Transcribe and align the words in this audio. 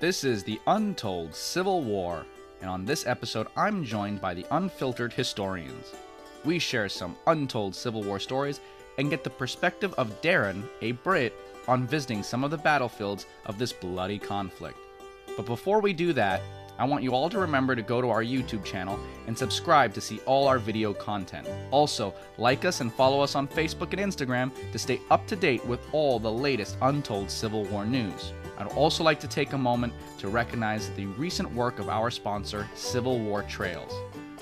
This 0.00 0.24
is 0.24 0.42
the 0.42 0.58
Untold 0.66 1.34
Civil 1.34 1.82
War, 1.82 2.24
and 2.62 2.70
on 2.70 2.86
this 2.86 3.06
episode, 3.06 3.48
I'm 3.54 3.84
joined 3.84 4.18
by 4.18 4.32
the 4.32 4.46
Unfiltered 4.50 5.12
Historians. 5.12 5.92
We 6.42 6.58
share 6.58 6.88
some 6.88 7.18
untold 7.26 7.74
Civil 7.74 8.02
War 8.04 8.18
stories 8.18 8.60
and 8.96 9.10
get 9.10 9.24
the 9.24 9.28
perspective 9.28 9.92
of 9.98 10.18
Darren, 10.22 10.62
a 10.80 10.92
Brit, 10.92 11.34
on 11.68 11.86
visiting 11.86 12.22
some 12.22 12.44
of 12.44 12.50
the 12.50 12.56
battlefields 12.56 13.26
of 13.44 13.58
this 13.58 13.74
bloody 13.74 14.18
conflict. 14.18 14.78
But 15.36 15.44
before 15.44 15.82
we 15.82 15.92
do 15.92 16.14
that, 16.14 16.40
I 16.78 16.86
want 16.86 17.04
you 17.04 17.12
all 17.12 17.28
to 17.28 17.38
remember 17.38 17.76
to 17.76 17.82
go 17.82 18.00
to 18.00 18.08
our 18.08 18.24
YouTube 18.24 18.64
channel 18.64 18.98
and 19.26 19.36
subscribe 19.36 19.92
to 19.92 20.00
see 20.00 20.18
all 20.20 20.48
our 20.48 20.58
video 20.58 20.94
content. 20.94 21.46
Also, 21.70 22.14
like 22.38 22.64
us 22.64 22.80
and 22.80 22.90
follow 22.90 23.20
us 23.20 23.34
on 23.34 23.46
Facebook 23.46 23.92
and 23.92 24.00
Instagram 24.00 24.50
to 24.72 24.78
stay 24.78 24.98
up 25.10 25.26
to 25.26 25.36
date 25.36 25.62
with 25.66 25.80
all 25.92 26.18
the 26.18 26.32
latest 26.32 26.78
untold 26.80 27.30
Civil 27.30 27.64
War 27.64 27.84
news. 27.84 28.32
I'd 28.60 28.68
also 28.74 29.02
like 29.02 29.18
to 29.20 29.28
take 29.28 29.54
a 29.54 29.58
moment 29.58 29.94
to 30.18 30.28
recognize 30.28 30.90
the 30.90 31.06
recent 31.06 31.50
work 31.52 31.78
of 31.78 31.88
our 31.88 32.10
sponsor, 32.10 32.68
Civil 32.74 33.18
War 33.18 33.42
Trails 33.42 33.92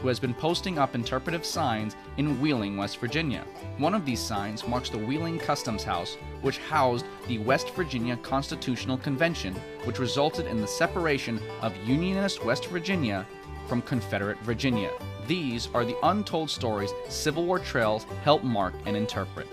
who 0.00 0.08
has 0.08 0.20
been 0.20 0.34
posting 0.34 0.78
up 0.78 0.94
interpretive 0.94 1.44
signs 1.44 1.96
in 2.16 2.40
Wheeling, 2.40 2.76
West 2.76 2.98
Virginia. 2.98 3.44
One 3.78 3.94
of 3.94 4.04
these 4.04 4.20
signs 4.20 4.66
marks 4.66 4.90
the 4.90 4.98
Wheeling 4.98 5.38
Customs 5.38 5.82
House, 5.82 6.16
which 6.40 6.58
housed 6.58 7.04
the 7.26 7.38
West 7.38 7.70
Virginia 7.70 8.16
Constitutional 8.18 8.98
Convention, 8.98 9.54
which 9.84 9.98
resulted 9.98 10.46
in 10.46 10.60
the 10.60 10.68
separation 10.68 11.40
of 11.62 11.76
Unionist 11.84 12.44
West 12.44 12.66
Virginia 12.66 13.26
from 13.66 13.82
Confederate 13.82 14.38
Virginia. 14.40 14.90
These 15.26 15.68
are 15.74 15.84
the 15.84 15.96
untold 16.04 16.48
stories 16.48 16.92
Civil 17.08 17.44
War 17.44 17.58
trails 17.58 18.06
help 18.22 18.42
mark 18.42 18.74
and 18.86 18.96
interpret. 18.96 19.46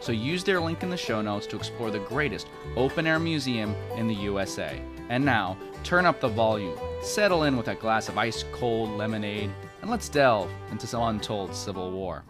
So 0.00 0.12
use 0.12 0.44
their 0.44 0.60
link 0.60 0.82
in 0.82 0.90
the 0.90 0.96
show 0.96 1.20
notes 1.20 1.46
to 1.48 1.56
explore 1.56 1.90
the 1.90 1.98
greatest 1.98 2.46
open 2.76 3.06
air 3.06 3.18
museum 3.18 3.74
in 3.96 4.06
the 4.06 4.14
USA. 4.14 4.80
And 5.08 5.24
now, 5.24 5.56
turn 5.82 6.06
up 6.06 6.20
the 6.20 6.28
volume, 6.28 6.78
settle 7.02 7.44
in 7.44 7.56
with 7.56 7.68
a 7.68 7.74
glass 7.74 8.08
of 8.08 8.16
ice 8.16 8.44
cold 8.52 8.90
lemonade, 8.90 9.50
and 9.82 9.90
let's 9.90 10.08
delve 10.08 10.50
into 10.70 10.86
some 10.86 11.02
untold 11.02 11.54
Civil 11.54 11.90
War. 11.90 12.24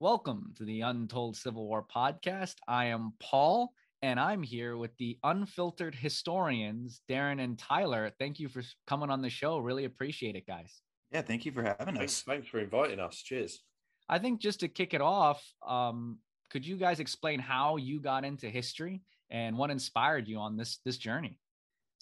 Welcome 0.00 0.54
to 0.56 0.64
the 0.64 0.80
Untold 0.80 1.36
Civil 1.36 1.66
War 1.66 1.84
podcast. 1.84 2.54
I 2.66 2.86
am 2.86 3.12
Paul, 3.20 3.72
and 4.00 4.18
I'm 4.18 4.42
here 4.42 4.76
with 4.76 4.96
the 4.96 5.18
unfiltered 5.22 5.94
historians, 5.94 7.02
Darren 7.08 7.42
and 7.42 7.58
Tyler. 7.58 8.12
Thank 8.18 8.40
you 8.40 8.48
for 8.48 8.62
coming 8.86 9.10
on 9.10 9.20
the 9.20 9.30
show. 9.30 9.58
Really 9.58 9.84
appreciate 9.84 10.36
it, 10.36 10.46
guys. 10.46 10.80
Yeah, 11.12 11.22
thank 11.22 11.44
you 11.44 11.52
for 11.52 11.62
having 11.62 11.96
Thanks, 11.96 12.20
us. 12.20 12.22
thanks 12.22 12.48
for 12.48 12.60
inviting 12.60 12.98
us. 12.98 13.22
Cheers. 13.22 13.60
I 14.08 14.18
think 14.18 14.40
just 14.40 14.60
to 14.60 14.68
kick 14.68 14.94
it 14.94 15.00
off, 15.00 15.42
um, 15.66 16.18
could 16.50 16.66
you 16.66 16.76
guys 16.76 17.00
explain 17.00 17.38
how 17.38 17.76
you 17.76 18.00
got 18.00 18.24
into 18.24 18.48
history 18.48 19.02
and 19.30 19.56
what 19.56 19.70
inspired 19.70 20.28
you 20.28 20.38
on 20.38 20.56
this 20.56 20.78
this 20.84 20.98
journey? 20.98 21.38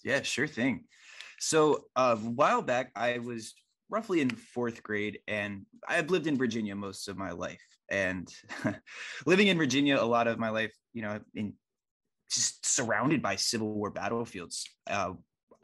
Yeah, 0.05 0.23
sure 0.23 0.47
thing. 0.47 0.85
So 1.39 1.85
uh, 1.97 2.17
a 2.19 2.31
while 2.31 2.63
back, 2.63 2.91
I 2.97 3.19
was 3.19 3.55
roughly 3.89 4.21
in 4.21 4.31
fourth 4.31 4.83
grade, 4.83 5.19
and 5.29 5.67
I've 5.89 6.11
lived 6.11 6.27
in 6.27 6.39
Virginia 6.39 6.75
most 6.75 7.09
of 7.09 7.17
my 7.17 7.33
life. 7.33 7.63
And 7.91 8.29
living 9.27 9.49
in 9.49 9.59
Virginia, 9.59 9.97
a 10.01 10.05
lot 10.05 10.27
of 10.27 10.39
my 10.39 10.51
life, 10.51 10.73
you 10.93 11.03
know, 11.03 11.21
in 11.35 11.55
just 12.31 12.65
surrounded 12.65 13.23
by 13.23 13.37
Civil 13.37 13.73
War 13.75 13.91
battlefields. 13.91 14.67
Uh, 14.89 15.13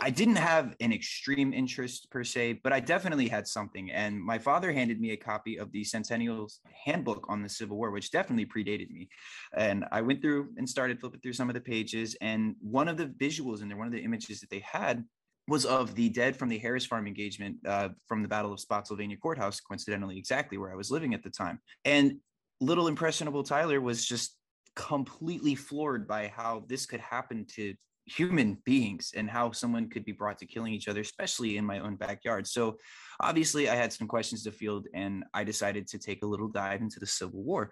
I 0.01 0.11
didn't 0.11 0.37
have 0.37 0.77
an 0.81 0.93
extreme 0.93 1.53
interest 1.53 2.09
per 2.11 2.23
se, 2.23 2.61
but 2.63 2.73
I 2.73 2.79
definitely 2.79 3.27
had 3.27 3.49
something. 3.49 3.91
And 3.91 4.23
my 4.23 4.39
father 4.39 4.73
handed 4.73 5.01
me 5.01 5.11
a 5.11 5.17
copy 5.17 5.59
of 5.59 5.73
the 5.73 5.83
Centennial's 5.83 6.61
Handbook 6.85 7.27
on 7.29 7.43
the 7.43 7.49
Civil 7.49 7.77
War, 7.77 7.91
which 7.91 8.13
definitely 8.13 8.47
predated 8.47 8.91
me. 8.91 9.09
And 9.57 9.85
I 9.91 10.03
went 10.03 10.23
through 10.23 10.51
and 10.57 10.69
started 10.69 11.01
flipping 11.01 11.21
through 11.21 11.33
some 11.33 11.51
of 11.51 11.55
the 11.55 11.61
pages. 11.61 12.17
And 12.21 12.55
one 12.61 12.87
of 12.87 12.97
the 12.97 13.07
visuals 13.07 13.61
in 13.61 13.69
there, 13.69 13.77
one 13.77 13.89
of 13.89 13.93
the 13.93 14.05
images 14.05 14.41
that 14.41 14.51
they 14.51 14.61
had 14.61 15.05
was 15.49 15.65
of 15.65 15.95
the 15.97 16.11
dead 16.11 16.37
from 16.37 16.49
the 16.49 16.59
Harris 16.59 16.87
Farm 16.87 17.09
engagement 17.09 17.57
uh, 17.67 17.89
from 18.07 18.23
the 18.23 18.29
Battle 18.29 18.53
of 18.53 18.61
Spotsylvania 18.61 19.17
Courthouse, 19.17 19.59
coincidentally, 19.59 20.17
exactly 20.17 20.59
where 20.59 20.71
I 20.71 20.77
was 20.77 20.93
living 20.93 21.12
at 21.12 21.25
the 21.25 21.31
time. 21.31 21.59
And 21.85 22.19
little 22.61 22.87
impressionable 22.87 23.43
Tyler 23.43 23.81
was 23.81 24.05
just 24.05 24.37
completely 24.77 25.56
floored 25.56 26.06
by 26.06 26.28
how 26.28 26.65
this 26.69 26.87
could 26.87 27.01
happen 27.01 27.47
to 27.56 27.75
human 28.09 28.59
beings 28.65 29.13
and 29.17 29.29
how 29.29 29.53
someone 29.53 29.89
could 29.89 30.05
be 30.05 30.13
brought 30.13 30.39
to 30.39 30.47
killing 30.47 30.73
each 30.73 30.89
other, 30.89 31.01
especially 31.01 31.57
in 31.57 31.65
my 31.65 31.81
own 31.81 31.97
backyard. 31.97 32.47
So, 32.47 32.79
obviously, 33.21 33.69
I 33.69 33.75
had 33.75 33.93
some 33.93 34.09
questions 34.09 34.43
to 34.45 34.53
field, 34.53 34.87
and 34.95 35.25
I 35.35 35.45
decided 35.45 35.89
to 35.89 35.99
take 35.99 36.23
a 36.23 36.27
little 36.27 36.49
dive 36.49 36.81
into 36.81 37.01
the 37.01 37.07
Civil 37.07 37.43
War, 37.43 37.71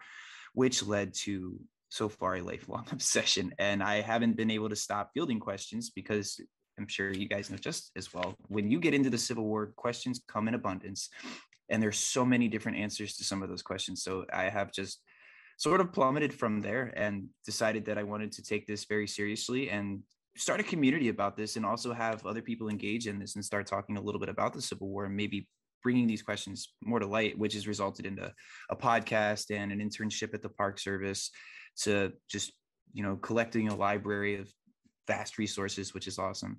which 0.54 0.84
led 0.84 1.14
to 1.24 1.58
so 1.88 2.08
far 2.08 2.36
a 2.36 2.42
lifelong 2.42 2.86
obsession. 2.92 3.54
And 3.58 3.82
I 3.82 4.00
haven't 4.00 4.36
been 4.36 4.50
able 4.50 4.68
to 4.68 4.76
stop 4.76 5.10
fielding 5.14 5.40
questions 5.40 5.90
because 5.90 6.40
I'm 6.78 6.88
sure 6.88 7.12
you 7.12 7.28
guys 7.28 7.50
know 7.50 7.56
just 7.56 7.90
as 7.96 8.12
well. 8.12 8.34
When 8.48 8.70
you 8.70 8.78
get 8.80 8.94
into 8.94 9.10
the 9.10 9.18
Civil 9.18 9.44
War, 9.44 9.72
questions 9.76 10.20
come 10.28 10.48
in 10.48 10.54
abundance, 10.54 11.08
and 11.70 11.82
there's 11.82 11.98
so 11.98 12.24
many 12.24 12.48
different 12.48 12.78
answers 12.78 13.16
to 13.16 13.24
some 13.24 13.42
of 13.42 13.48
those 13.48 13.62
questions. 13.62 14.02
So 14.02 14.24
I 14.32 14.44
have 14.44 14.72
just 14.72 15.00
sort 15.58 15.80
of 15.80 15.92
plummeted 15.92 16.34
from 16.34 16.60
there 16.60 16.92
and 16.96 17.28
decided 17.44 17.86
that 17.86 17.98
I 17.98 18.02
wanted 18.02 18.32
to 18.32 18.42
take 18.42 18.66
this 18.66 18.84
very 18.84 19.06
seriously 19.06 19.70
and 19.70 20.02
start 20.36 20.60
a 20.60 20.64
community 20.64 21.08
about 21.08 21.36
this 21.36 21.56
and 21.56 21.64
also 21.64 21.92
have 21.92 22.24
other 22.26 22.42
people 22.42 22.68
engage 22.68 23.06
in 23.06 23.18
this 23.18 23.34
and 23.34 23.44
start 23.44 23.66
talking 23.66 23.96
a 23.96 24.00
little 24.00 24.20
bit 24.20 24.28
about 24.28 24.52
the 24.52 24.62
Civil 24.62 24.88
War 24.88 25.06
and 25.06 25.16
maybe 25.16 25.48
bringing 25.82 26.06
these 26.06 26.22
questions 26.22 26.74
more 26.82 26.98
to 26.98 27.06
light, 27.06 27.38
which 27.38 27.54
has 27.54 27.68
resulted 27.68 28.06
into 28.06 28.32
a 28.70 28.76
podcast 28.76 29.54
and 29.54 29.72
an 29.72 29.78
internship 29.78 30.34
at 30.34 30.42
the 30.42 30.48
Park 30.48 30.78
Service 30.78 31.30
to 31.82 32.12
just, 32.28 32.52
you 32.92 33.02
know, 33.02 33.16
collecting 33.16 33.68
a 33.68 33.74
library 33.74 34.36
of 34.36 34.48
vast 35.06 35.38
resources, 35.38 35.94
which 35.94 36.06
is 36.06 36.18
awesome. 36.18 36.58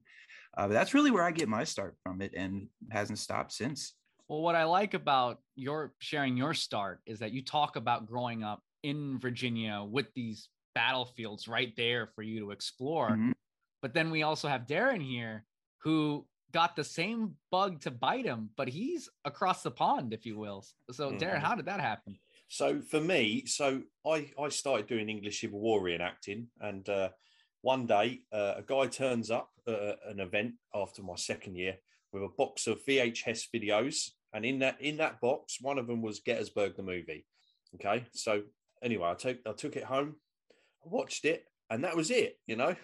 Uh, 0.58 0.68
but 0.68 0.74
that's 0.74 0.94
really 0.94 1.12
where 1.12 1.24
I 1.24 1.32
get 1.32 1.50
my 1.50 1.64
start 1.64 1.96
from 2.04 2.22
it 2.22 2.34
and 2.36 2.68
hasn't 2.90 3.20
stopped 3.20 3.52
since. 3.52 3.94
Well, 4.28 4.42
what 4.42 4.56
I 4.56 4.66
like 4.66 4.94
about 4.94 5.40
your 5.56 5.94
sharing 6.00 6.36
your 6.36 6.54
start 6.54 7.00
is 7.06 7.20
that 7.20 7.32
you 7.32 7.44
talk 7.44 7.76
about 7.76 8.08
growing 8.08 8.44
up 8.44 8.62
in 8.84 9.20
Virginia 9.20 9.84
with 9.84 10.08
these 10.16 10.50
battlefields 10.76 11.48
right 11.48 11.74
there 11.76 12.10
for 12.16 12.22
you 12.22 12.40
to 12.42 12.52
explore. 12.52 13.12
Mm-hmm. 13.12 13.32
But 13.82 13.94
then 13.94 14.12
we 14.12 14.24
also 14.24 14.48
have 14.48 14.68
Darren 14.68 15.02
here 15.02 15.46
who 15.84 16.26
got 16.54 16.76
the 16.76 16.84
same 16.84 17.36
bug 17.52 17.82
to 17.82 17.92
bite 17.92 18.26
him, 18.26 18.50
but 18.58 18.68
he's 18.68 19.10
across 19.26 19.64
the 19.64 19.72
pond, 19.72 20.14
if 20.14 20.26
you 20.26 20.38
will. 20.38 20.66
So, 20.92 21.10
mm-hmm. 21.10 21.18
Darren, 21.18 21.40
how 21.40 21.56
did 21.56 21.66
that 21.66 21.80
happen? 21.80 22.18
So, 22.48 22.82
for 22.82 23.02
me, 23.02 23.46
so 23.46 23.82
I, 24.06 24.32
I 24.40 24.50
started 24.50 24.88
doing 24.88 25.10
English 25.10 25.42
Civil 25.42 25.60
War 25.60 25.82
reenacting, 25.82 26.48
and 26.62 26.88
uh, 26.88 27.10
one 27.62 27.86
day 27.86 28.22
uh, 28.32 28.56
a 28.58 28.64
guy 28.66 28.88
turns 28.88 29.30
up 29.30 29.50
at 29.68 29.98
an 30.08 30.20
event 30.20 30.54
after 30.74 31.04
my 31.04 31.16
second 31.16 31.56
year 31.56 31.76
with 32.14 32.24
a 32.24 32.30
box 32.38 32.68
of 32.68 32.84
VHS 32.86 33.44
videos, 33.54 34.12
and 34.34 34.46
in 34.46 34.60
that 34.60 34.80
in 34.82 34.98
that 34.98 35.20
box, 35.20 35.58
one 35.62 35.78
of 35.78 35.88
them 35.88 36.02
was 36.02 36.22
Gettysburg 36.22 36.76
the 36.76 36.84
movie. 36.84 37.26
Okay, 37.76 38.06
so 38.14 38.44
anyway, 38.82 39.10
I 39.10 39.14
took 39.16 39.38
I 39.46 39.52
took 39.52 39.76
it 39.76 39.84
home, 39.84 40.16
I 40.86 40.90
watched 40.90 41.26
it, 41.26 41.46
and 41.70 41.84
that 41.84 41.98
was 41.98 42.12
it. 42.12 42.40
You 42.48 42.56
know, 42.56 42.76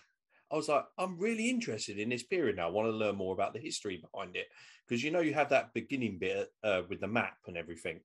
I 0.54 0.56
was 0.56 0.70
like, 0.70 0.86
I'm 1.00 1.18
really 1.18 1.50
interested 1.50 1.98
in 1.98 2.10
this 2.10 2.22
period 2.22 2.58
now. 2.58 2.68
I 2.68 2.72
want 2.72 2.88
to 2.88 2.96
learn 2.96 3.16
more 3.16 3.34
about 3.34 3.54
the 3.54 3.60
history 3.60 3.98
behind 3.98 4.36
it 4.36 4.46
because 4.88 5.04
you 5.04 5.10
know 5.10 5.20
you 5.20 5.34
have 5.34 5.50
that 5.50 5.74
beginning 5.74 6.20
bit 6.20 6.54
uh, 6.64 6.84
with 6.88 7.02
the 7.02 7.08
map 7.08 7.38
and 7.48 7.58
everything, 7.58 8.02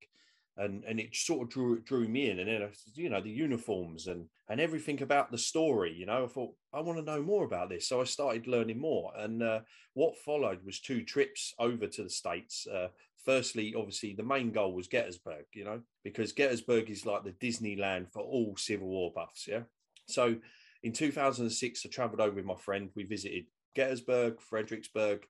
and 0.57 0.83
and 0.85 0.99
it 0.99 1.15
sort 1.15 1.43
of 1.43 1.51
drew 1.51 1.81
drew 1.81 2.09
me 2.09 2.31
in. 2.31 2.39
And 2.39 2.49
then 2.49 2.71
you 2.95 3.11
know 3.11 3.21
the 3.21 3.31
uniforms 3.31 4.07
and 4.07 4.25
and 4.49 4.63
everything 4.63 5.03
about 5.03 5.31
the 5.31 5.37
story. 5.37 5.93
You 5.93 6.07
know, 6.07 6.25
I 6.25 6.27
thought 6.27 6.55
I 6.73 6.81
want 6.81 6.99
to 6.99 7.05
know 7.05 7.23
more 7.23 7.45
about 7.45 7.69
this, 7.69 7.87
so 7.87 8.01
I 8.01 8.05
started 8.05 8.47
learning 8.47 8.81
more. 8.81 9.13
And 9.15 9.43
uh, 9.43 9.61
what 9.93 10.17
followed 10.17 10.65
was 10.65 10.81
two 10.81 11.05
trips 11.05 11.53
over 11.59 11.87
to 11.87 12.03
the 12.03 12.11
states. 12.11 12.67
Uh, 12.67 12.89
firstly, 13.27 13.75
obviously, 13.77 14.15
the 14.15 14.23
main 14.23 14.53
goal 14.53 14.73
was 14.73 14.89
Gettysburg. 14.89 15.45
You 15.53 15.65
know, 15.65 15.81
because 16.03 16.33
Gettysburg 16.33 16.89
is 16.89 17.05
like 17.05 17.25
the 17.25 17.33
Disneyland 17.33 18.11
for 18.11 18.23
all 18.23 18.57
Civil 18.57 18.89
War 18.89 19.13
buffs. 19.15 19.47
Yeah, 19.47 19.65
so 20.07 20.37
in 20.83 20.93
2006, 20.93 21.85
I 21.85 21.89
traveled 21.89 22.21
over 22.21 22.37
with 22.37 22.45
my 22.45 22.55
friend. 22.55 22.91
We 22.95 23.05
visited 23.05 23.47
Gettysburg, 23.75 24.41
Fredericksburg, 24.41 25.27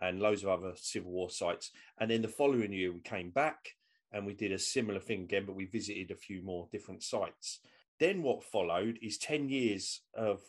and 0.00 0.20
loads 0.20 0.42
of 0.42 0.50
other 0.50 0.72
Civil 0.76 1.10
War 1.10 1.30
sites. 1.30 1.70
And 1.98 2.10
then 2.10 2.22
the 2.22 2.28
following 2.28 2.72
year, 2.72 2.92
we 2.92 3.00
came 3.00 3.30
back 3.30 3.70
and 4.12 4.26
we 4.26 4.34
did 4.34 4.52
a 4.52 4.58
similar 4.58 5.00
thing 5.00 5.22
again, 5.22 5.44
but 5.46 5.56
we 5.56 5.66
visited 5.66 6.10
a 6.10 6.16
few 6.16 6.42
more 6.42 6.68
different 6.70 7.02
sites. 7.02 7.60
Then 7.98 8.22
what 8.22 8.44
followed 8.44 8.98
is 9.02 9.18
10 9.18 9.48
years 9.48 10.02
of 10.14 10.40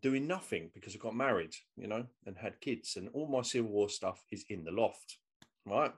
doing 0.00 0.26
nothing 0.26 0.70
because 0.74 0.94
I 0.94 0.98
got 0.98 1.14
married, 1.14 1.54
you 1.76 1.86
know, 1.86 2.06
and 2.26 2.36
had 2.36 2.60
kids, 2.60 2.96
and 2.96 3.08
all 3.12 3.28
my 3.28 3.42
Civil 3.42 3.70
War 3.70 3.88
stuff 3.88 4.24
is 4.30 4.44
in 4.48 4.64
the 4.64 4.70
loft, 4.70 5.18
right? 5.66 5.92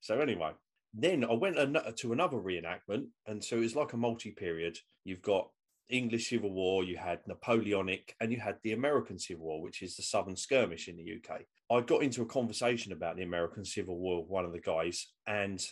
So, 0.00 0.20
anyway, 0.20 0.52
then 0.94 1.24
I 1.24 1.34
went 1.34 1.56
to 1.56 2.12
another 2.12 2.38
reenactment, 2.38 3.08
and 3.26 3.44
so 3.44 3.56
it 3.56 3.60
was 3.60 3.76
like 3.76 3.92
a 3.92 3.98
multi 3.98 4.30
period. 4.30 4.78
You've 5.04 5.22
got 5.22 5.50
English 5.92 6.30
Civil 6.30 6.52
War, 6.52 6.82
you 6.84 6.96
had 6.96 7.20
Napoleonic, 7.26 8.16
and 8.20 8.32
you 8.32 8.40
had 8.40 8.56
the 8.62 8.72
American 8.72 9.18
Civil 9.18 9.44
War, 9.44 9.62
which 9.62 9.82
is 9.82 9.96
the 9.96 10.02
Southern 10.02 10.36
Skirmish 10.36 10.88
in 10.88 10.96
the 10.96 11.16
UK. 11.16 11.42
I 11.70 11.80
got 11.80 12.02
into 12.02 12.22
a 12.22 12.26
conversation 12.26 12.92
about 12.92 13.16
the 13.16 13.22
American 13.22 13.64
Civil 13.64 13.98
War 13.98 14.22
with 14.22 14.30
one 14.30 14.44
of 14.44 14.52
the 14.52 14.60
guys, 14.60 15.08
and 15.26 15.64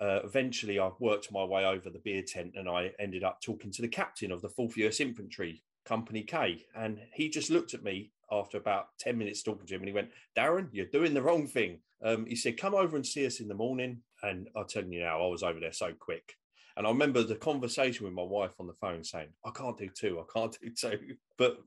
uh, 0.00 0.20
eventually 0.24 0.78
I 0.78 0.90
worked 0.98 1.32
my 1.32 1.44
way 1.44 1.64
over 1.64 1.88
the 1.88 2.00
beer 2.00 2.22
tent 2.26 2.54
and 2.56 2.68
I 2.68 2.92
ended 2.98 3.22
up 3.22 3.40
talking 3.40 3.70
to 3.72 3.82
the 3.82 3.88
captain 3.88 4.32
of 4.32 4.42
the 4.42 4.48
4th 4.48 4.76
US 4.76 5.00
Infantry, 5.00 5.62
Company 5.84 6.22
K. 6.22 6.64
And 6.74 6.98
he 7.12 7.28
just 7.28 7.50
looked 7.50 7.74
at 7.74 7.84
me 7.84 8.10
after 8.30 8.58
about 8.58 8.88
10 8.98 9.16
minutes 9.16 9.42
talking 9.42 9.66
to 9.66 9.74
him 9.74 9.82
and 9.82 9.88
he 9.88 9.94
went, 9.94 10.10
Darren, 10.36 10.68
you're 10.72 10.86
doing 10.86 11.14
the 11.14 11.22
wrong 11.22 11.46
thing. 11.46 11.78
Um, 12.02 12.26
he 12.26 12.34
said, 12.34 12.56
come 12.56 12.74
over 12.74 12.96
and 12.96 13.06
see 13.06 13.24
us 13.24 13.40
in 13.40 13.48
the 13.48 13.54
morning. 13.54 14.02
And 14.22 14.48
I'll 14.56 14.64
tell 14.64 14.84
you 14.84 15.00
now, 15.00 15.22
I 15.22 15.28
was 15.28 15.42
over 15.42 15.60
there 15.60 15.72
so 15.72 15.92
quick. 15.98 16.34
And 16.76 16.86
I 16.86 16.90
remember 16.90 17.22
the 17.22 17.36
conversation 17.36 18.04
with 18.04 18.14
my 18.14 18.22
wife 18.22 18.52
on 18.58 18.66
the 18.66 18.72
phone 18.74 19.04
saying, 19.04 19.28
I 19.44 19.50
can't 19.50 19.78
do 19.78 19.88
two, 19.88 20.20
I 20.20 20.38
can't 20.38 20.56
do 20.62 20.70
two. 20.70 21.16
But 21.38 21.58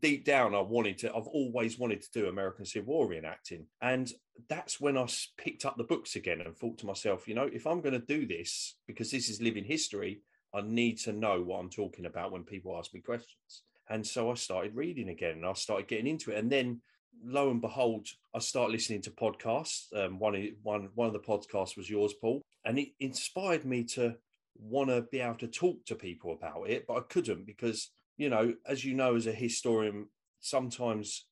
deep 0.00 0.24
down, 0.24 0.54
I 0.54 0.60
wanted 0.60 0.98
to, 0.98 1.08
I've 1.08 1.26
always 1.26 1.78
wanted 1.78 2.02
to 2.02 2.10
do 2.12 2.28
American 2.28 2.64
Civil 2.64 2.94
War 2.94 3.08
reenacting. 3.08 3.64
And 3.80 4.10
that's 4.48 4.80
when 4.80 4.96
I 4.96 5.06
picked 5.36 5.64
up 5.64 5.76
the 5.76 5.84
books 5.84 6.16
again 6.16 6.40
and 6.40 6.56
thought 6.56 6.78
to 6.78 6.86
myself, 6.86 7.26
you 7.26 7.34
know, 7.34 7.48
if 7.52 7.66
I'm 7.66 7.80
going 7.80 7.98
to 7.98 8.06
do 8.06 8.26
this, 8.26 8.76
because 8.86 9.10
this 9.10 9.28
is 9.28 9.40
living 9.40 9.64
history, 9.64 10.20
I 10.54 10.60
need 10.60 10.98
to 11.00 11.12
know 11.12 11.42
what 11.42 11.58
I'm 11.58 11.70
talking 11.70 12.06
about 12.06 12.32
when 12.32 12.44
people 12.44 12.76
ask 12.76 12.92
me 12.92 13.00
questions. 13.00 13.62
And 13.88 14.06
so 14.06 14.30
I 14.30 14.34
started 14.34 14.76
reading 14.76 15.08
again 15.08 15.32
and 15.32 15.46
I 15.46 15.54
started 15.54 15.88
getting 15.88 16.06
into 16.06 16.30
it. 16.30 16.38
And 16.38 16.50
then 16.50 16.80
lo 17.24 17.50
and 17.50 17.60
behold, 17.60 18.06
I 18.34 18.38
started 18.38 18.72
listening 18.72 19.02
to 19.02 19.10
podcasts. 19.10 19.86
Um, 19.94 20.18
one, 20.18 20.50
one, 20.62 20.88
one 20.94 21.06
of 21.08 21.12
the 21.12 21.20
podcasts 21.20 21.76
was 21.76 21.90
yours, 21.90 22.14
Paul, 22.20 22.42
and 22.64 22.78
it 22.78 22.88
inspired 23.00 23.64
me 23.64 23.84
to 23.84 24.16
want 24.56 24.90
to 24.90 25.02
be 25.10 25.20
able 25.20 25.36
to 25.36 25.48
talk 25.48 25.84
to 25.86 25.94
people 25.94 26.32
about 26.32 26.68
it, 26.68 26.86
but 26.86 26.96
I 26.96 27.00
couldn't 27.08 27.46
because, 27.46 27.90
you 28.16 28.28
know, 28.28 28.54
as 28.66 28.84
you 28.84 28.94
know, 28.94 29.16
as 29.16 29.26
a 29.26 29.32
historian, 29.32 30.06
sometimes 30.40 31.26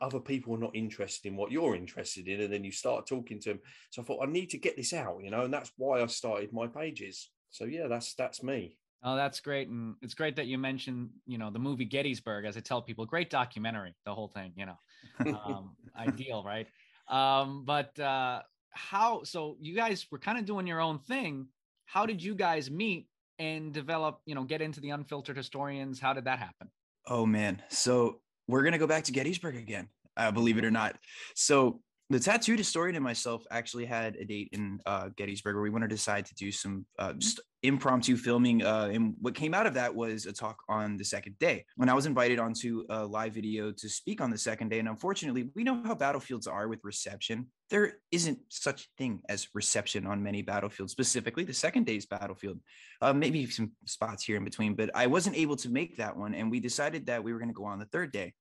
other 0.00 0.20
people 0.20 0.54
are 0.54 0.58
not 0.58 0.74
interested 0.74 1.28
in 1.28 1.36
what 1.36 1.52
you're 1.52 1.76
interested 1.76 2.28
in, 2.28 2.40
and 2.40 2.52
then 2.52 2.64
you 2.64 2.72
start 2.72 3.06
talking 3.06 3.40
to 3.40 3.50
them. 3.50 3.60
So 3.90 4.02
I 4.02 4.04
thought 4.04 4.26
I 4.26 4.30
need 4.30 4.50
to 4.50 4.58
get 4.58 4.76
this 4.76 4.92
out, 4.92 5.20
you 5.22 5.30
know, 5.30 5.42
and 5.42 5.54
that's 5.54 5.72
why 5.76 6.02
I 6.02 6.06
started 6.06 6.52
my 6.52 6.66
pages. 6.66 7.30
So 7.50 7.64
yeah, 7.64 7.86
that's 7.86 8.14
that's 8.14 8.42
me. 8.42 8.76
Oh, 9.02 9.16
that's 9.16 9.40
great, 9.40 9.68
and 9.68 9.94
it's 10.02 10.14
great 10.14 10.36
that 10.36 10.46
you 10.46 10.56
mentioned, 10.58 11.10
you 11.26 11.36
know, 11.36 11.50
the 11.50 11.58
movie 11.58 11.84
Gettysburg. 11.84 12.46
As 12.46 12.56
I 12.56 12.60
tell 12.60 12.80
people, 12.82 13.04
great 13.04 13.30
documentary, 13.30 13.94
the 14.04 14.14
whole 14.14 14.28
thing, 14.28 14.52
you 14.56 14.66
know, 14.66 15.38
um, 15.44 15.76
ideal, 15.98 16.42
right? 16.42 16.66
Um, 17.08 17.64
but 17.64 17.98
uh, 18.00 18.42
how? 18.70 19.22
So 19.24 19.56
you 19.60 19.74
guys 19.74 20.06
were 20.10 20.18
kind 20.18 20.38
of 20.38 20.46
doing 20.46 20.66
your 20.66 20.80
own 20.80 20.98
thing. 20.98 21.46
How 21.94 22.06
did 22.06 22.20
you 22.20 22.34
guys 22.34 22.72
meet 22.72 23.06
and 23.38 23.72
develop? 23.72 24.18
You 24.26 24.34
know, 24.34 24.42
get 24.42 24.60
into 24.60 24.80
the 24.80 24.90
unfiltered 24.90 25.36
historians. 25.36 26.00
How 26.00 26.12
did 26.12 26.24
that 26.24 26.40
happen? 26.40 26.68
Oh 27.06 27.24
man, 27.24 27.62
so 27.68 28.20
we're 28.48 28.64
gonna 28.64 28.78
go 28.78 28.88
back 28.88 29.04
to 29.04 29.12
Gettysburg 29.12 29.54
again. 29.54 29.88
Uh, 30.16 30.32
believe 30.32 30.58
it 30.58 30.64
or 30.64 30.72
not. 30.72 30.96
So 31.36 31.80
the 32.10 32.20
tattooed 32.20 32.58
historian 32.58 32.96
and 32.96 33.04
myself 33.04 33.44
actually 33.50 33.86
had 33.86 34.16
a 34.16 34.24
date 34.24 34.50
in 34.52 34.78
uh, 34.84 35.08
Gettysburg 35.16 35.54
where 35.54 35.62
we 35.62 35.70
wanted 35.70 35.88
to 35.88 35.96
decide 35.96 36.26
to 36.26 36.34
do 36.34 36.52
some 36.52 36.84
uh, 36.98 37.14
just 37.14 37.40
impromptu 37.62 38.14
filming. 38.14 38.62
Uh, 38.62 38.90
and 38.92 39.14
what 39.22 39.34
came 39.34 39.54
out 39.54 39.66
of 39.66 39.72
that 39.72 39.94
was 39.94 40.26
a 40.26 40.32
talk 40.32 40.58
on 40.68 40.98
the 40.98 41.04
second 41.04 41.38
day. 41.38 41.64
When 41.76 41.88
I 41.88 41.94
was 41.94 42.04
invited 42.04 42.38
onto 42.38 42.84
a 42.90 43.06
live 43.06 43.32
video 43.32 43.72
to 43.72 43.88
speak 43.88 44.20
on 44.20 44.30
the 44.30 44.36
second 44.36 44.68
day, 44.68 44.80
and 44.80 44.88
unfortunately, 44.88 45.48
we 45.54 45.64
know 45.64 45.82
how 45.82 45.94
battlefields 45.94 46.46
are 46.46 46.68
with 46.68 46.80
reception. 46.84 47.46
There 47.70 47.94
isn't 48.12 48.38
such 48.50 48.90
thing 48.98 49.22
as 49.30 49.48
reception 49.54 50.06
on 50.06 50.22
many 50.22 50.42
battlefields, 50.42 50.92
specifically 50.92 51.44
the 51.44 51.54
second 51.54 51.86
day's 51.86 52.04
battlefield. 52.04 52.60
Uh, 53.00 53.14
maybe 53.14 53.46
some 53.46 53.72
spots 53.86 54.24
here 54.24 54.36
in 54.36 54.44
between, 54.44 54.74
but 54.74 54.90
I 54.94 55.06
wasn't 55.06 55.36
able 55.36 55.56
to 55.56 55.70
make 55.70 55.96
that 55.96 56.14
one, 56.14 56.34
and 56.34 56.50
we 56.50 56.60
decided 56.60 57.06
that 57.06 57.24
we 57.24 57.32
were 57.32 57.38
going 57.38 57.48
to 57.48 57.54
go 57.54 57.64
on 57.64 57.78
the 57.78 57.86
third 57.86 58.12
day 58.12 58.34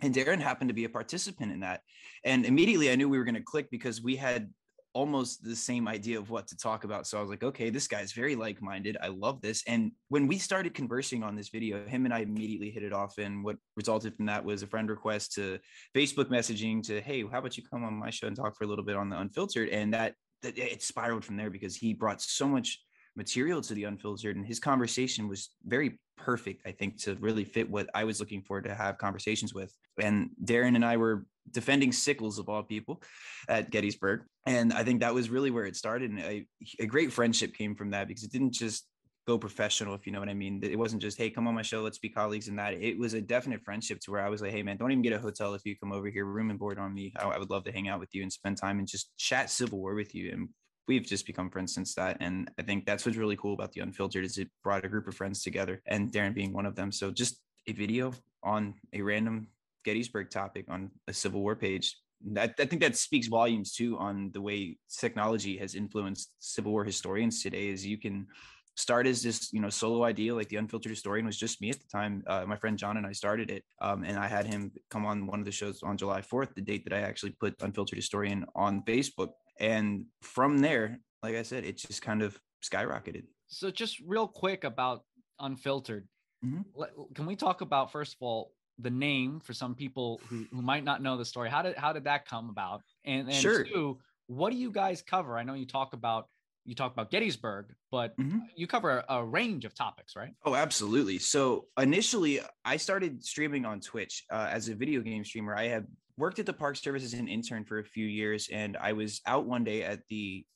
and 0.00 0.14
Darren 0.14 0.40
happened 0.40 0.68
to 0.68 0.74
be 0.74 0.84
a 0.84 0.88
participant 0.88 1.52
in 1.52 1.60
that. 1.60 1.82
And 2.24 2.44
immediately 2.44 2.90
I 2.90 2.96
knew 2.96 3.08
we 3.08 3.18
were 3.18 3.24
going 3.24 3.34
to 3.34 3.42
click 3.42 3.70
because 3.70 4.02
we 4.02 4.16
had 4.16 4.50
almost 4.94 5.42
the 5.42 5.56
same 5.56 5.88
idea 5.88 6.18
of 6.18 6.30
what 6.30 6.46
to 6.48 6.56
talk 6.56 6.84
about. 6.84 7.06
So 7.06 7.16
I 7.16 7.20
was 7.20 7.30
like, 7.30 7.42
okay, 7.42 7.70
this 7.70 7.88
guy's 7.88 8.12
very 8.12 8.36
like 8.36 8.60
minded. 8.60 8.96
I 9.00 9.08
love 9.08 9.40
this. 9.40 9.62
And 9.66 9.92
when 10.08 10.26
we 10.26 10.38
started 10.38 10.74
conversing 10.74 11.22
on 11.22 11.34
this 11.34 11.48
video, 11.48 11.86
him 11.86 12.04
and 12.04 12.12
I 12.12 12.20
immediately 12.20 12.70
hit 12.70 12.82
it 12.82 12.92
off. 12.92 13.18
And 13.18 13.42
what 13.42 13.56
resulted 13.76 14.14
from 14.14 14.26
that 14.26 14.44
was 14.44 14.62
a 14.62 14.66
friend 14.66 14.90
request 14.90 15.32
to 15.34 15.58
Facebook 15.96 16.26
messaging 16.26 16.82
to, 16.84 17.00
hey, 17.00 17.22
how 17.22 17.38
about 17.38 17.56
you 17.56 17.62
come 17.62 17.84
on 17.84 17.94
my 17.94 18.10
show 18.10 18.26
and 18.26 18.36
talk 18.36 18.56
for 18.56 18.64
a 18.64 18.66
little 18.66 18.84
bit 18.84 18.96
on 18.96 19.08
the 19.08 19.18
unfiltered? 19.18 19.70
And 19.70 19.94
that, 19.94 20.14
that 20.42 20.58
it 20.58 20.82
spiraled 20.82 21.24
from 21.24 21.36
there 21.36 21.50
because 21.50 21.76
he 21.76 21.94
brought 21.94 22.20
so 22.20 22.46
much 22.46 22.78
material 23.16 23.60
to 23.60 23.74
the 23.74 23.84
unfiltered 23.84 24.36
and 24.36 24.46
his 24.46 24.58
conversation 24.58 25.28
was 25.28 25.50
very 25.64 25.98
perfect 26.16 26.62
i 26.66 26.70
think 26.70 26.98
to 27.00 27.14
really 27.16 27.44
fit 27.44 27.70
what 27.70 27.88
i 27.94 28.04
was 28.04 28.20
looking 28.20 28.42
for 28.42 28.60
to 28.60 28.74
have 28.74 28.98
conversations 28.98 29.52
with. 29.54 29.74
And 30.00 30.30
darren 30.42 30.76
and 30.76 30.84
i 30.84 30.96
were 30.96 31.26
defending 31.50 31.92
sickles 31.92 32.38
of 32.38 32.48
all 32.48 32.62
people 32.62 33.02
at 33.48 33.70
gettysburg. 33.70 34.22
And 34.46 34.72
i 34.72 34.84
think 34.84 35.00
that 35.00 35.14
was 35.14 35.30
really 35.30 35.50
where 35.50 35.66
it 35.66 35.76
started. 35.76 36.10
And 36.10 36.20
a, 36.20 36.46
a 36.78 36.86
great 36.86 37.12
friendship 37.12 37.54
came 37.54 37.74
from 37.74 37.90
that 37.90 38.08
because 38.08 38.24
it 38.24 38.32
didn't 38.32 38.52
just 38.52 38.86
go 39.26 39.38
professional 39.38 39.94
if 39.94 40.04
you 40.04 40.12
know 40.12 40.18
what 40.18 40.28
i 40.28 40.34
mean. 40.34 40.60
It 40.62 40.78
wasn't 40.78 41.02
just 41.02 41.18
hey 41.18 41.30
come 41.30 41.46
on 41.46 41.54
my 41.54 41.62
show 41.62 41.82
let's 41.82 41.98
be 41.98 42.08
colleagues 42.08 42.48
and 42.48 42.58
that. 42.58 42.74
It 42.74 42.98
was 42.98 43.14
a 43.14 43.20
definite 43.20 43.62
friendship 43.64 44.00
to 44.00 44.10
where 44.10 44.24
i 44.24 44.28
was 44.28 44.40
like 44.42 44.52
hey 44.52 44.62
man 44.62 44.76
don't 44.76 44.92
even 44.92 45.02
get 45.02 45.12
a 45.12 45.18
hotel 45.18 45.54
if 45.54 45.62
you 45.64 45.76
come 45.76 45.92
over 45.92 46.08
here. 46.08 46.24
Room 46.24 46.50
and 46.50 46.58
board 46.58 46.78
on 46.78 46.94
me. 46.94 47.12
I, 47.16 47.24
I 47.24 47.38
would 47.38 47.50
love 47.50 47.64
to 47.64 47.72
hang 47.72 47.88
out 47.88 48.00
with 48.00 48.14
you 48.14 48.22
and 48.22 48.32
spend 48.32 48.56
time 48.56 48.78
and 48.78 48.88
just 48.88 49.16
chat 49.18 49.50
civil 49.50 49.80
war 49.80 49.94
with 49.94 50.14
you 50.14 50.32
and 50.32 50.48
we've 50.88 51.06
just 51.06 51.26
become 51.26 51.50
friends 51.50 51.74
since 51.74 51.94
that. 51.94 52.16
And 52.20 52.50
I 52.58 52.62
think 52.62 52.86
that's 52.86 53.06
what's 53.06 53.18
really 53.18 53.36
cool 53.36 53.54
about 53.54 53.72
the 53.72 53.80
Unfiltered 53.80 54.24
is 54.24 54.38
it 54.38 54.48
brought 54.62 54.84
a 54.84 54.88
group 54.88 55.06
of 55.06 55.14
friends 55.14 55.42
together, 55.42 55.80
and 55.86 56.12
Darren 56.12 56.34
being 56.34 56.52
one 56.52 56.66
of 56.66 56.74
them. 56.74 56.92
So 56.92 57.10
just 57.10 57.40
a 57.66 57.72
video 57.72 58.12
on 58.42 58.74
a 58.92 59.02
random 59.02 59.48
Gettysburg 59.84 60.30
topic 60.30 60.66
on 60.68 60.90
a 61.08 61.12
Civil 61.12 61.40
War 61.40 61.56
page. 61.56 61.96
I, 62.36 62.46
think 62.46 62.80
that 62.82 62.96
speaks 62.96 63.26
volumes 63.26 63.72
too 63.72 63.98
on 63.98 64.30
the 64.32 64.40
way 64.40 64.78
technology 65.00 65.56
has 65.58 65.74
influenced 65.74 66.30
Civil 66.38 66.70
War 66.70 66.84
historians 66.84 67.42
today. 67.42 67.68
Is 67.68 67.84
you 67.84 67.98
can 67.98 68.28
start 68.76 69.06
as 69.06 69.22
this 69.22 69.52
you 69.52 69.60
know 69.60 69.68
solo 69.68 70.04
idea 70.04 70.34
like 70.34 70.48
the 70.48 70.56
unfiltered 70.56 70.90
historian 70.90 71.26
was 71.26 71.36
just 71.36 71.60
me 71.60 71.68
at 71.68 71.78
the 71.78 71.86
time 71.92 72.22
uh, 72.26 72.44
my 72.46 72.56
friend 72.56 72.78
john 72.78 72.96
and 72.96 73.06
i 73.06 73.12
started 73.12 73.50
it 73.50 73.62
um, 73.82 74.02
and 74.02 74.18
i 74.18 74.26
had 74.26 74.46
him 74.46 74.72
come 74.88 75.04
on 75.04 75.26
one 75.26 75.38
of 75.38 75.44
the 75.44 75.52
shows 75.52 75.82
on 75.82 75.96
july 75.96 76.22
4th 76.22 76.54
the 76.54 76.62
date 76.62 76.82
that 76.84 76.94
i 76.94 77.00
actually 77.00 77.32
put 77.38 77.54
unfiltered 77.60 77.96
historian 77.96 78.46
on 78.54 78.82
facebook 78.84 79.32
and 79.58 80.06
from 80.22 80.58
there, 80.58 81.00
like 81.22 81.34
I 81.34 81.42
said, 81.42 81.64
it 81.64 81.76
just 81.76 82.02
kind 82.02 82.22
of 82.22 82.38
skyrocketed. 82.64 83.24
So 83.48 83.70
just 83.70 84.00
real 84.00 84.26
quick 84.26 84.64
about 84.64 85.04
Unfiltered. 85.40 86.06
Mm-hmm. 86.44 87.12
Can 87.14 87.26
we 87.26 87.36
talk 87.36 87.60
about 87.60 87.90
first 87.90 88.14
of 88.14 88.18
all 88.20 88.52
the 88.78 88.90
name 88.90 89.40
for 89.40 89.52
some 89.52 89.74
people 89.74 90.20
who, 90.28 90.46
who 90.52 90.62
might 90.62 90.84
not 90.84 91.02
know 91.02 91.16
the 91.16 91.24
story? 91.24 91.50
How 91.50 91.62
did 91.62 91.76
how 91.76 91.92
did 91.92 92.04
that 92.04 92.26
come 92.26 92.48
about? 92.48 92.82
And, 93.04 93.28
and 93.28 93.36
sure. 93.36 93.64
two, 93.64 93.98
what 94.26 94.50
do 94.50 94.56
you 94.56 94.70
guys 94.70 95.02
cover? 95.02 95.36
I 95.36 95.42
know 95.42 95.54
you 95.54 95.66
talk 95.66 95.92
about 95.94 96.26
you 96.64 96.74
talk 96.74 96.92
about 96.92 97.10
Gettysburg, 97.10 97.74
but 97.90 98.16
mm-hmm. 98.16 98.38
you 98.54 98.66
cover 98.66 99.04
a, 99.08 99.16
a, 99.16 99.24
range 99.24 99.64
of 99.64 99.74
topics, 99.74 100.14
right? 100.14 100.32
Oh, 100.44 100.54
absolutely. 100.54 101.18
So 101.18 101.66
initially, 101.76 102.40
I 102.64 102.76
started 102.76 103.24
streaming 103.24 103.64
on 103.64 103.80
Twitch 103.80 104.24
uh, 104.30 104.48
as 104.50 104.68
a 104.68 104.74
video 104.74 105.00
game 105.00 105.24
streamer. 105.24 105.56
I 105.56 105.66
have 105.68 105.86
worked 106.22 106.38
at 106.38 106.46
the 106.46 106.52
Park 106.52 106.76
Service 106.76 107.02
as 107.02 107.14
an 107.14 107.26
intern 107.26 107.64
for 107.64 107.80
a 107.80 107.84
few 107.84 108.06
years, 108.06 108.48
and 108.52 108.76
I 108.76 108.92
was 108.92 109.20
out 109.26 109.44
one 109.44 109.64
day 109.64 109.82
at 109.82 110.02
the 110.08 110.46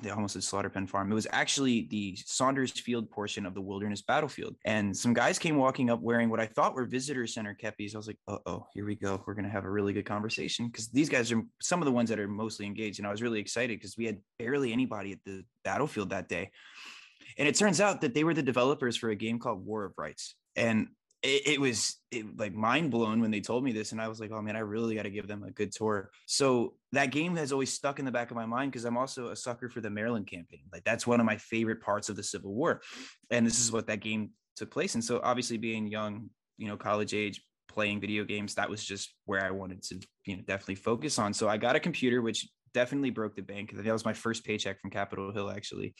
they 0.00 0.10
almost 0.10 0.32
said 0.34 0.44
slaughter 0.44 0.70
pen 0.70 0.86
farm. 0.86 1.10
It 1.10 1.16
was 1.16 1.26
actually 1.30 1.88
the 1.90 2.16
Saunders 2.24 2.70
Field 2.70 3.10
portion 3.10 3.44
of 3.44 3.54
the 3.54 3.60
wilderness 3.60 4.02
battlefield. 4.02 4.54
And 4.64 4.96
some 4.96 5.12
guys 5.12 5.36
came 5.36 5.56
walking 5.56 5.90
up 5.90 6.00
wearing 6.00 6.30
what 6.30 6.38
I 6.38 6.46
thought 6.46 6.76
were 6.76 6.84
visitor 6.86 7.26
center 7.26 7.58
kepis. 7.60 7.92
I 7.92 7.98
was 7.98 8.06
like, 8.06 8.20
oh, 8.28 8.68
here 8.72 8.86
we 8.86 8.94
go. 8.94 9.20
We're 9.26 9.34
going 9.34 9.46
to 9.46 9.50
have 9.50 9.64
a 9.64 9.70
really 9.70 9.92
good 9.92 10.06
conversation 10.06 10.68
because 10.68 10.88
these 10.90 11.08
guys 11.08 11.32
are 11.32 11.42
some 11.60 11.82
of 11.82 11.86
the 11.86 11.92
ones 11.92 12.08
that 12.10 12.20
are 12.20 12.28
mostly 12.28 12.66
engaged. 12.66 13.00
And 13.00 13.06
I 13.06 13.10
was 13.10 13.20
really 13.20 13.40
excited 13.40 13.76
because 13.76 13.96
we 13.98 14.06
had 14.06 14.18
barely 14.38 14.72
anybody 14.72 15.10
at 15.10 15.18
the 15.26 15.42
battlefield 15.64 16.10
that 16.10 16.28
day. 16.28 16.52
And 17.36 17.48
it 17.48 17.56
turns 17.56 17.80
out 17.80 18.00
that 18.02 18.14
they 18.14 18.22
were 18.22 18.32
the 18.32 18.44
developers 18.44 18.96
for 18.96 19.10
a 19.10 19.16
game 19.16 19.40
called 19.40 19.66
War 19.66 19.84
of 19.84 19.92
Rights. 19.98 20.36
And 20.54 20.86
it, 21.24 21.46
it 21.46 21.60
was 21.60 21.96
it, 22.10 22.38
like 22.38 22.54
mind 22.54 22.90
blown 22.90 23.20
when 23.20 23.30
they 23.30 23.40
told 23.40 23.64
me 23.64 23.72
this 23.72 23.92
and 23.92 24.00
i 24.00 24.06
was 24.06 24.20
like 24.20 24.30
oh 24.30 24.42
man 24.42 24.56
i 24.56 24.60
really 24.60 24.94
got 24.94 25.02
to 25.02 25.10
give 25.10 25.26
them 25.26 25.42
a 25.42 25.50
good 25.50 25.72
tour 25.72 26.10
so 26.26 26.74
that 26.92 27.10
game 27.10 27.34
has 27.34 27.50
always 27.50 27.72
stuck 27.72 27.98
in 27.98 28.04
the 28.04 28.12
back 28.12 28.30
of 28.30 28.36
my 28.36 28.46
mind 28.46 28.70
because 28.70 28.84
i'm 28.84 28.96
also 28.96 29.30
a 29.30 29.36
sucker 29.36 29.68
for 29.68 29.80
the 29.80 29.90
maryland 29.90 30.26
campaign 30.26 30.62
like 30.72 30.84
that's 30.84 31.06
one 31.06 31.18
of 31.18 31.26
my 31.26 31.36
favorite 31.38 31.80
parts 31.80 32.08
of 32.08 32.16
the 32.16 32.22
civil 32.22 32.54
war 32.54 32.80
and 33.30 33.44
this 33.46 33.58
is 33.58 33.72
what 33.72 33.86
that 33.86 34.00
game 34.00 34.30
took 34.54 34.70
place 34.70 34.94
and 34.94 35.02
so 35.02 35.20
obviously 35.24 35.56
being 35.56 35.86
young 35.86 36.28
you 36.58 36.68
know 36.68 36.76
college 36.76 37.14
age 37.14 37.42
playing 37.68 38.00
video 38.00 38.24
games 38.24 38.54
that 38.54 38.68
was 38.68 38.84
just 38.84 39.14
where 39.24 39.44
i 39.44 39.50
wanted 39.50 39.82
to 39.82 39.98
you 40.26 40.36
know 40.36 40.42
definitely 40.46 40.74
focus 40.76 41.18
on 41.18 41.32
so 41.32 41.48
i 41.48 41.56
got 41.56 41.74
a 41.74 41.80
computer 41.80 42.22
which 42.22 42.46
definitely 42.74 43.10
broke 43.10 43.36
the 43.36 43.42
bank. 43.42 43.72
That 43.72 43.92
was 43.92 44.04
my 44.04 44.12
first 44.12 44.44
paycheck 44.44 44.80
from 44.80 44.90
Capitol 44.90 45.32
Hill, 45.32 45.48
actually. 45.48 45.94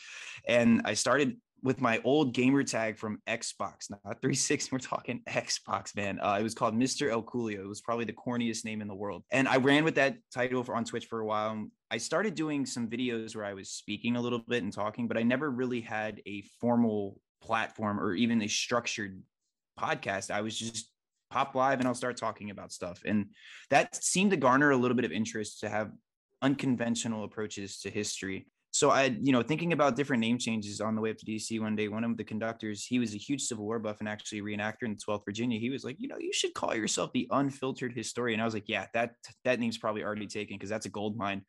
And 0.47 0.83
I 0.85 0.95
started 0.95 1.37
with 1.65 1.81
my 1.81 1.99
old 2.05 2.35
gamer 2.35 2.63
tag 2.63 2.99
from 2.99 3.21
Xbox, 3.27 3.91
not 3.91 4.21
360. 4.21 4.69
We're 4.73 4.79
talking 4.79 5.23
Xbox, 5.27 5.97
man. 5.97 6.21
Uh, 6.21 6.37
it 6.39 6.43
was 6.43 6.55
called 6.55 6.79
Mr. 6.79 7.11
El 7.11 7.23
Coolio. 7.23 7.61
It 7.61 7.67
was 7.67 7.81
probably 7.81 8.05
the 8.05 8.13
corniest 8.13 8.67
name 8.67 8.83
in 8.83 8.87
the 8.87 8.95
world. 8.95 9.25
And 9.33 9.49
I 9.49 9.57
ran 9.57 9.83
with 9.83 9.95
that 9.95 10.19
title 10.33 10.63
for, 10.63 10.77
on 10.77 10.85
Twitch 10.85 11.07
for 11.07 11.21
a 11.21 11.27
while. 11.27 11.67
I 11.91 11.97
started 11.97 12.35
doing 12.35 12.67
some 12.67 12.87
videos 12.87 13.35
where 13.35 13.47
I 13.47 13.55
was 13.55 13.71
speaking 13.71 14.17
a 14.17 14.21
little 14.21 14.41
bit 14.41 14.63
and 14.63 14.73
talking, 14.73 15.09
but 15.09 15.17
I 15.17 15.23
never 15.23 15.51
really 15.51 15.81
had 15.81 16.21
a 16.27 16.43
formal 16.61 17.19
platform 17.43 17.99
or 17.99 18.13
even 18.13 18.43
a 18.43 18.49
structured 18.49 19.23
podcast. 19.81 20.31
I 20.31 20.43
was 20.43 20.59
just 20.59 20.91
pop 21.31 21.55
live 21.55 21.79
and 21.79 21.89
I'll 21.89 21.95
start 21.95 22.19
talking 22.19 22.51
about 22.51 22.73
stuff. 22.73 23.01
And 23.07 23.29
that 23.71 23.97
seemed 24.05 24.33
to 24.33 24.37
garner 24.37 24.71
a 24.71 24.77
little 24.77 24.95
bit 24.95 25.07
of 25.07 25.13
interest 25.13 25.61
to 25.61 25.71
have 25.71 25.93
unconventional 26.43 27.25
approaches 27.25 27.81
to 27.81 27.91
history 27.91 28.49
So 28.75 28.91
I, 28.91 29.17
you 29.23 29.31
know, 29.31 29.41
thinking 29.41 29.73
about 29.73 29.95
different 29.95 30.21
name 30.21 30.37
changes 30.37 30.81
on 30.81 30.97
the 30.97 31.01
way 31.01 31.11
up 31.11 31.17
to 31.19 31.25
DC 31.25 31.61
one 31.61 31.77
day, 31.77 31.87
one 31.87 32.03
of 32.03 32.17
the 32.17 32.25
conductors, 32.25 32.85
he 32.85 32.99
was 32.99 33.15
a 33.15 33.19
huge 33.19 33.43
Civil 33.43 33.65
War 33.67 33.79
buff 33.79 34.01
and 34.01 34.09
actually 34.09 34.43
reenactor 34.43 34.83
in 34.83 34.91
the 34.91 34.97
12th 34.97 35.25
Virginia. 35.25 35.61
He 35.61 35.71
was 35.71 35.85
like, 35.85 35.95
you 36.01 36.09
know, 36.09 36.19
you 36.19 36.33
should 36.33 36.55
call 36.55 36.75
yourself 36.75 37.13
the 37.13 37.29
unfiltered 37.31 37.93
historian. 37.93 38.41
I 38.41 38.45
was 38.45 38.53
like, 38.53 38.69
yeah, 38.69 38.87
that 38.93 39.13
that 39.45 39.61
name's 39.61 39.79
probably 39.79 40.03
already 40.03 40.27
taken 40.27 40.57
because 40.57 40.71
that's 40.71 40.87
a 40.87 40.91
gold 40.91 41.17
mine. 41.17 41.43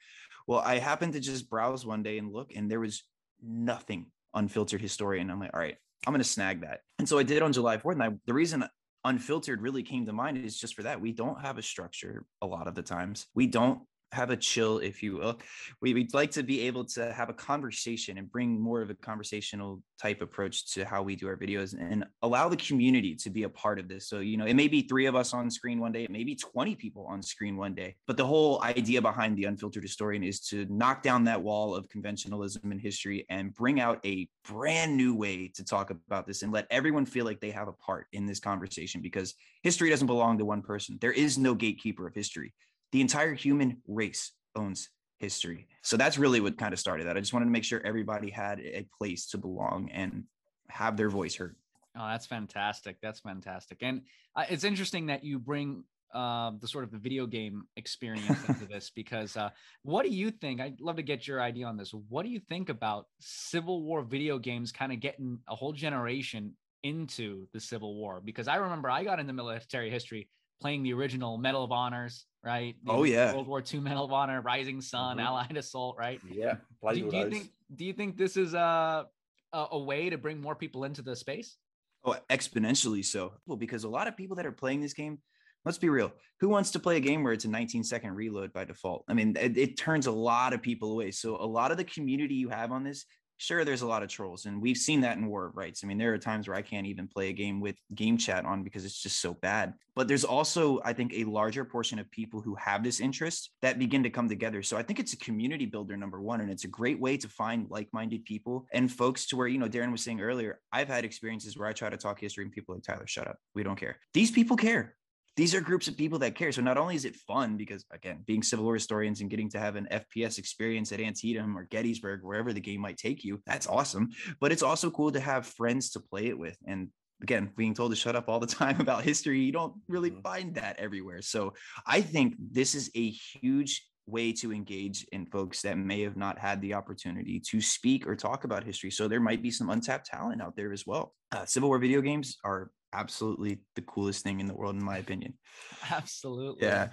Well, 0.46 0.60
I 0.60 0.78
happened 0.78 1.14
to 1.14 1.20
just 1.20 1.50
browse 1.50 1.84
one 1.84 2.04
day 2.04 2.20
and 2.20 2.32
look, 2.32 2.52
and 2.56 2.70
there 2.70 2.80
was 2.80 3.02
nothing 3.44 4.06
unfiltered 4.36 4.80
historian. 4.80 5.32
I'm 5.32 5.40
like, 5.40 5.50
all 5.52 5.60
right, 5.60 5.78
I'm 6.06 6.14
gonna 6.14 6.24
snag 6.24 6.62
that. 6.62 6.82
And 7.00 7.10
so 7.10 7.18
I 7.18 7.24
did 7.24 7.42
on 7.42 7.52
July 7.54 7.78
4th. 7.78 7.94
And 7.94 8.04
I, 8.04 8.10
the 8.28 8.36
reason 8.36 8.66
unfiltered 9.04 9.64
really 9.64 9.82
came 9.82 10.06
to 10.06 10.14
mind 10.14 10.38
is 10.38 10.60
just 10.60 10.76
for 10.76 10.84
that. 10.84 11.02
We 11.02 11.12
don't 11.12 11.42
have 11.42 11.58
a 11.58 11.64
structure 11.64 12.24
a 12.44 12.46
lot 12.46 12.68
of 12.68 12.76
the 12.76 12.84
times. 12.84 13.26
We 13.34 13.48
don't 13.48 13.82
have 14.16 14.30
a 14.30 14.38
chill, 14.38 14.80
if 14.80 15.04
you 15.04 15.18
will. 15.18 15.40
We, 15.82 15.94
would 15.94 16.14
like 16.14 16.32
to 16.32 16.44
be 16.44 16.62
able 16.62 16.86
to 16.86 17.14
have 17.14 17.30
a 17.30 17.34
conversation 17.34 18.18
and 18.18 18.32
bring 18.32 18.60
more 18.60 18.82
of 18.82 18.90
a 18.90 18.96
conversational 18.96 19.84
type 20.02 20.22
approach 20.22 20.74
to 20.74 20.86
how 20.86 21.04
we 21.04 21.16
do 21.16 21.28
our 21.28 21.38
videos 21.38 21.76
and 21.80 22.06
allow 22.22 22.50
the 22.50 22.58
community 22.58 23.16
to 23.16 23.30
be 23.30 23.44
a 23.44 23.50
part 23.50 23.80
of 23.80 23.88
this. 23.88 24.08
So, 24.08 24.20
you 24.20 24.38
know, 24.38 24.46
it 24.46 24.56
may 24.56 24.68
be 24.68 24.82
three 24.82 25.06
of 25.06 25.16
us 25.16 25.34
on 25.34 25.52
screen 25.52 25.80
one 25.80 25.92
day, 25.92 26.04
it 26.04 26.12
may 26.12 26.24
be 26.24 26.36
20 26.36 26.76
people 26.76 27.06
on 27.06 27.22
screen 27.22 27.58
one 27.58 27.76
day. 27.76 27.96
But 28.08 28.18
the 28.18 28.26
whole 28.26 28.62
idea 28.64 29.02
behind 29.02 29.38
the 29.38 29.46
unfiltered 29.46 29.84
historian 29.84 30.24
is 30.24 30.40
to 30.48 30.66
knock 30.70 31.04
down 31.04 31.26
that 31.26 31.42
wall 31.42 31.76
of 31.76 31.88
conventionalism 31.90 32.72
in 32.72 32.80
history 32.80 33.26
and 33.30 33.54
bring 33.54 33.80
out 33.80 34.00
a 34.06 34.28
brand 34.48 34.96
new 34.96 35.14
way 35.16 35.50
to 35.56 35.64
talk 35.64 35.92
about 35.92 36.26
this 36.26 36.42
and 36.42 36.52
let 36.52 36.68
everyone 36.70 37.06
feel 37.06 37.26
like 37.26 37.42
they 37.42 37.52
have 37.52 37.68
a 37.68 37.74
part 37.74 38.08
in 38.14 38.26
this 38.26 38.40
conversation 38.40 39.02
because 39.02 39.36
history 39.64 39.90
doesn't 39.90 40.08
belong 40.08 40.38
to 40.38 40.46
one 40.46 40.62
person. 40.62 40.98
There 41.02 41.12
is 41.12 41.38
no 41.38 41.54
gatekeeper 41.54 42.08
of 42.08 42.14
history 42.14 42.54
the 42.92 43.02
entire 43.02 43.34
human 43.34 43.82
race 43.88 44.32
owns 44.56 44.90
history. 45.20 45.68
So 45.82 45.98
that's 45.98 46.18
really 46.18 46.40
what 46.40 46.58
kind 46.58 46.74
of 46.74 46.80
started 46.80 47.08
that. 47.08 47.18
I 47.18 47.20
just 47.20 47.34
wanted 47.34 47.46
to 47.46 47.52
make 47.52 47.64
sure 47.64 47.82
everybody 47.84 48.30
had 48.30 48.60
a 48.60 48.88
place 48.98 49.28
to 49.28 49.38
belong 49.38 49.90
and 49.92 50.24
have 50.70 50.98
their 50.98 51.10
voice 51.10 51.36
heard. 51.36 51.56
Oh, 51.98 52.08
that's 52.08 52.26
fantastic. 52.26 52.98
That's 53.02 53.22
fantastic. 53.22 53.80
And 53.82 54.02
uh, 54.36 54.46
it's 54.50 54.64
interesting 54.64 55.06
that 55.08 55.24
you 55.24 55.40
bring 55.40 55.84
uh, 56.14 56.52
the 56.60 56.68
sort 56.68 56.84
of 56.84 56.92
the 56.92 56.98
video 56.98 57.26
game 57.26 57.64
experience 57.78 58.48
into 58.48 58.66
this 58.70 58.90
because 58.90 59.38
uh, 59.38 59.50
what 59.84 60.04
do 60.04 60.10
you 60.10 60.32
think? 60.32 60.60
I'd 60.62 60.82
love 60.82 60.98
to 60.98 61.04
get 61.04 61.28
your 61.28 61.42
idea 61.42 61.66
on 61.66 61.78
this. 61.78 61.94
What 62.10 62.24
do 62.24 62.30
you 62.30 62.40
think 62.40 62.70
about 62.70 63.08
Civil 63.20 63.84
War 63.84 64.02
video 64.02 64.38
games 64.38 64.72
kind 64.72 64.92
of 64.92 65.00
getting 65.00 65.40
a 65.48 65.56
whole 65.56 65.74
generation 65.74 66.54
into 66.84 67.48
the 67.54 67.60
Civil 67.60 67.96
War? 67.96 68.22
Because 68.24 68.48
I 68.48 68.56
remember 68.56 68.90
I 68.90 69.04
got 69.04 69.20
into 69.20 69.34
military 69.34 69.90
history 69.90 70.30
playing 70.62 70.84
the 70.84 70.94
original 70.94 71.38
Medal 71.38 71.64
of 71.64 71.72
Honors, 71.72 72.26
right? 72.44 72.76
The 72.84 72.92
oh 72.92 73.04
yeah, 73.04 73.34
World 73.34 73.48
War 73.48 73.64
II 73.74 73.80
Medal 73.82 74.06
of 74.06 74.12
Honor, 74.12 74.42
Rising 74.42 74.82
Sun, 74.82 75.18
mm-hmm. 75.18 75.26
Allied 75.26 75.58
Assault, 75.58 75.96
right? 75.98 76.20
Yeah. 76.30 76.56
Do, 76.94 77.10
do 77.10 77.18
you 77.18 77.30
think? 77.30 77.50
Do 77.76 77.86
you 77.86 77.94
think 77.94 78.18
this 78.18 78.38
is 78.38 78.54
a, 78.54 79.06
a 79.54 79.68
a 79.72 79.80
way 79.80 80.10
to 80.10 80.18
bring 80.18 80.42
more 80.42 80.56
people 80.56 80.84
into 80.84 81.02
the 81.02 81.16
space? 81.16 81.58
Oh, 82.04 82.16
exponentially 82.30 83.04
so. 83.04 83.34
Well, 83.48 83.58
because 83.58 83.84
a 83.84 83.90
lot 83.90 84.08
of 84.08 84.16
people 84.16 84.36
that 84.36 84.46
are 84.46 84.52
playing 84.52 84.82
this 84.82 84.94
game, 84.94 85.18
let's 85.66 85.80
be 85.80 85.90
real, 85.90 86.14
who 86.40 86.50
wants 86.50 86.72
to 86.72 86.80
play 86.80 86.98
a 86.98 87.00
game 87.00 87.24
where 87.24 87.34
it's 87.34 87.46
a 87.46 87.50
19 87.50 87.84
second 87.84 88.14
reload 88.14 88.54
by 88.54 88.64
default? 88.64 89.06
I 89.08 89.16
mean, 89.16 89.36
it, 89.40 89.58
it 89.58 89.78
turns 89.78 90.06
a 90.06 90.12
lot 90.12 90.54
of 90.54 90.62
people 90.62 90.92
away. 90.92 91.10
So 91.10 91.36
a 91.36 91.48
lot 91.48 91.72
of 91.72 91.78
the 91.78 91.84
community 91.84 92.36
you 92.36 92.50
have 92.50 92.72
on 92.72 92.84
this 92.84 93.06
sure 93.38 93.66
there's 93.66 93.82
a 93.82 93.88
lot 93.88 94.04
of 94.04 94.10
trolls 94.10 94.46
and 94.46 94.62
we've 94.62 94.78
seen 94.78 95.02
that 95.02 95.18
in 95.18 95.28
war 95.28 95.46
of 95.46 95.56
rights. 95.56 95.84
I 95.84 95.88
mean 95.88 95.98
there 95.98 96.14
are 96.14 96.18
times 96.18 96.48
where 96.48 96.58
i 96.58 96.62
can't 96.62 96.88
even 96.88 97.08
play 97.08 97.30
a 97.30 97.34
game 97.34 97.60
with 97.60 97.76
game 97.94 98.18
chat 98.18 98.46
on 98.46 98.64
because 98.64 98.86
it's 98.86 99.02
just 99.02 99.20
so 99.20 99.34
bad. 99.34 99.74
But 99.96 100.08
there's 100.08 100.24
also 100.24 100.80
i 100.84 100.94
think 100.94 101.14
a 101.14 101.24
larger 101.26 101.66
portion 101.66 102.00
of 102.00 102.10
people 102.12 102.42
who 102.42 102.56
have 102.56 102.84
this 102.84 103.00
interest 103.00 103.52
that 103.62 103.80
begin 103.80 104.04
to 104.04 104.10
come 104.10 104.30
together. 104.30 104.62
So 104.64 104.78
i 104.78 104.84
think 104.84 105.00
it's 105.00 105.14
a 105.14 105.18
community 105.18 105.66
builder 105.66 105.98
number 105.98 106.22
one 106.22 106.42
and 106.42 106.50
it's 106.50 106.66
a 106.66 106.70
great 106.70 107.00
way 107.00 107.18
to 107.18 107.28
find 107.28 107.70
like-minded 107.70 108.26
people 108.26 108.66
and 108.74 108.92
folks 108.92 109.26
to 109.28 109.38
where 109.38 109.48
you 109.48 109.58
know 109.58 109.70
darren 109.70 109.92
was 109.92 110.04
saying 110.04 110.22
earlier 110.22 110.60
i've 110.72 110.88
had 110.88 111.06
experiences 111.06 111.58
where 111.58 111.68
i 111.68 111.74
try 111.74 111.90
to 111.90 111.98
talk 111.98 112.20
history 112.20 112.44
and 112.44 112.54
people 112.54 112.76
like 112.76 112.84
tyler 112.84 113.08
shut 113.08 113.28
up. 113.28 113.38
We 113.54 113.64
don't 113.64 113.80
care. 113.80 113.98
These 114.14 114.32
people 114.32 114.58
care 114.58 114.96
these 115.36 115.54
are 115.54 115.62
groups 115.62 115.88
of 115.88 115.98
people 115.98 116.20
that 116.20 116.36
care. 116.36 116.52
So 116.52 116.62
not 116.62 116.78
only 116.78 116.96
is 116.96 117.06
it 117.06 117.16
fun 117.16 117.58
because 117.58 117.86
again, 117.92 118.24
being 118.26 118.42
Civil 118.42 118.66
War 118.66 118.76
historians 118.76 119.22
and 119.22 119.30
getting 119.30 119.50
to 119.50 119.60
have 119.60 119.76
an 119.76 119.88
FPS 119.92 120.38
experience 120.38 120.92
at 120.92 121.02
Antietam 121.02 121.58
or 121.58 121.66
Gettysburg, 121.66 122.22
wherever 122.24 122.54
the 122.54 122.62
game 122.62 122.82
might 122.82 122.98
take 122.98 123.24
you, 123.24 123.42
that's 123.46 123.68
awesome. 123.68 124.10
But 124.40 124.52
it's 124.52 124.64
also 124.64 124.90
cool 124.90 125.12
to 125.12 125.20
have 125.20 125.46
friends 125.46 125.92
to 125.92 126.00
play 126.00 126.28
it 126.28 126.38
with. 126.38 126.58
And 126.66 126.90
again, 127.22 127.52
being 127.58 127.74
told 127.74 127.92
to 127.92 127.98
shut 127.98 128.16
up 128.16 128.30
all 128.30 128.40
the 128.40 128.48
time 128.62 128.80
about 128.80 129.04
history, 129.04 129.42
you 129.42 129.52
don't 129.52 129.74
really 129.88 130.12
mm-hmm. 130.12 130.22
find 130.22 130.56
that 130.56 130.78
everywhere. 130.80 131.22
So 131.22 131.54
I 131.86 132.02
think 132.02 132.36
this 132.40 132.76
is 132.76 132.90
a 132.96 133.10
huge 133.10 133.86
way 134.08 134.32
to 134.32 134.54
engage 134.54 135.06
in 135.12 135.26
folks 135.26 135.62
that 135.64 135.78
may 135.78 136.02
have 136.02 136.16
not 136.16 136.38
had 136.38 136.62
the 136.62 136.74
opportunity 136.74 137.40
to 137.40 137.60
speak 137.60 138.08
or 138.08 138.16
talk 138.16 138.44
about 138.44 138.64
history. 138.64 138.92
So 138.92 139.08
there 139.08 139.20
might 139.20 139.42
be 139.42 139.52
some 139.52 139.70
untapped 139.70 140.06
talent 140.06 140.42
out 140.42 140.56
there 140.56 140.72
as 140.72 140.86
well. 140.86 141.14
Uh, 141.32 141.46
Civil 141.46 141.70
War 141.70 141.80
video 141.80 142.02
games 142.02 142.38
are 142.44 142.70
absolutely 142.94 143.60
the 143.76 143.82
coolest 143.82 144.24
thing 144.24 144.40
in 144.40 144.48
the 144.48 144.54
world, 144.54 144.76
in 144.76 144.84
my 144.84 144.98
opinion. 144.98 145.34
Absolutely. 145.92 146.66
Yeah. 146.66 146.90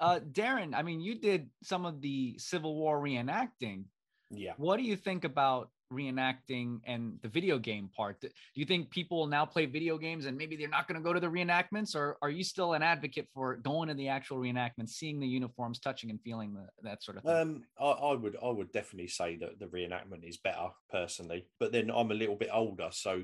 Uh, 0.00 0.18
Darren, 0.18 0.74
I 0.74 0.82
mean, 0.82 1.00
you 1.00 1.14
did 1.14 1.48
some 1.62 1.86
of 1.86 2.00
the 2.00 2.36
Civil 2.38 2.74
War 2.74 3.00
reenacting. 3.00 3.84
Yeah. 4.30 4.54
What 4.56 4.78
do 4.78 4.82
you 4.82 4.96
think 4.96 5.24
about 5.24 5.70
reenacting 5.92 6.80
and 6.86 7.18
the 7.22 7.28
video 7.28 7.58
game 7.58 7.88
part? 7.94 8.20
Do 8.20 8.28
you 8.54 8.64
think 8.64 8.90
people 8.90 9.18
will 9.18 9.26
now 9.26 9.44
play 9.44 9.66
video 9.66 9.98
games 9.98 10.26
and 10.26 10.36
maybe 10.36 10.56
they're 10.56 10.68
not 10.68 10.88
going 10.88 11.00
to 11.00 11.04
go 11.04 11.12
to 11.12 11.20
the 11.20 11.28
reenactments, 11.28 11.94
or 11.94 12.16
are 12.22 12.30
you 12.30 12.42
still 12.42 12.72
an 12.72 12.82
advocate 12.82 13.28
for 13.32 13.56
going 13.56 13.88
to 13.88 13.94
the 13.94 14.08
actual 14.08 14.38
reenactments, 14.38 14.90
seeing 14.90 15.20
the 15.20 15.26
uniforms, 15.26 15.78
touching 15.78 16.10
and 16.10 16.20
feeling 16.22 16.54
the, 16.54 16.66
that 16.82 17.02
sort 17.02 17.18
of 17.18 17.22
thing? 17.22 17.32
Um, 17.32 17.62
I, 17.78 17.90
I 17.90 18.14
would, 18.14 18.36
I 18.42 18.48
would 18.48 18.72
definitely 18.72 19.08
say 19.08 19.36
that 19.36 19.60
the 19.60 19.66
reenactment 19.66 20.28
is 20.28 20.38
better 20.38 20.68
personally, 20.90 21.46
but 21.60 21.72
then 21.72 21.90
I'm 21.94 22.10
a 22.10 22.14
little 22.14 22.36
bit 22.36 22.50
older, 22.52 22.88
so 22.90 23.22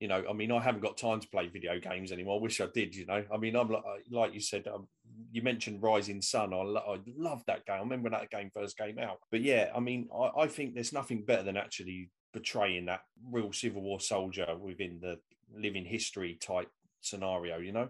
you 0.00 0.08
know, 0.08 0.24
I 0.28 0.32
mean, 0.32 0.50
I 0.52 0.60
haven't 0.60 0.82
got 0.82 0.98
time 0.98 1.20
to 1.20 1.28
play 1.28 1.48
video 1.48 1.78
games 1.78 2.12
anymore. 2.12 2.38
I 2.38 2.42
wish 2.42 2.60
I 2.60 2.66
did. 2.72 2.94
You 2.94 3.06
know, 3.06 3.24
I 3.32 3.36
mean, 3.36 3.56
I'm 3.56 3.68
like, 3.68 3.82
like 4.10 4.34
you 4.34 4.40
said, 4.40 4.66
um, 4.66 4.88
you 5.32 5.42
mentioned 5.42 5.82
Rising 5.82 6.20
Sun. 6.20 6.52
I, 6.52 6.62
lo- 6.62 6.82
I 6.86 6.98
love 7.16 7.42
that 7.46 7.64
game. 7.66 7.76
I 7.76 7.80
remember 7.80 8.10
that 8.10 8.30
game 8.30 8.50
first 8.52 8.76
came 8.76 8.98
out. 8.98 9.20
But 9.30 9.42
yeah, 9.42 9.70
I 9.74 9.80
mean, 9.80 10.08
I, 10.14 10.42
I 10.42 10.46
think 10.48 10.74
there's 10.74 10.92
nothing 10.92 11.24
better 11.24 11.42
than 11.42 11.56
actually 11.56 12.10
portraying 12.32 12.86
that 12.86 13.02
real 13.30 13.52
Civil 13.52 13.82
War 13.82 14.00
soldier 14.00 14.56
within 14.58 14.98
the 15.00 15.18
living 15.56 15.84
history 15.84 16.38
type 16.40 16.70
scenario. 17.00 17.58
You 17.58 17.72
know, 17.72 17.88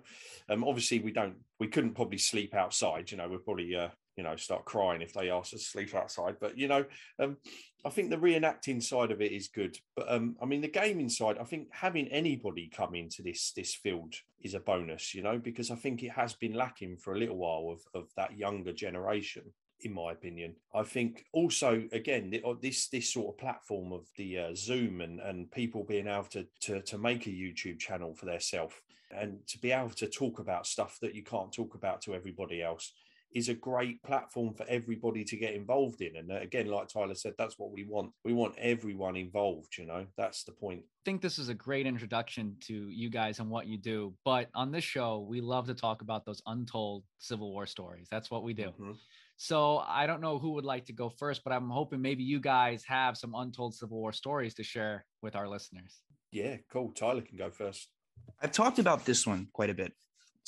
um, 0.50 0.64
obviously 0.64 0.98
we 1.00 1.12
don't, 1.12 1.36
we 1.58 1.68
couldn't 1.68 1.94
probably 1.94 2.18
sleep 2.18 2.54
outside. 2.54 3.10
You 3.10 3.16
know, 3.16 3.28
we're 3.28 3.38
probably 3.38 3.74
uh, 3.74 3.88
you 4.16 4.24
know 4.24 4.36
start 4.36 4.64
crying 4.64 5.02
if 5.02 5.12
they 5.12 5.30
ask 5.30 5.50
to 5.50 5.58
sleep 5.58 5.94
outside 5.94 6.36
but 6.40 6.56
you 6.56 6.68
know 6.68 6.84
um, 7.18 7.36
i 7.84 7.90
think 7.90 8.10
the 8.10 8.16
reenacting 8.16 8.82
side 8.82 9.10
of 9.10 9.20
it 9.20 9.32
is 9.32 9.48
good 9.48 9.76
but 9.96 10.10
um, 10.10 10.36
i 10.42 10.46
mean 10.46 10.60
the 10.60 10.68
gaming 10.68 11.08
side 11.08 11.36
i 11.38 11.44
think 11.44 11.68
having 11.72 12.08
anybody 12.08 12.70
come 12.74 12.94
into 12.94 13.22
this 13.22 13.52
this 13.56 13.74
field 13.74 14.14
is 14.42 14.54
a 14.54 14.60
bonus 14.60 15.14
you 15.14 15.22
know 15.22 15.38
because 15.38 15.70
i 15.70 15.74
think 15.74 16.02
it 16.02 16.10
has 16.10 16.34
been 16.34 16.54
lacking 16.54 16.96
for 16.96 17.14
a 17.14 17.18
little 17.18 17.36
while 17.36 17.70
of, 17.72 18.00
of 18.00 18.08
that 18.16 18.36
younger 18.36 18.72
generation 18.72 19.42
in 19.80 19.92
my 19.92 20.12
opinion. 20.12 20.54
I 20.74 20.82
think 20.82 21.26
also 21.32 21.82
again 21.92 22.32
uh, 22.44 22.54
this 22.60 22.88
this 22.88 23.12
sort 23.12 23.34
of 23.34 23.38
platform 23.38 23.92
of 23.92 24.06
the 24.16 24.38
uh, 24.38 24.54
Zoom 24.54 25.00
and 25.00 25.20
and 25.20 25.50
people 25.50 25.84
being 25.84 26.08
able 26.08 26.24
to, 26.30 26.46
to 26.62 26.80
to 26.82 26.98
make 26.98 27.26
a 27.26 27.30
YouTube 27.30 27.78
channel 27.78 28.14
for 28.14 28.26
themselves 28.26 28.74
and 29.10 29.38
to 29.46 29.58
be 29.58 29.70
able 29.70 29.90
to 29.90 30.08
talk 30.08 30.38
about 30.38 30.66
stuff 30.66 30.98
that 31.00 31.14
you 31.14 31.22
can't 31.22 31.52
talk 31.52 31.74
about 31.74 32.02
to 32.02 32.14
everybody 32.14 32.62
else 32.62 32.92
is 33.34 33.48
a 33.48 33.54
great 33.54 34.00
platform 34.04 34.54
for 34.54 34.64
everybody 34.68 35.24
to 35.24 35.36
get 35.36 35.54
involved 35.54 36.00
in. 36.00 36.16
And 36.16 36.30
uh, 36.30 36.36
again, 36.36 36.68
like 36.68 36.88
Tyler 36.88 37.14
said, 37.14 37.34
that's 37.36 37.58
what 37.58 37.72
we 37.72 37.84
want. 37.84 38.12
We 38.24 38.32
want 38.32 38.54
everyone 38.58 39.16
involved, 39.16 39.76
you 39.76 39.86
know, 39.86 40.06
that's 40.16 40.44
the 40.44 40.52
point. 40.52 40.82
I 40.84 41.04
think 41.04 41.20
this 41.20 41.38
is 41.38 41.48
a 41.48 41.54
great 41.54 41.86
introduction 41.86 42.56
to 42.66 42.88
you 42.88 43.10
guys 43.10 43.40
and 43.40 43.50
what 43.50 43.66
you 43.66 43.76
do. 43.76 44.14
But 44.24 44.50
on 44.54 44.70
this 44.70 44.84
show, 44.84 45.26
we 45.28 45.40
love 45.40 45.66
to 45.66 45.74
talk 45.74 46.00
about 46.00 46.24
those 46.24 46.42
untold 46.46 47.02
Civil 47.18 47.50
War 47.50 47.66
stories. 47.66 48.06
That's 48.10 48.30
what 48.30 48.44
we 48.44 48.54
do. 48.54 48.68
Mm-hmm. 48.68 48.92
So 49.36 49.78
I 49.78 50.06
don't 50.06 50.20
know 50.20 50.38
who 50.38 50.52
would 50.52 50.64
like 50.64 50.86
to 50.86 50.92
go 50.92 51.08
first, 51.08 51.42
but 51.42 51.52
I'm 51.52 51.68
hoping 51.68 52.00
maybe 52.00 52.22
you 52.22 52.38
guys 52.38 52.84
have 52.84 53.16
some 53.16 53.34
untold 53.34 53.74
Civil 53.74 53.98
War 53.98 54.12
stories 54.12 54.54
to 54.54 54.62
share 54.62 55.04
with 55.22 55.34
our 55.34 55.48
listeners. 55.48 56.02
Yeah, 56.30 56.56
cool. 56.70 56.92
Tyler 56.92 57.22
can 57.22 57.36
go 57.36 57.50
first. 57.50 57.88
I've 58.40 58.52
talked 58.52 58.78
about 58.78 59.04
this 59.04 59.26
one 59.26 59.48
quite 59.52 59.70
a 59.70 59.74
bit 59.74 59.92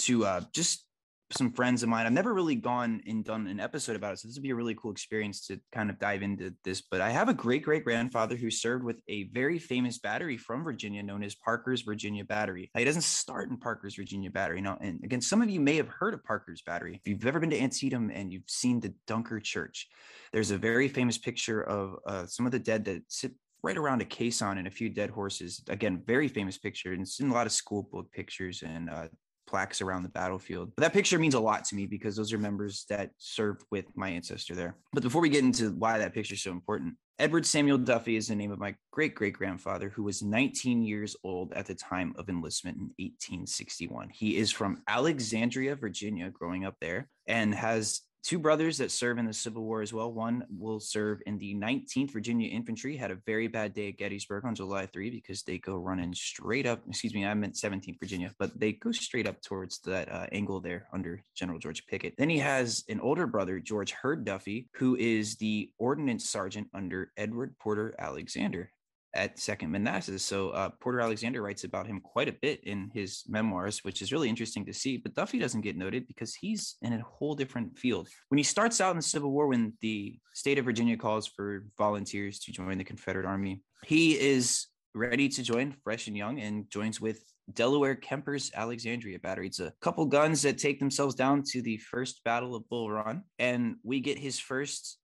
to 0.03 0.25
uh, 0.25 0.41
just 0.53 0.85
some 1.33 1.53
friends 1.53 1.83
of 1.83 1.89
mine. 1.89 2.07
I've 2.07 2.13
never 2.13 2.33
really 2.33 2.55
gone 2.55 3.03
and 3.07 3.25
done 3.25 3.47
an 3.49 3.59
episode 3.59 3.97
about 3.97 4.13
it. 4.13 4.19
So 4.19 4.29
this 4.29 4.37
would 4.37 4.45
be 4.45 4.51
a 4.51 4.55
really 4.55 4.77
cool 4.77 4.93
experience 4.93 5.47
to 5.47 5.61
kind 5.73 5.91
of 5.91 5.99
dive 5.99 6.23
into 6.23 6.55
this. 6.65 6.83
But 6.89 7.01
I 7.01 7.11
have 7.11 7.29
a 7.29 7.35
great 7.35 7.65
great 7.65 7.85
grandfather 7.85 8.37
who 8.37 8.51
served 8.51 8.85
with 8.85 9.01
a 9.09 9.25
very 9.33 9.59
famous 9.59 9.99
battery 9.99 10.37
from 10.37 10.63
Virginia 10.63 11.03
known 11.03 11.25
as 11.25 11.35
Parker's 11.35 11.83
Virginia 11.83 12.25
Battery. 12.25 12.71
Now, 12.75 12.79
he 12.79 12.85
doesn't 12.85 13.03
start 13.03 13.51
in 13.51 13.57
Parker's 13.57 13.97
Virginia 13.97 14.31
Battery. 14.31 14.61
Now, 14.61 14.79
and 14.81 15.03
again, 15.03 15.21
some 15.21 15.43
of 15.43 15.51
you 15.51 15.61
may 15.61 15.77
have 15.77 15.89
heard 15.89 16.15
of 16.15 16.23
Parker's 16.25 16.63
Battery. 16.63 17.01
If 17.05 17.09
you've 17.09 17.27
ever 17.27 17.41
been 17.41 17.51
to 17.51 17.61
Antietam 17.61 18.11
and 18.15 18.33
you've 18.33 18.49
seen 18.49 18.81
the 18.81 18.95
Dunker 19.07 19.41
Church, 19.41 19.89
there's 20.33 20.53
a 20.53 20.59
very 20.59 20.89
famous 20.89 21.19
picture 21.19 21.63
of 21.63 21.97
uh, 22.07 22.27
some 22.27 22.47
of 22.47 22.53
the 22.53 22.59
dead 22.59 22.85
that 22.85 23.03
sit 23.09 23.33
right 23.63 23.77
around 23.77 24.01
a 24.01 24.05
caisson 24.05 24.59
and 24.59 24.69
a 24.69 24.71
few 24.71 24.89
dead 24.89 25.11
horses. 25.11 25.63
Again, 25.69 26.03
very 26.07 26.29
famous 26.29 26.57
picture, 26.57 26.93
and 26.93 27.03
it's 27.03 27.19
in 27.19 27.31
a 27.31 27.35
lot 27.35 27.47
of 27.47 27.53
school 27.53 27.89
book 27.91 28.13
pictures 28.13 28.63
and 28.63 28.89
uh, 28.89 29.09
plaques 29.47 29.81
around 29.81 30.03
the 30.03 30.09
battlefield. 30.09 30.73
But 30.77 30.83
that 30.83 30.93
picture 30.93 31.19
means 31.19 31.35
a 31.35 31.41
lot 31.41 31.65
to 31.67 31.75
me 31.75 31.87
because 31.87 32.17
those 32.17 32.33
are 32.33 32.39
members 32.39 32.85
that 32.89 33.11
served 33.19 33.63
with 33.71 33.87
my 33.97 34.09
ancestor 34.11 34.55
there. 34.55 34.77
But 34.93 35.03
before 35.03 35.23
we 35.23 35.29
get 35.29 35.45
into 35.45 35.71
why 35.71 35.99
that 35.99 36.15
picture 36.15 36.35
is 36.35 36.43
so 36.43 36.51
important, 36.51 36.95
Edward 37.19 37.47
Samuel 37.47 37.79
Duffy 37.79 38.17
is 38.17 38.29
the 38.29 38.35
name 38.35 38.53
of 38.53 38.59
my 38.59 38.75
great 38.93 39.15
great 39.15 39.33
grandfather, 39.33 39.89
who 39.89 40.03
was 40.03 40.23
19 40.23 40.83
years 40.83 41.17
old 41.25 41.53
at 41.55 41.65
the 41.65 41.75
time 41.75 42.15
of 42.19 42.29
enlistment 42.29 42.77
in 42.77 42.93
1861. 42.99 44.11
He 44.11 44.37
is 44.37 44.51
from 44.51 44.83
Alexandria, 44.87 45.77
Virginia, 45.77 46.31
growing 46.31 46.67
up 46.67 46.77
there, 46.81 47.09
and 47.27 47.55
has 47.55 48.03
two 48.27 48.41
brothers 48.41 48.77
that 48.79 48.91
serve 48.91 49.19
in 49.19 49.25
the 49.25 49.33
Civil 49.33 49.63
War 49.63 49.83
as 49.83 49.93
well. 49.93 50.13
One 50.13 50.45
will 50.51 50.81
serve 50.81 51.23
in 51.27 51.39
the 51.39 51.55
19th 51.55 52.11
Virginia 52.11 52.49
Infantry, 52.49 52.97
had 52.97 53.13
a 53.13 53.19
very 53.25 53.47
bad 53.47 53.73
day 53.73 53.91
at 53.91 53.99
Gettysburg 53.99 54.45
on 54.45 54.57
July 54.57 54.87
3 54.87 55.11
because 55.11 55.45
they 55.45 55.59
go 55.59 55.77
running 55.77 56.13
straight 56.13 56.67
up. 56.67 56.83
Excuse 56.89 57.15
me, 57.15 57.25
I 57.25 57.33
meant 57.35 57.55
17th 57.55 58.01
Virginia, 58.01 58.33
but 58.41 58.59
they 58.59 58.73
go 58.73 58.91
straight 58.91 59.29
up 59.29 59.41
towards 59.43 59.79
that 59.83 60.11
uh, 60.11 60.27
angle 60.33 60.59
there 60.59 60.89
under 60.93 61.23
General 61.37 61.61
George 61.61 61.87
Pickett. 61.87 62.17
Then 62.19 62.29
he 62.29 62.39
has 62.39 62.83
an 62.89 62.99
older 62.99 63.29
brother, 63.29 63.61
George 63.61 63.93
Hurd 63.93 64.25
Duffy, 64.25 64.69
who 64.75 64.97
is 64.97 65.37
the 65.37 65.71
ordnance 65.79 66.29
sergeant 66.29 66.67
under 66.75 67.13
Edward 67.17 67.55
Porter 67.61 67.95
Alexander 67.97 68.73
at 69.17 69.39
Second 69.39 69.71
Manassas. 69.71 70.25
So 70.25 70.51
uh, 70.51 70.71
Porter 70.81 71.01
Alexander 71.01 71.43
writes 71.43 71.65
about 71.65 71.87
him 71.87 72.01
quite 72.01 72.29
a 72.29 72.37
bit 72.41 72.63
in 72.65 72.91
his 72.95 73.25
memoirs, 73.27 73.83
which 73.83 74.03
is 74.03 74.13
really 74.13 74.29
interesting 74.29 74.65
to 74.67 74.73
see. 74.73 74.97
But 74.97 75.15
Duffy 75.15 75.39
doesn't 75.39 75.63
get 75.63 75.77
noted 75.77 76.07
because 76.07 76.35
he's 76.35 76.77
in 76.83 76.93
a 76.93 77.03
whole 77.03 77.35
different 77.35 77.79
field. 77.79 78.09
When 78.29 78.39
he 78.39 78.45
starts 78.45 78.81
out 78.81 78.91
in 78.91 78.97
the 78.97 79.03
Civil 79.03 79.33
War, 79.33 79.49
when 79.49 79.73
the 79.81 80.19
state 80.35 80.59
of 80.59 80.65
Virginia 80.65 80.97
calls 80.97 81.27
for 81.27 81.65
volunteers 81.79 82.39
to 82.41 82.53
join 82.53 82.79
the 82.79 82.85
Confederate 82.85 83.27
Army, 83.27 83.63
he 83.85 84.19
is 84.19 84.67
ready 84.95 85.29
to 85.29 85.43
join, 85.43 85.75
fresh 85.85 86.07
and 86.07 86.17
young, 86.17 86.41
and 86.41 86.71
joins 86.71 87.01
with 87.01 87.21
Delaware 87.53 87.95
Kemper's 87.95 88.51
Alexandria 88.55 89.19
Battery. 89.19 89.47
It's 89.47 89.61
a 89.61 89.73
couple 89.81 90.05
guns 90.07 90.43
that 90.43 90.59
take 90.59 90.81
themselves 90.81 91.15
down 91.15 91.43
to 91.51 91.63
the 91.63 91.77
first 91.77 92.25
Battle 92.25 92.55
of 92.55 92.69
Bull 92.69 92.91
Run, 92.91 93.23
and 93.39 93.77
we 93.83 94.01
get 94.01 94.19
his 94.19 94.39
first 94.39 94.99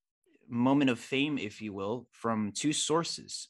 moment 0.48 0.90
of 0.90 0.98
fame, 0.98 1.38
if 1.38 1.60
you 1.62 1.72
will, 1.72 2.06
from 2.10 2.52
two 2.52 2.72
sources. 2.72 3.48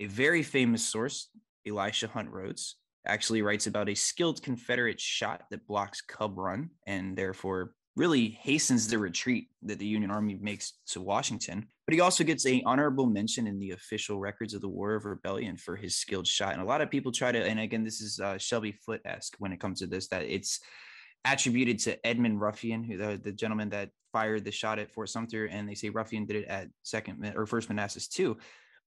A 0.00 0.06
very 0.06 0.42
famous 0.42 0.86
source, 0.86 1.28
Elisha 1.66 2.06
Hunt 2.08 2.30
Rhodes, 2.30 2.76
actually 3.06 3.42
writes 3.42 3.66
about 3.66 3.88
a 3.88 3.94
skilled 3.94 4.42
Confederate 4.42 5.00
shot 5.00 5.42
that 5.50 5.66
blocks 5.66 6.00
Cub 6.00 6.38
Run 6.38 6.70
and 6.86 7.16
therefore 7.16 7.72
really 7.96 8.28
hastens 8.28 8.86
the 8.86 8.98
retreat 8.98 9.48
that 9.62 9.80
the 9.80 9.86
Union 9.86 10.10
Army 10.10 10.38
makes 10.40 10.74
to 10.86 11.00
Washington. 11.00 11.66
But 11.86 11.94
he 11.94 12.00
also 12.00 12.22
gets 12.22 12.46
a 12.46 12.62
honorable 12.64 13.06
mention 13.06 13.48
in 13.48 13.58
the 13.58 13.72
official 13.72 14.20
records 14.20 14.54
of 14.54 14.60
the 14.60 14.68
War 14.68 14.94
of 14.94 15.04
Rebellion 15.04 15.56
for 15.56 15.74
his 15.74 15.96
skilled 15.96 16.26
shot. 16.26 16.52
And 16.52 16.62
a 16.62 16.66
lot 16.66 16.80
of 16.80 16.90
people 16.90 17.10
try 17.10 17.32
to, 17.32 17.42
and 17.42 17.58
again, 17.58 17.82
this 17.82 18.00
is 18.00 18.20
uh, 18.20 18.38
Shelby 18.38 18.72
Foote 18.72 19.00
esque 19.04 19.34
when 19.38 19.52
it 19.52 19.58
comes 19.58 19.80
to 19.80 19.88
this, 19.88 20.06
that 20.08 20.22
it's 20.22 20.60
attributed 21.24 21.80
to 21.80 22.06
Edmund 22.06 22.40
Ruffin, 22.40 22.84
who 22.84 22.96
the, 22.96 23.20
the 23.20 23.32
gentleman 23.32 23.70
that 23.70 23.90
fired 24.12 24.44
the 24.44 24.52
shot 24.52 24.78
at 24.78 24.92
Fort 24.92 25.08
Sumter, 25.08 25.46
and 25.46 25.68
they 25.68 25.74
say 25.74 25.88
Ruffin 25.88 26.24
did 26.24 26.36
it 26.36 26.46
at 26.46 26.68
second 26.84 27.32
or 27.34 27.46
first 27.46 27.68
Manassas 27.68 28.06
too 28.06 28.36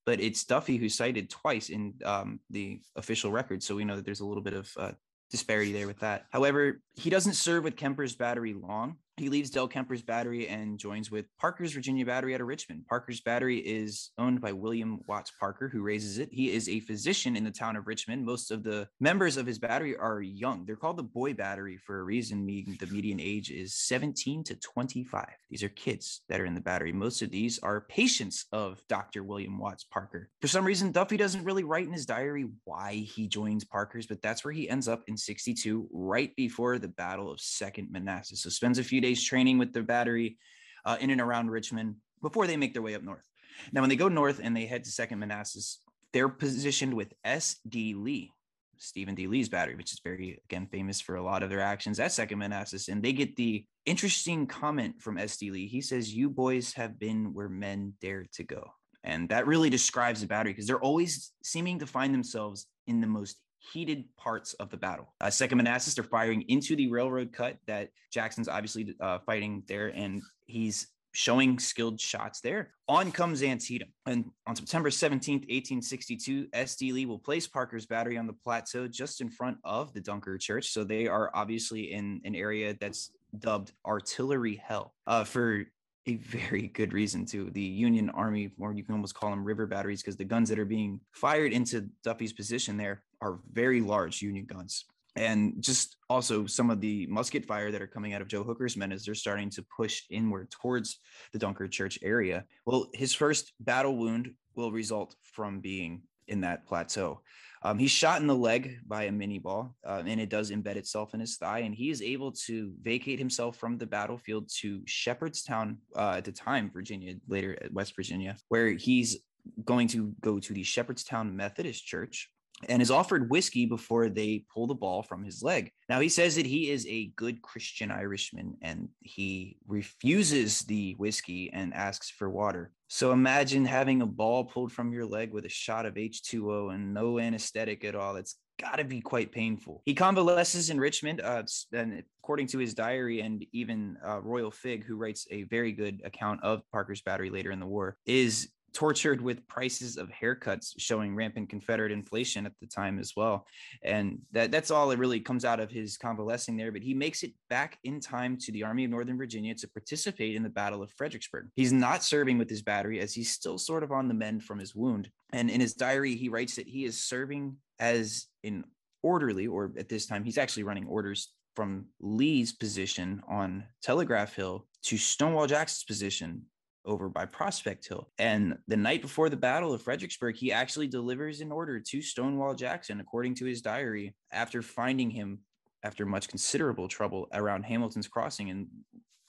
but 0.05 0.19
it's 0.19 0.43
Duffy 0.43 0.77
who's 0.77 0.95
cited 0.95 1.29
twice 1.29 1.69
in 1.69 1.93
um, 2.05 2.39
the 2.49 2.81
official 2.95 3.31
record. 3.31 3.61
So 3.63 3.75
we 3.75 3.85
know 3.85 3.95
that 3.95 4.05
there's 4.05 4.21
a 4.21 4.25
little 4.25 4.43
bit 4.43 4.53
of 4.53 4.71
uh, 4.77 4.91
disparity 5.29 5.71
there 5.71 5.87
with 5.87 5.99
that. 5.99 6.25
However, 6.29 6.81
he 6.93 7.09
doesn't 7.09 7.33
serve 7.33 7.63
with 7.63 7.75
Kemper's 7.75 8.15
battery 8.15 8.53
long. 8.53 8.97
He 9.21 9.29
leaves 9.29 9.51
Del 9.51 9.67
Kemper's 9.67 10.01
battery 10.01 10.47
and 10.47 10.79
joins 10.79 11.11
with 11.11 11.27
Parker's 11.37 11.73
Virginia 11.73 12.03
Battery 12.03 12.33
out 12.33 12.41
of 12.41 12.47
Richmond. 12.47 12.87
Parker's 12.87 13.21
battery 13.21 13.59
is 13.59 14.09
owned 14.17 14.41
by 14.41 14.51
William 14.51 14.99
Watts 15.05 15.31
Parker, 15.39 15.69
who 15.69 15.83
raises 15.83 16.17
it. 16.17 16.29
He 16.31 16.51
is 16.51 16.67
a 16.67 16.79
physician 16.79 17.35
in 17.35 17.43
the 17.43 17.51
town 17.51 17.75
of 17.75 17.85
Richmond. 17.85 18.25
Most 18.25 18.49
of 18.49 18.63
the 18.63 18.87
members 18.99 19.37
of 19.37 19.45
his 19.45 19.59
battery 19.59 19.95
are 19.95 20.23
young. 20.23 20.65
They're 20.65 20.75
called 20.75 20.97
the 20.97 21.03
Boy 21.03 21.35
Battery 21.35 21.77
for 21.77 21.99
a 21.99 22.03
reason. 22.03 22.43
meaning 22.43 22.77
The 22.79 22.87
median 22.87 23.19
age 23.19 23.51
is 23.51 23.75
17 23.75 24.43
to 24.45 24.55
25. 24.55 25.27
These 25.51 25.61
are 25.61 25.69
kids 25.69 26.21
that 26.27 26.41
are 26.41 26.45
in 26.45 26.55
the 26.55 26.59
battery. 26.59 26.91
Most 26.91 27.21
of 27.21 27.29
these 27.29 27.59
are 27.59 27.81
patients 27.81 28.47
of 28.51 28.81
Dr. 28.89 29.21
William 29.21 29.59
Watts 29.59 29.83
Parker. 29.83 30.31
For 30.41 30.47
some 30.47 30.65
reason, 30.65 30.91
Duffy 30.91 31.17
doesn't 31.17 31.43
really 31.43 31.63
write 31.63 31.85
in 31.85 31.93
his 31.93 32.07
diary 32.07 32.47
why 32.63 32.95
he 32.95 33.27
joins 33.27 33.65
Parker's, 33.65 34.07
but 34.07 34.23
that's 34.23 34.43
where 34.43 34.51
he 34.51 34.67
ends 34.67 34.87
up 34.87 35.03
in 35.05 35.15
62, 35.15 35.87
right 35.91 36.35
before 36.35 36.79
the 36.79 36.87
Battle 36.87 37.29
of 37.29 37.39
Second 37.39 37.89
Manassas. 37.91 38.41
So 38.41 38.49
spends 38.49 38.79
a 38.79 38.83
few 38.83 38.99
days 38.99 39.10
days 39.11 39.23
training 39.23 39.57
with 39.57 39.73
their 39.73 39.83
battery 39.83 40.37
uh, 40.85 40.97
in 40.99 41.09
and 41.09 41.21
around 41.21 41.51
Richmond 41.51 41.95
before 42.21 42.47
they 42.47 42.57
make 42.57 42.73
their 42.73 42.81
way 42.81 42.95
up 42.95 43.03
north. 43.03 43.23
Now, 43.71 43.81
when 43.81 43.89
they 43.89 43.95
go 43.95 44.07
north 44.07 44.39
and 44.41 44.55
they 44.55 44.65
head 44.65 44.83
to 44.85 44.91
Second 44.91 45.19
Manassas, 45.19 45.81
they're 46.13 46.29
positioned 46.29 46.93
with 46.93 47.13
S.D. 47.23 47.93
Lee, 47.95 48.31
Stephen 48.77 49.15
D. 49.15 49.27
Lee's 49.27 49.49
battery, 49.49 49.75
which 49.75 49.93
is 49.93 49.99
very, 50.03 50.41
again, 50.49 50.67
famous 50.71 50.99
for 50.99 51.15
a 51.15 51.23
lot 51.23 51.43
of 51.43 51.49
their 51.49 51.61
actions 51.61 51.99
at 51.99 52.11
Second 52.11 52.39
Manassas. 52.39 52.87
And 52.87 53.03
they 53.03 53.13
get 53.13 53.35
the 53.35 53.65
interesting 53.85 54.47
comment 54.47 55.01
from 55.01 55.17
S.D. 55.17 55.51
Lee. 55.51 55.67
He 55.67 55.81
says, 55.81 56.13
You 56.13 56.29
boys 56.29 56.73
have 56.73 56.99
been 56.99 57.33
where 57.33 57.49
men 57.49 57.93
dare 58.01 58.25
to 58.33 58.43
go. 58.43 58.71
And 59.03 59.29
that 59.29 59.47
really 59.47 59.69
describes 59.69 60.21
the 60.21 60.27
battery 60.27 60.53
because 60.53 60.67
they're 60.67 60.79
always 60.79 61.31
seeming 61.43 61.79
to 61.79 61.87
find 61.87 62.13
themselves 62.13 62.67
in 62.87 63.01
the 63.01 63.07
most 63.07 63.37
heated 63.73 64.05
parts 64.17 64.53
of 64.55 64.69
the 64.69 64.77
battle. 64.77 65.13
Uh, 65.21 65.29
Second 65.29 65.57
Manassas, 65.57 65.93
they're 65.93 66.03
firing 66.03 66.43
into 66.47 66.75
the 66.75 66.89
railroad 66.89 67.31
cut 67.31 67.57
that 67.67 67.89
Jackson's 68.11 68.47
obviously 68.47 68.95
uh, 68.99 69.19
fighting 69.19 69.63
there, 69.67 69.89
and 69.89 70.21
he's 70.45 70.87
showing 71.13 71.59
skilled 71.59 71.99
shots 71.99 72.39
there. 72.41 72.73
On 72.87 73.11
comes 73.11 73.43
Antietam. 73.43 73.89
And 74.05 74.31
on 74.47 74.55
September 74.55 74.89
17th, 74.89 75.47
1862, 75.49 76.47
S.D. 76.53 76.93
Lee 76.93 77.05
will 77.05 77.19
place 77.19 77.47
Parker's 77.47 77.85
battery 77.85 78.17
on 78.17 78.27
the 78.27 78.33
plateau 78.33 78.87
just 78.87 79.21
in 79.21 79.29
front 79.29 79.57
of 79.63 79.93
the 79.93 80.01
Dunker 80.01 80.37
Church. 80.37 80.69
So 80.69 80.83
they 80.83 81.07
are 81.07 81.29
obviously 81.33 81.91
in 81.91 82.21
an 82.23 82.35
area 82.35 82.75
that's 82.79 83.11
dubbed 83.37 83.73
artillery 83.85 84.61
hell 84.63 84.93
uh, 85.07 85.23
for 85.23 85.65
a 86.07 86.15
very 86.15 86.67
good 86.69 86.93
reason 86.93 87.25
to 87.27 87.49
the 87.51 87.61
Union 87.61 88.09
Army, 88.11 88.51
or 88.59 88.73
you 88.73 88.83
can 88.83 88.95
almost 88.95 89.13
call 89.13 89.29
them 89.29 89.43
river 89.43 89.67
batteries, 89.67 90.01
because 90.01 90.17
the 90.17 90.25
guns 90.25 90.49
that 90.49 90.57
are 90.57 90.65
being 90.65 90.99
fired 91.11 91.53
into 91.53 91.87
Duffy's 92.03 92.33
position 92.33 92.75
there 92.77 93.03
are 93.21 93.39
very 93.51 93.81
large 93.81 94.21
Union 94.21 94.45
guns. 94.45 94.85
And 95.15 95.61
just 95.61 95.97
also 96.09 96.45
some 96.45 96.69
of 96.69 96.79
the 96.79 97.05
musket 97.07 97.45
fire 97.45 97.71
that 97.71 97.81
are 97.81 97.87
coming 97.87 98.13
out 98.13 98.21
of 98.21 98.29
Joe 98.29 98.43
Hooker's 98.43 98.77
men 98.77 98.91
as 98.91 99.03
they're 99.03 99.13
starting 99.13 99.49
to 99.51 99.65
push 99.75 100.03
inward 100.09 100.49
towards 100.51 100.99
the 101.33 101.39
Dunker 101.39 101.67
Church 101.67 101.99
area. 102.01 102.45
Well, 102.65 102.87
his 102.93 103.13
first 103.13 103.51
battle 103.59 103.97
wound 103.97 104.31
will 104.55 104.71
result 104.71 105.15
from 105.23 105.59
being 105.59 106.03
in 106.27 106.41
that 106.41 106.65
plateau. 106.65 107.21
Um, 107.63 107.77
he's 107.77 107.91
shot 107.91 108.21
in 108.21 108.27
the 108.27 108.35
leg 108.35 108.79
by 108.87 109.03
a 109.03 109.11
minie 109.11 109.37
ball, 109.37 109.75
uh, 109.85 110.01
and 110.05 110.19
it 110.19 110.29
does 110.29 110.49
embed 110.49 110.77
itself 110.77 111.13
in 111.13 111.19
his 111.19 111.37
thigh. 111.37 111.59
And 111.59 111.75
he 111.75 111.89
is 111.89 112.01
able 112.01 112.31
to 112.47 112.73
vacate 112.81 113.19
himself 113.19 113.57
from 113.57 113.77
the 113.77 113.85
battlefield 113.85 114.49
to 114.61 114.81
Shepherdstown 114.85 115.77
uh, 115.95 116.15
at 116.17 116.25
the 116.25 116.31
time, 116.31 116.71
Virginia, 116.73 117.15
later 117.27 117.57
at 117.61 117.71
West 117.73 117.95
Virginia, 117.95 118.35
where 118.47 118.69
he's 118.69 119.19
going 119.65 119.87
to 119.89 120.13
go 120.21 120.39
to 120.39 120.53
the 120.53 120.63
Shepherdstown 120.63 121.35
Methodist 121.35 121.85
Church 121.85 122.29
and 122.69 122.81
is 122.81 122.91
offered 122.91 123.29
whiskey 123.29 123.65
before 123.65 124.09
they 124.09 124.45
pull 124.53 124.67
the 124.67 124.75
ball 124.75 125.03
from 125.03 125.23
his 125.23 125.41
leg. 125.43 125.71
Now, 125.89 125.99
he 125.99 126.09
says 126.09 126.35
that 126.35 126.45
he 126.45 126.69
is 126.69 126.85
a 126.87 127.11
good 127.15 127.41
Christian 127.41 127.91
Irishman 127.91 128.57
and 128.61 128.89
he 128.99 129.57
refuses 129.67 130.61
the 130.61 130.95
whiskey 130.97 131.51
and 131.53 131.73
asks 131.73 132.09
for 132.09 132.29
water. 132.29 132.71
So 132.87 133.11
imagine 133.13 133.65
having 133.65 134.01
a 134.01 134.05
ball 134.05 134.43
pulled 134.43 134.71
from 134.71 134.91
your 134.91 135.05
leg 135.05 135.31
with 135.31 135.45
a 135.45 135.49
shot 135.49 135.85
of 135.85 135.95
H2O 135.95 136.73
and 136.73 136.93
no 136.93 137.19
anesthetic 137.19 137.85
at 137.85 137.95
all. 137.95 138.17
It's 138.17 138.35
got 138.59 138.77
to 138.77 138.83
be 138.83 139.01
quite 139.01 139.31
painful. 139.31 139.81
He 139.85 139.93
convalesces 139.93 140.69
in 140.69 140.79
Richmond, 140.79 141.21
uh, 141.21 141.43
and 141.73 142.03
according 142.21 142.47
to 142.47 142.59
his 142.59 142.73
diary, 142.73 143.21
and 143.21 143.45
even 143.51 143.97
uh, 144.05 144.21
Royall 144.21 144.51
Figg, 144.51 144.83
who 144.83 144.97
writes 144.97 145.25
a 145.31 145.43
very 145.43 145.71
good 145.71 146.01
account 146.03 146.43
of 146.43 146.61
Parker's 146.71 147.01
battery 147.01 147.29
later 147.29 147.51
in 147.51 147.59
the 147.59 147.65
war, 147.65 147.97
is 148.05 148.49
tortured 148.73 149.21
with 149.21 149.45
prices 149.47 149.97
of 149.97 150.09
haircuts 150.09 150.73
showing 150.77 151.15
rampant 151.15 151.49
Confederate 151.49 151.91
inflation 151.91 152.45
at 152.45 152.53
the 152.59 152.67
time 152.67 152.99
as 152.99 153.13
well. 153.15 153.45
And 153.83 154.19
that, 154.31 154.51
that's 154.51 154.71
all 154.71 154.91
it 154.91 154.99
really 154.99 155.19
comes 155.19 155.45
out 155.45 155.59
of 155.59 155.69
his 155.69 155.97
convalescing 155.97 156.57
there. 156.57 156.71
But 156.71 156.81
he 156.81 156.93
makes 156.93 157.23
it 157.23 157.33
back 157.49 157.77
in 157.83 157.99
time 157.99 158.37
to 158.37 158.51
the 158.51 158.63
Army 158.63 158.85
of 158.85 158.91
Northern 158.91 159.17
Virginia 159.17 159.53
to 159.55 159.67
participate 159.67 160.35
in 160.35 160.43
the 160.43 160.49
Battle 160.49 160.81
of 160.81 160.91
Fredericksburg. 160.91 161.49
He's 161.55 161.73
not 161.73 162.03
serving 162.03 162.37
with 162.37 162.49
his 162.49 162.61
battery 162.61 162.99
as 162.99 163.13
he's 163.13 163.31
still 163.31 163.57
sort 163.57 163.83
of 163.83 163.91
on 163.91 164.07
the 164.07 164.13
mend 164.13 164.43
from 164.43 164.59
his 164.59 164.75
wound. 164.75 165.09
And 165.33 165.49
in 165.49 165.61
his 165.61 165.73
diary, 165.73 166.15
he 166.15 166.29
writes 166.29 166.55
that 166.55 166.67
he 166.67 166.85
is 166.85 167.03
serving 167.03 167.57
as 167.79 168.27
an 168.43 168.63
orderly, 169.03 169.47
or 169.47 169.73
at 169.77 169.89
this 169.89 170.05
time, 170.05 170.23
he's 170.23 170.37
actually 170.37 170.63
running 170.63 170.87
orders 170.87 171.33
from 171.55 171.85
Lee's 171.99 172.53
position 172.53 173.21
on 173.27 173.65
Telegraph 173.81 174.35
Hill 174.35 174.67
to 174.83 174.97
Stonewall 174.97 175.47
Jackson's 175.47 175.83
position 175.83 176.43
over 176.85 177.09
by 177.09 177.25
Prospect 177.25 177.87
Hill. 177.87 178.09
And 178.17 178.57
the 178.67 178.77
night 178.77 179.01
before 179.01 179.29
the 179.29 179.37
Battle 179.37 179.73
of 179.73 179.81
Fredericksburg, 179.81 180.35
he 180.35 180.51
actually 180.51 180.87
delivers 180.87 181.41
an 181.41 181.51
order 181.51 181.79
to 181.79 182.01
Stonewall 182.01 182.55
Jackson, 182.55 182.99
according 182.99 183.35
to 183.35 183.45
his 183.45 183.61
diary, 183.61 184.15
after 184.31 184.61
finding 184.61 185.09
him 185.09 185.39
after 185.83 186.05
much 186.05 186.27
considerable 186.27 186.87
trouble 186.87 187.27
around 187.33 187.63
Hamilton's 187.63 188.07
Crossing. 188.07 188.49
And 188.49 188.67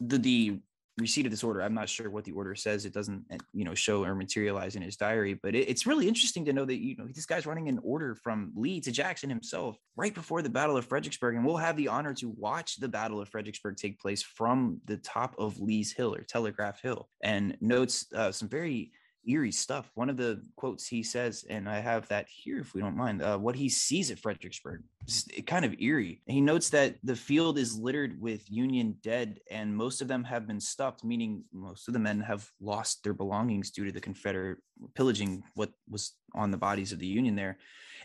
the, 0.00 0.18
the 0.18 0.60
receipt 0.98 1.26
of 1.26 1.30
this 1.30 1.42
order. 1.42 1.62
I'm 1.62 1.74
not 1.74 1.88
sure 1.88 2.10
what 2.10 2.24
the 2.24 2.32
order 2.32 2.54
says. 2.54 2.84
It 2.84 2.92
doesn't, 2.92 3.24
uh, 3.32 3.38
you 3.52 3.64
know, 3.64 3.74
show 3.74 4.04
or 4.04 4.14
materialize 4.14 4.76
in 4.76 4.82
his 4.82 4.96
diary. 4.96 5.34
But 5.34 5.54
it, 5.54 5.68
it's 5.68 5.86
really 5.86 6.08
interesting 6.08 6.44
to 6.44 6.52
know 6.52 6.64
that 6.64 6.76
you 6.76 6.96
know 6.96 7.06
this 7.06 7.26
guy's 7.26 7.46
running 7.46 7.68
an 7.68 7.80
order 7.82 8.14
from 8.14 8.52
Lee 8.54 8.80
to 8.80 8.92
Jackson 8.92 9.30
himself 9.30 9.76
right 9.96 10.14
before 10.14 10.42
the 10.42 10.50
Battle 10.50 10.76
of 10.76 10.86
Fredericksburg, 10.86 11.36
and 11.36 11.44
we'll 11.44 11.56
have 11.56 11.76
the 11.76 11.88
honor 11.88 12.14
to 12.14 12.28
watch 12.36 12.76
the 12.76 12.88
Battle 12.88 13.20
of 13.20 13.28
Fredericksburg 13.28 13.76
take 13.76 14.00
place 14.00 14.22
from 14.22 14.80
the 14.84 14.98
top 14.98 15.34
of 15.38 15.58
Lee's 15.60 15.92
Hill 15.92 16.14
or 16.14 16.22
Telegraph 16.22 16.80
Hill, 16.82 17.08
and 17.22 17.56
notes 17.60 18.06
uh, 18.14 18.32
some 18.32 18.48
very 18.48 18.92
eerie 19.28 19.52
stuff. 19.52 19.90
One 19.94 20.10
of 20.10 20.16
the 20.16 20.42
quotes 20.56 20.86
he 20.86 21.02
says, 21.02 21.44
and 21.48 21.68
I 21.68 21.80
have 21.80 22.08
that 22.08 22.28
here 22.28 22.58
if 22.58 22.74
we 22.74 22.80
don't 22.80 22.96
mind, 22.96 23.22
uh, 23.22 23.38
what 23.38 23.56
he 23.56 23.68
sees 23.68 24.10
at 24.10 24.18
Fredericksburg. 24.18 24.82
It's 25.02 25.26
kind 25.46 25.64
of 25.64 25.80
eerie. 25.80 26.20
He 26.26 26.40
notes 26.40 26.70
that 26.70 26.96
the 27.02 27.16
field 27.16 27.58
is 27.58 27.78
littered 27.78 28.20
with 28.20 28.50
Union 28.50 28.96
dead, 29.02 29.40
and 29.50 29.76
most 29.76 30.00
of 30.00 30.08
them 30.08 30.24
have 30.24 30.46
been 30.46 30.60
stuffed, 30.60 31.04
meaning 31.04 31.44
most 31.52 31.88
of 31.88 31.94
the 31.94 32.00
men 32.00 32.20
have 32.20 32.48
lost 32.60 33.02
their 33.02 33.14
belongings 33.14 33.70
due 33.70 33.84
to 33.84 33.92
the 33.92 34.00
Confederate 34.00 34.58
pillaging 34.94 35.42
what 35.54 35.70
was 35.88 36.12
on 36.34 36.50
the 36.50 36.56
bodies 36.56 36.92
of 36.92 36.98
the 36.98 37.06
Union 37.06 37.36
there. 37.36 37.58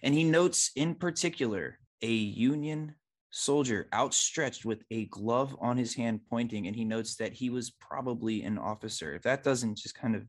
And 0.04 0.14
he 0.14 0.24
notes 0.24 0.72
in 0.76 0.96
particular 0.96 1.80
a 2.02 2.12
Union 2.12 2.96
soldier 3.30 3.88
outstretched 3.94 4.66
with 4.66 4.84
a 4.90 5.06
glove 5.06 5.56
on 5.60 5.78
his 5.78 5.94
hand 5.94 6.22
pointing 6.30 6.68
and 6.68 6.76
he 6.76 6.86
notes 6.86 7.16
that 7.16 7.34
he 7.34 7.50
was 7.50 7.70
probably 7.70 8.42
an 8.44 8.58
officer 8.58 9.14
if 9.14 9.22
that 9.22 9.44
doesn't 9.44 9.78
just 9.78 9.94
kind 9.94 10.16
of 10.16 10.24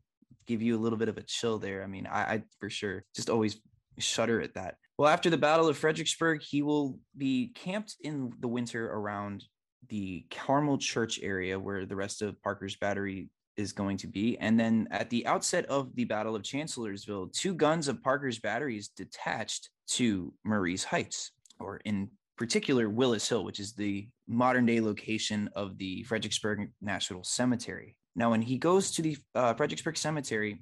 give 0.48 0.62
you 0.62 0.76
a 0.76 0.80
little 0.80 0.98
bit 0.98 1.08
of 1.08 1.18
a 1.18 1.22
chill 1.22 1.58
there. 1.58 1.84
I 1.84 1.87
mean, 1.87 2.08
I, 2.11 2.20
I 2.20 2.42
for 2.58 2.70
sure 2.70 3.04
just 3.14 3.30
always 3.30 3.61
shudder 3.98 4.40
at 4.40 4.54
that. 4.54 4.76
Well, 4.96 5.08
after 5.08 5.30
the 5.30 5.38
Battle 5.38 5.68
of 5.68 5.76
Fredericksburg, 5.76 6.42
he 6.42 6.62
will 6.62 6.98
be 7.16 7.52
camped 7.54 7.96
in 8.00 8.32
the 8.40 8.48
winter 8.48 8.90
around 8.90 9.44
the 9.88 10.26
Carmel 10.30 10.78
Church 10.78 11.20
area 11.22 11.58
where 11.58 11.87
the 11.87 11.94
rest 11.94 12.22
of 12.22 12.40
Parker's 12.42 12.76
battery 12.76 13.28
is 13.56 13.72
going 13.72 13.96
to 13.98 14.06
be. 14.06 14.38
And 14.38 14.58
then 14.58 14.88
at 14.90 15.11
the 15.11 15.26
outset 15.26 15.66
of 15.66 15.94
the 15.94 16.04
Battle 16.04 16.34
of 16.34 16.42
Chancellorsville, 16.42 17.28
two 17.28 17.54
guns 17.54 17.88
of 17.88 18.02
Parker's 18.02 18.38
batteries 18.38 18.88
detached 18.88 19.70
to 19.88 20.32
Marye's 20.44 20.84
Heights, 20.84 21.32
or 21.61 21.80
in 21.84 22.08
particular, 22.37 22.88
Willis 22.88 23.28
Hill, 23.28 23.44
which 23.44 23.58
is 23.61 23.72
the 23.72 24.08
modern 24.28 24.64
day 24.66 24.80
location 24.80 25.50
of 25.54 25.76
the 25.78 26.04
Fredericksburg 26.04 26.70
National 26.80 27.24
Cemetery. 27.24 27.96
Now, 28.18 28.31
when 28.31 28.42
he 28.42 28.59
goes 28.59 28.90
to 28.90 29.02
the 29.02 29.16
uh, 29.37 29.54
Fredericksburg 29.54 29.96
Cemetery, 29.96 30.59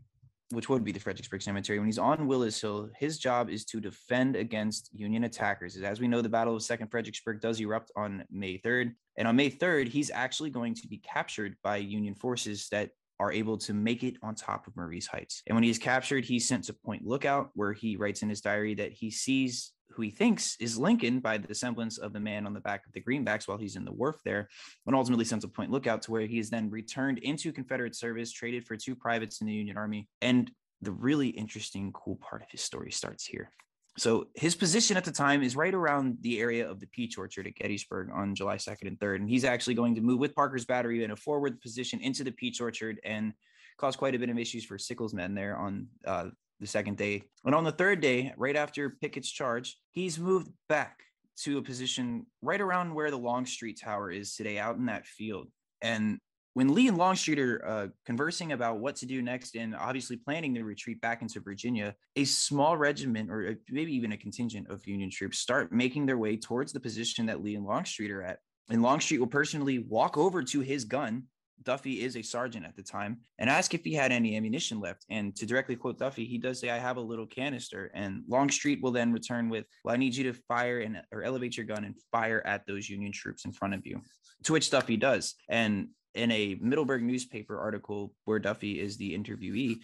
which 0.51 0.69
would 0.69 0.85
be 0.85 0.93
the 0.93 1.01
Fredericksburg 1.01 1.41
Cemetery, 1.41 1.79
when 1.79 1.89
he's 1.89 1.99
on 1.99 2.27
Willis 2.27 2.61
Hill, 2.61 2.91
his 2.99 3.19
job 3.19 3.49
is 3.49 3.65
to 3.65 3.81
defend 3.81 4.37
against 4.37 4.91
Union 4.93 5.25
attackers. 5.25 5.75
As 5.79 5.99
we 5.99 6.07
know, 6.07 6.21
the 6.21 6.29
Battle 6.29 6.55
of 6.55 6.63
Second 6.63 6.89
Fredericksburg 6.89 7.41
does 7.41 7.59
erupt 7.59 7.91
on 7.97 8.25
May 8.31 8.59
3rd. 8.59 8.93
And 9.17 9.27
on 9.27 9.37
May 9.37 9.51
3rd, 9.51 9.89
he's 9.89 10.11
actually 10.11 10.51
going 10.51 10.75
to 10.75 10.87
be 10.87 10.99
captured 10.99 11.57
by 11.65 11.79
Union 11.79 12.15
forces 12.15 12.69
that 12.73 12.91
are 13.19 13.33
able 13.33 13.57
to 13.57 13.73
make 13.73 14.05
it 14.05 14.19
on 14.23 14.35
top 14.35 14.67
of 14.67 14.77
Marye's 14.77 15.07
Heights. 15.07 15.43
And 15.47 15.57
when 15.57 15.65
he's 15.65 15.79
captured, 15.79 16.27
he's 16.27 16.47
sent 16.47 16.65
to 16.65 16.75
Point 16.75 17.07
Lookout, 17.07 17.49
where 17.55 17.73
he 17.73 17.97
writes 17.97 18.21
in 18.21 18.29
his 18.29 18.43
diary 18.43 18.75
that 18.75 18.93
he 18.93 19.11
sees 19.11 19.73
who 19.91 20.03
he 20.03 20.11
thinks 20.11 20.57
is 20.61 20.79
Lincoln 20.79 21.21
by 21.21 21.39
the 21.39 21.55
semblance 21.55 21.99
of 21.99 22.13
the 22.13 22.21
man 22.21 22.47
on 22.47 22.53
the 22.53 22.61
back 22.61 22.87
of 22.87 22.93
the 22.93 23.01
greenbacks 23.01 23.49
while 23.49 23.59
he's 23.59 23.77
in 23.77 23.85
the 23.85 23.93
wharf 23.93 24.17
there, 24.25 24.49
and 24.87 24.95
ultimately 24.95 25.25
sends 25.25 25.45
a 25.45 25.49
point 25.49 25.71
lookout 25.71 26.03
to 26.03 26.11
where 26.11 26.27
he 26.27 26.39
is 26.39 26.51
then 26.51 26.71
returned 26.71 27.19
into 27.19 27.53
Confederate 27.53 27.95
service, 27.95 28.33
traded 28.33 28.67
for 28.67 28.77
two 28.77 28.95
privates 28.95 29.41
in 29.41 29.47
the 29.47 29.53
Union 29.53 29.77
Army. 29.77 30.09
And 30.21 30.51
the 30.83 30.93
really 30.93 31.29
interesting, 31.29 31.93
cool 31.93 32.17
part 32.17 32.43
of 32.43 32.51
his 32.51 32.61
story 32.61 32.91
starts 32.91 33.25
here. 33.25 33.51
So 33.99 34.27
his 34.35 34.55
position 34.55 34.97
at 34.99 35.05
the 35.05 35.13
time 35.13 35.43
is 35.43 35.57
right 35.57 35.73
around 35.73 36.19
the 36.21 36.39
area 36.39 36.69
of 36.69 36.81
the 36.81 36.87
Peach 36.89 37.17
Orchard 37.17 37.47
at 37.47 37.55
Gettysburg 37.55 38.11
on 38.13 38.35
July 38.35 38.57
2nd 38.57 38.89
and 38.89 38.99
3rd. 38.99 39.17
And 39.17 39.31
he's 39.31 39.45
actually 39.45 39.75
going 39.75 39.95
to 39.95 40.03
move 40.03 40.19
with 40.19 40.35
Parker's 40.35 40.67
battery 40.67 41.03
in 41.03 41.13
a 41.13 41.17
forward 41.17 41.61
position 41.63 42.01
into 42.03 42.23
the 42.23 42.33
Peach 42.33 42.61
Orchard 42.61 43.01
and 43.05 43.33
cause 43.79 43.97
quite 43.97 44.15
a 44.15 44.19
bit 44.19 44.29
of 44.29 44.39
issues 44.39 44.65
for 44.65 44.77
Sickles' 44.77 45.15
men 45.15 45.35
there 45.35 45.57
on 45.57 45.87
uh, 46.07 46.27
the 46.61 46.67
second 46.67 46.97
day. 46.97 47.23
And 47.45 47.55
on 47.55 47.65
the 47.65 47.73
third 47.73 48.01
day, 48.01 48.33
right 48.37 48.57
after 48.57 48.91
Pickett's 48.91 49.31
charge, 49.31 49.77
he's 49.91 50.19
moved 50.19 50.49
back 50.69 51.01
to 51.43 51.59
a 51.59 51.63
position 51.63 52.27
right 52.43 52.61
around 52.61 52.95
where 52.95 53.11
the 53.11 53.19
Longstreet 53.19 53.81
Tower 53.81 54.11
is 54.11 54.35
today, 54.35 54.59
out 54.59 54.77
in 54.77 54.87
that 54.87 55.07
field. 55.07 55.49
And 55.83 56.19
when 56.55 56.75
Lee 56.75 56.89
and 56.89 56.97
Longstreet 56.97 57.39
are 57.39 57.69
uh, 57.69 57.87
conversing 58.07 58.53
about 58.53 58.79
what 58.79 58.97
to 58.97 59.07
do 59.07 59.21
next 59.21 59.57
and 59.57 59.77
obviously 59.77 60.17
planning 60.17 60.55
to 60.55 60.65
retreat 60.65 60.99
back 61.03 61.21
into 61.21 61.39
Virginia, 61.41 61.95
a 62.17 62.25
small 62.25 62.79
regiment 62.79 63.31
or 63.31 63.49
uh, 63.49 63.55
maybe 63.71 63.95
even 63.95 64.13
a 64.13 64.17
contingent 64.17 64.67
of 64.71 64.87
Union 64.87 65.11
troops 65.11 65.39
start 65.39 65.71
making 65.71 66.07
their 66.07 66.17
way 66.17 66.35
towards 66.35 66.73
the 66.73 66.81
position 66.81 67.27
that 67.27 67.43
Lee 67.43 67.57
and 67.57 67.67
Longstreet 67.67 68.11
are 68.11 68.23
at. 68.23 68.39
And 68.71 68.83
Longstreet 68.83 69.21
will 69.21 69.27
personally 69.27 69.81
walk 69.81 70.17
over 70.17 70.43
to 70.43 70.61
his 70.61 70.87
gun 70.87 71.25
Duffy 71.63 72.03
is 72.03 72.17
a 72.17 72.23
sergeant 72.23 72.65
at 72.65 72.77
the 72.77 72.83
time, 72.83 73.19
and 73.39 73.51
ask 73.51 73.75
if 73.75 73.85
he 73.85 73.93
had 73.95 74.13
any 74.13 74.37
ammunition 74.37 74.81
left. 74.81 75.05
And 75.11 75.35
to 75.37 75.47
directly 75.47 75.77
quote 75.77 75.99
Duffy, 75.99 76.25
he 76.25 76.39
does 76.39 76.61
say, 76.61 76.71
I 76.71 76.79
have 76.79 76.97
a 76.97 77.01
little 77.01 77.27
canister. 77.27 77.91
And 77.95 78.23
Longstreet 78.29 78.83
will 78.83 78.93
then 78.93 79.13
return 79.13 79.49
with, 79.49 79.65
Well, 79.85 79.95
I 79.95 79.99
need 79.99 80.15
you 80.15 80.25
to 80.25 80.39
fire 80.49 80.81
and 80.81 81.03
or 81.13 81.23
elevate 81.23 81.57
your 81.57 81.67
gun 81.67 81.85
and 81.85 81.95
fire 82.13 82.43
at 82.47 82.67
those 82.67 82.89
Union 82.89 83.13
troops 83.13 83.45
in 83.45 83.53
front 83.53 83.75
of 83.75 83.87
you. 83.87 84.01
To 84.45 84.53
which 84.53 84.71
Duffy 84.71 84.97
does. 84.97 85.35
And 85.49 85.89
in 86.15 86.31
a 86.31 86.57
Middleburg 86.61 87.03
newspaper 87.03 87.59
article 87.59 88.15
where 88.25 88.39
Duffy 88.39 88.81
is 88.81 88.97
the 88.97 89.17
interviewee, 89.17 89.77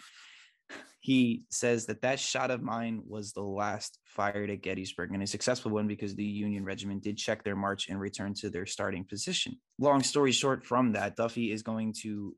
he 1.00 1.42
says 1.50 1.86
that 1.86 2.02
that 2.02 2.20
shot 2.20 2.50
of 2.50 2.62
mine 2.62 3.02
was 3.06 3.32
the 3.32 3.42
last 3.42 3.98
fired 4.04 4.50
at 4.50 4.62
Gettysburg 4.62 5.10
and 5.12 5.22
a 5.22 5.26
successful 5.26 5.72
one 5.72 5.88
because 5.88 6.14
the 6.14 6.24
Union 6.24 6.64
regiment 6.64 7.02
did 7.02 7.18
check 7.18 7.42
their 7.42 7.56
march 7.56 7.88
and 7.88 7.98
return 7.98 8.34
to 8.34 8.50
their 8.50 8.66
starting 8.66 9.04
position. 9.04 9.58
Long 9.80 10.02
story 10.02 10.30
short, 10.30 10.64
from 10.64 10.92
that, 10.92 11.16
Duffy 11.16 11.50
is 11.50 11.62
going 11.62 11.92
to 12.02 12.36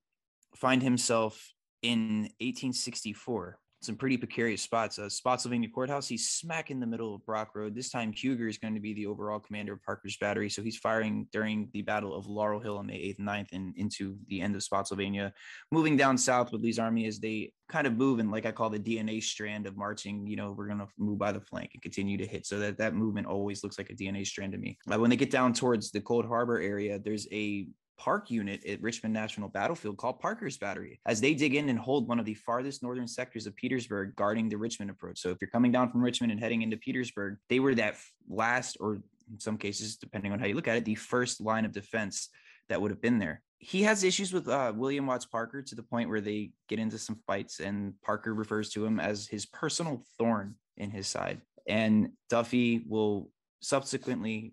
find 0.56 0.82
himself 0.82 1.52
in 1.82 2.22
1864 2.40 3.58
some 3.84 3.96
pretty 3.96 4.16
precarious 4.16 4.62
spots. 4.62 4.98
Uh, 4.98 5.08
Spotsylvania 5.08 5.68
Courthouse, 5.68 6.08
he's 6.08 6.30
smack 6.30 6.70
in 6.70 6.80
the 6.80 6.86
middle 6.86 7.14
of 7.14 7.24
Brock 7.26 7.50
Road. 7.54 7.74
This 7.74 7.90
time, 7.90 8.12
Huger 8.12 8.48
is 8.48 8.58
going 8.58 8.74
to 8.74 8.80
be 8.80 8.94
the 8.94 9.06
overall 9.06 9.38
commander 9.38 9.72
of 9.72 9.82
Parker's 9.82 10.16
battery. 10.16 10.48
So 10.48 10.62
he's 10.62 10.76
firing 10.76 11.28
during 11.32 11.68
the 11.72 11.82
Battle 11.82 12.14
of 12.14 12.26
Laurel 12.26 12.60
Hill 12.60 12.78
on 12.78 12.86
May 12.86 12.98
8th 12.98 13.18
and 13.18 13.28
9th 13.28 13.52
and 13.52 13.76
into 13.76 14.16
the 14.28 14.40
end 14.40 14.56
of 14.56 14.62
Spotsylvania, 14.62 15.32
moving 15.70 15.96
down 15.96 16.18
south 16.18 16.52
with 16.52 16.62
Lee's 16.62 16.78
army 16.78 17.06
as 17.06 17.18
they 17.18 17.52
kind 17.68 17.86
of 17.86 17.96
move 17.96 18.18
and 18.18 18.30
like 18.30 18.46
I 18.46 18.52
call 18.52 18.70
the 18.70 18.78
DNA 18.78 19.22
strand 19.22 19.66
of 19.66 19.76
marching, 19.76 20.26
you 20.26 20.36
know, 20.36 20.52
we're 20.52 20.66
going 20.66 20.78
to 20.78 20.88
move 20.98 21.18
by 21.18 21.32
the 21.32 21.40
flank 21.40 21.70
and 21.74 21.82
continue 21.82 22.18
to 22.18 22.26
hit. 22.26 22.46
So 22.46 22.58
that 22.58 22.78
that 22.78 22.94
movement 22.94 23.26
always 23.26 23.62
looks 23.62 23.78
like 23.78 23.90
a 23.90 23.94
DNA 23.94 24.26
strand 24.26 24.52
to 24.52 24.58
me. 24.58 24.78
Uh, 24.90 24.98
when 24.98 25.10
they 25.10 25.16
get 25.16 25.30
down 25.30 25.52
towards 25.52 25.90
the 25.90 26.00
Cold 26.00 26.26
Harbor 26.26 26.60
area, 26.60 26.98
there's 26.98 27.26
a 27.32 27.66
park 27.96 28.30
unit 28.30 28.64
at 28.66 28.82
Richmond 28.82 29.14
National 29.14 29.48
Battlefield 29.48 29.96
called 29.96 30.20
Parker's 30.20 30.58
Battery 30.58 31.00
as 31.06 31.20
they 31.20 31.34
dig 31.34 31.54
in 31.54 31.68
and 31.68 31.78
hold 31.78 32.08
one 32.08 32.18
of 32.18 32.24
the 32.24 32.34
farthest 32.34 32.82
northern 32.82 33.06
sectors 33.06 33.46
of 33.46 33.56
Petersburg 33.56 34.16
guarding 34.16 34.48
the 34.48 34.56
Richmond 34.56 34.90
approach. 34.90 35.18
So 35.20 35.30
if 35.30 35.38
you're 35.40 35.50
coming 35.50 35.72
down 35.72 35.90
from 35.90 36.02
Richmond 36.02 36.32
and 36.32 36.40
heading 36.40 36.62
into 36.62 36.76
Petersburg, 36.76 37.36
they 37.48 37.60
were 37.60 37.74
that 37.76 37.96
last, 38.28 38.76
or 38.80 38.94
in 39.30 39.38
some 39.38 39.56
cases, 39.56 39.96
depending 39.96 40.32
on 40.32 40.38
how 40.38 40.46
you 40.46 40.54
look 40.54 40.68
at 40.68 40.76
it, 40.76 40.84
the 40.84 40.94
first 40.94 41.40
line 41.40 41.64
of 41.64 41.72
defense 41.72 42.28
that 42.68 42.80
would 42.80 42.90
have 42.90 43.00
been 43.00 43.18
there. 43.18 43.42
He 43.58 43.82
has 43.84 44.04
issues 44.04 44.32
with 44.32 44.48
uh, 44.48 44.72
William 44.74 45.06
Watts 45.06 45.24
Parker 45.24 45.62
to 45.62 45.74
the 45.74 45.82
point 45.82 46.08
where 46.08 46.20
they 46.20 46.50
get 46.68 46.78
into 46.78 46.98
some 46.98 47.16
fights, 47.26 47.60
and 47.60 47.94
Parker 48.02 48.34
refers 48.34 48.70
to 48.70 48.84
him 48.84 49.00
as 49.00 49.26
his 49.26 49.46
personal 49.46 50.04
thorn 50.18 50.56
in 50.76 50.90
his 50.90 51.06
side. 51.06 51.40
And 51.66 52.10
Duffy 52.28 52.84
will 52.86 53.30
subsequently 53.60 54.52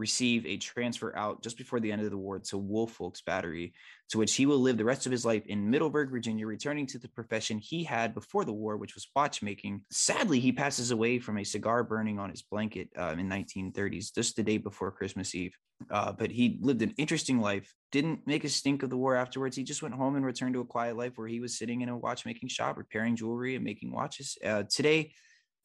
receive 0.00 0.46
a 0.46 0.56
transfer 0.56 1.14
out 1.14 1.42
just 1.42 1.58
before 1.58 1.78
the 1.78 1.92
end 1.92 2.02
of 2.02 2.10
the 2.10 2.16
war 2.16 2.38
to 2.38 2.58
Woolfolk's 2.58 3.20
Battery, 3.20 3.74
to 4.08 4.18
which 4.18 4.34
he 4.34 4.46
will 4.46 4.58
live 4.58 4.78
the 4.78 4.84
rest 4.84 5.06
of 5.06 5.12
his 5.12 5.24
life 5.24 5.46
in 5.46 5.70
Middleburg, 5.70 6.10
Virginia, 6.10 6.46
returning 6.46 6.86
to 6.86 6.98
the 6.98 7.08
profession 7.08 7.58
he 7.58 7.84
had 7.84 8.14
before 8.14 8.44
the 8.44 8.52
war, 8.52 8.76
which 8.76 8.94
was 8.94 9.06
watchmaking. 9.14 9.82
Sadly, 9.92 10.40
he 10.40 10.50
passes 10.50 10.90
away 10.90 11.18
from 11.18 11.38
a 11.38 11.44
cigar 11.44 11.84
burning 11.84 12.18
on 12.18 12.30
his 12.30 12.42
blanket 12.42 12.88
uh, 12.98 13.14
in 13.16 13.28
1930s, 13.28 14.12
just 14.12 14.34
the 14.34 14.42
day 14.42 14.56
before 14.56 14.90
Christmas 14.90 15.34
Eve. 15.34 15.56
Uh, 15.90 16.12
but 16.12 16.30
he 16.30 16.58
lived 16.60 16.82
an 16.82 16.94
interesting 16.96 17.40
life, 17.40 17.72
didn't 17.92 18.26
make 18.26 18.44
a 18.44 18.48
stink 18.48 18.82
of 18.82 18.90
the 18.90 18.96
war 18.96 19.14
afterwards. 19.14 19.56
He 19.56 19.62
just 19.62 19.82
went 19.82 19.94
home 19.94 20.16
and 20.16 20.24
returned 20.24 20.54
to 20.54 20.60
a 20.60 20.64
quiet 20.64 20.96
life 20.96 21.12
where 21.16 21.28
he 21.28 21.40
was 21.40 21.58
sitting 21.58 21.82
in 21.82 21.88
a 21.88 21.96
watchmaking 21.96 22.48
shop, 22.48 22.76
repairing 22.76 23.16
jewelry 23.16 23.54
and 23.54 23.64
making 23.64 23.92
watches. 23.92 24.36
Uh, 24.44 24.64
today, 24.64 25.12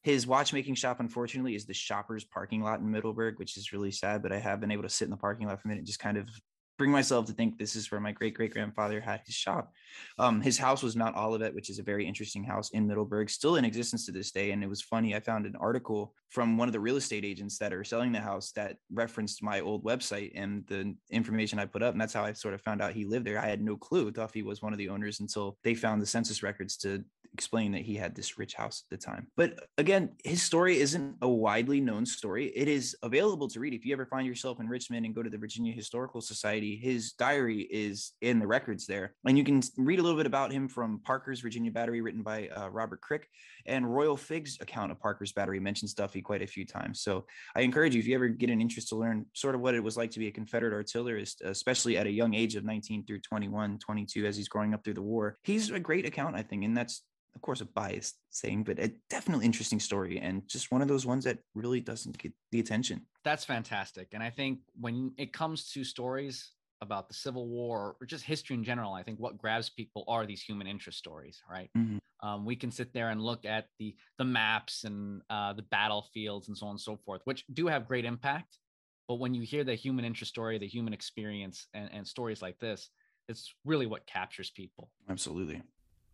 his 0.06 0.28
watchmaking 0.28 0.76
shop, 0.76 1.00
unfortunately, 1.00 1.56
is 1.56 1.65
the 1.65 1.74
Shoppers 1.74 2.24
parking 2.24 2.62
lot 2.62 2.80
in 2.80 2.91
Middleburg, 2.91 3.39
which 3.39 3.58
is 3.58 3.74
really 3.74 3.89
sad. 3.89 4.22
But 4.22 4.32
I 4.32 4.38
have 4.38 4.62
been 4.62 4.70
able 4.70 4.84
to 4.84 4.89
sit 4.89 5.06
in 5.06 5.10
the 5.10 5.18
parking 5.18 5.48
lot 5.48 5.60
for 5.60 5.68
a 5.68 5.70
minute, 5.70 5.84
just 5.84 5.98
kind 5.98 6.15
of 6.15 6.30
bring 6.78 6.92
myself 6.92 7.26
to 7.26 7.34
think 7.34 7.58
this 7.58 7.76
is 7.76 7.90
where 7.92 8.02
my 8.02 8.12
great 8.12 8.34
great 8.34 8.52
grandfather 8.52 9.00
had 9.00 9.22
his 9.26 9.36
shop. 9.36 9.72
Um, 10.20 10.42
his 10.42 10.58
house 10.58 10.84
was 10.84 10.96
Mount 10.96 11.16
Olivet, 11.16 11.56
which 11.56 11.70
is 11.70 11.80
a 11.80 11.84
very 11.84 12.06
interesting 12.06 12.44
house 12.44 12.70
in 12.72 12.88
Middleburg, 12.88 13.30
still 13.30 13.56
in 13.56 13.66
existence 13.66 14.06
to 14.06 14.12
this 14.12 14.32
day. 14.32 14.52
And 14.52 14.64
it 14.64 14.70
was 14.70 14.82
funny. 14.82 15.16
I 15.16 15.20
found 15.20 15.46
an 15.46 15.56
article 15.56 16.14
from 16.30 16.58
one 16.58 16.68
of 16.68 16.74
the 16.74 16.80
real 16.80 16.98
estate 16.98 17.24
agents 17.24 17.58
that 17.60 17.74
are 17.74 17.84
selling 17.84 18.12
the 18.12 18.20
house 18.20 18.52
that 18.54 18.78
referenced 18.92 19.42
my 19.42 19.62
old 19.62 19.84
website 19.84 20.32
and 20.36 20.66
the 20.68 20.96
information 21.10 21.60
I 21.60 21.66
put 21.66 21.84
up. 21.84 21.94
And 21.94 22.02
that's 22.02 22.14
how 22.14 22.26
I 22.26 22.34
sort 22.34 22.54
of 22.54 22.62
found 22.62 22.82
out 22.82 22.94
he 22.94 23.06
lived 23.06 23.26
there. 23.26 23.40
I 23.40 23.48
had 23.48 23.62
no 23.62 23.78
clue. 23.78 24.12
Duffy 24.12 24.44
was 24.44 24.62
one 24.62 24.74
of 24.74 24.80
the 24.80 24.90
owners 24.90 25.20
until 25.20 25.58
they 25.64 25.76
found 25.76 26.02
the 26.02 26.08
census 26.08 26.44
records 26.44 26.78
to 26.78 27.04
explain 27.36 27.74
that 27.74 27.82
he 27.82 27.96
had 27.96 28.16
this 28.16 28.38
rich 28.38 28.54
house 28.54 28.84
at 28.86 28.90
the 28.90 29.06
time. 29.06 29.28
But 29.36 29.68
again, 29.78 30.16
his 30.24 30.42
story 30.42 30.80
isn't 30.80 31.18
a 31.22 31.28
widely 31.28 31.82
known 31.82 32.06
story. 32.06 32.46
It 32.56 32.70
is 32.70 32.96
available 33.04 33.50
to 33.50 33.60
read 33.60 33.74
if 33.74 33.86
you 33.86 33.92
ever 33.92 34.06
find 34.06 34.26
yourself 34.26 34.62
in 34.62 34.70
Richmond 34.70 35.06
and 35.06 35.14
go 35.14 35.22
to 35.22 35.30
the 35.30 35.38
Virginia 35.38 35.74
Historical 35.74 36.22
Society 36.22 36.64
Society, 36.65 36.75
his 36.82 37.13
diary 37.13 37.67
is 37.69 38.13
in 38.21 38.39
the 38.39 38.47
records 38.47 38.86
there. 38.86 39.13
And 39.25 39.38
you 39.38 39.43
can 39.43 39.62
read 39.78 39.99
a 39.99 40.01
little 40.01 40.17
bit 40.17 40.25
about 40.25 40.51
him 40.51 40.67
from 40.67 40.99
Parker's 40.99 41.41
Virginia 41.41 41.71
Battery, 41.71 42.01
written 42.01 42.23
by 42.23 42.47
uh, 42.49 42.69
Robert 42.69 42.99
Krick, 43.01 43.23
and 43.65 43.86
Royall 43.86 44.17
Figg's 44.17 44.58
account 44.62 44.91
of 44.91 44.99
Parker's 44.99 45.32
Battery 45.32 45.60
mentions 45.60 45.93
Duffy 45.93 46.21
quite 46.21 46.41
a 46.41 46.47
few 46.47 46.65
times. 46.65 47.01
So 47.01 47.25
I 47.56 47.62
encourage 47.62 47.95
you, 47.95 47.99
if 47.99 48.08
you 48.08 48.15
ever 48.15 48.28
get 48.28 48.49
an 48.49 48.62
interest 48.62 48.89
to 48.89 48.95
learn 48.95 49.25
sort 49.34 49.56
of 49.56 49.62
what 49.62 49.75
it 49.75 49.84
was 49.84 49.97
like 49.97 50.12
to 50.12 50.19
be 50.19 50.28
a 50.28 50.32
Confederate 50.32 50.73
artillerist, 50.73 51.41
especially 51.41 51.97
at 51.97 52.08
a 52.08 52.12
young 52.12 52.34
age 52.34 52.56
of 52.56 52.63
19 52.63 53.06
through 53.06 53.19
21, 53.19 53.80
22, 53.80 54.25
as 54.25 54.38
he's 54.38 54.49
growing 54.49 54.73
up 54.73 54.84
through 54.84 54.93
the 54.93 55.01
war, 55.01 55.38
he's 55.43 55.71
a 55.71 55.80
great 55.80 56.06
account, 56.06 56.36
I 56.36 56.41
think. 56.41 56.63
And 56.63 56.75
that's 56.75 57.04
of 57.36 57.41
course 57.41 57.62
a 57.62 57.65
biased 57.65 58.15
saying 58.30 58.63
but 58.63 58.80
a 58.80 58.91
definitely 59.10 59.45
interesting 59.45 59.80
story 59.80 60.19
and 60.19 60.48
just 60.48 60.71
one 60.71 60.82
of 60.82 60.88
those 60.88 61.06
ones 61.06 61.24
that 61.24 61.39
really 61.54 61.80
doesn't 61.80 62.17
get 62.17 62.34
the 62.52 62.60
attention. 62.60 63.06
That's 63.24 63.45
fantastic 63.45 64.10
and 64.13 64.21
i 64.24 64.30
think 64.30 64.60
when 64.80 65.13
it 65.17 65.34
comes 65.34 65.71
to 65.71 65.84
stories 65.84 66.52
about 66.82 67.08
the 67.08 67.13
civil 67.13 67.48
war 67.48 67.95
or 68.00 68.06
just 68.06 68.24
history 68.24 68.56
in 68.56 68.63
general 68.63 68.93
i 68.93 69.02
think 69.02 69.19
what 69.19 69.38
grabs 69.38 69.69
people 69.69 70.04
are 70.08 70.26
these 70.26 70.41
human 70.41 70.67
interest 70.67 70.98
stories 70.98 71.41
right? 71.50 71.69
Mm-hmm. 71.78 72.28
um, 72.28 72.45
we 72.45 72.56
can 72.56 72.71
sit 72.71 72.93
there 72.93 73.10
and 73.10 73.21
look 73.21 73.45
at 73.45 73.67
the 73.80 73.95
the 74.17 74.26
maps 74.26 74.84
and 74.84 75.21
uh, 75.30 75.54
the 75.54 75.63
battlefields 75.63 76.48
and 76.48 76.58
so 76.58 76.67
on 76.67 76.71
and 76.71 76.82
so 76.82 76.98
forth 76.98 77.21
which 77.26 77.45
do 77.54 77.67
have 77.67 77.88
great 77.88 78.06
impact 78.06 78.60
but 79.08 79.15
when 79.15 79.34
you 79.34 79.41
hear 79.41 79.63
the 79.63 79.76
human 79.76 80.06
interest 80.06 80.32
story 80.32 80.58
the 80.58 80.67
human 80.67 80.93
experience 80.93 81.67
and, 81.74 81.89
and 81.91 82.08
stories 82.08 82.41
like 82.41 82.60
this 82.60 82.89
it's 83.28 83.54
really 83.65 83.86
what 83.86 84.06
captures 84.06 84.52
people. 84.52 84.89
Absolutely 85.10 85.62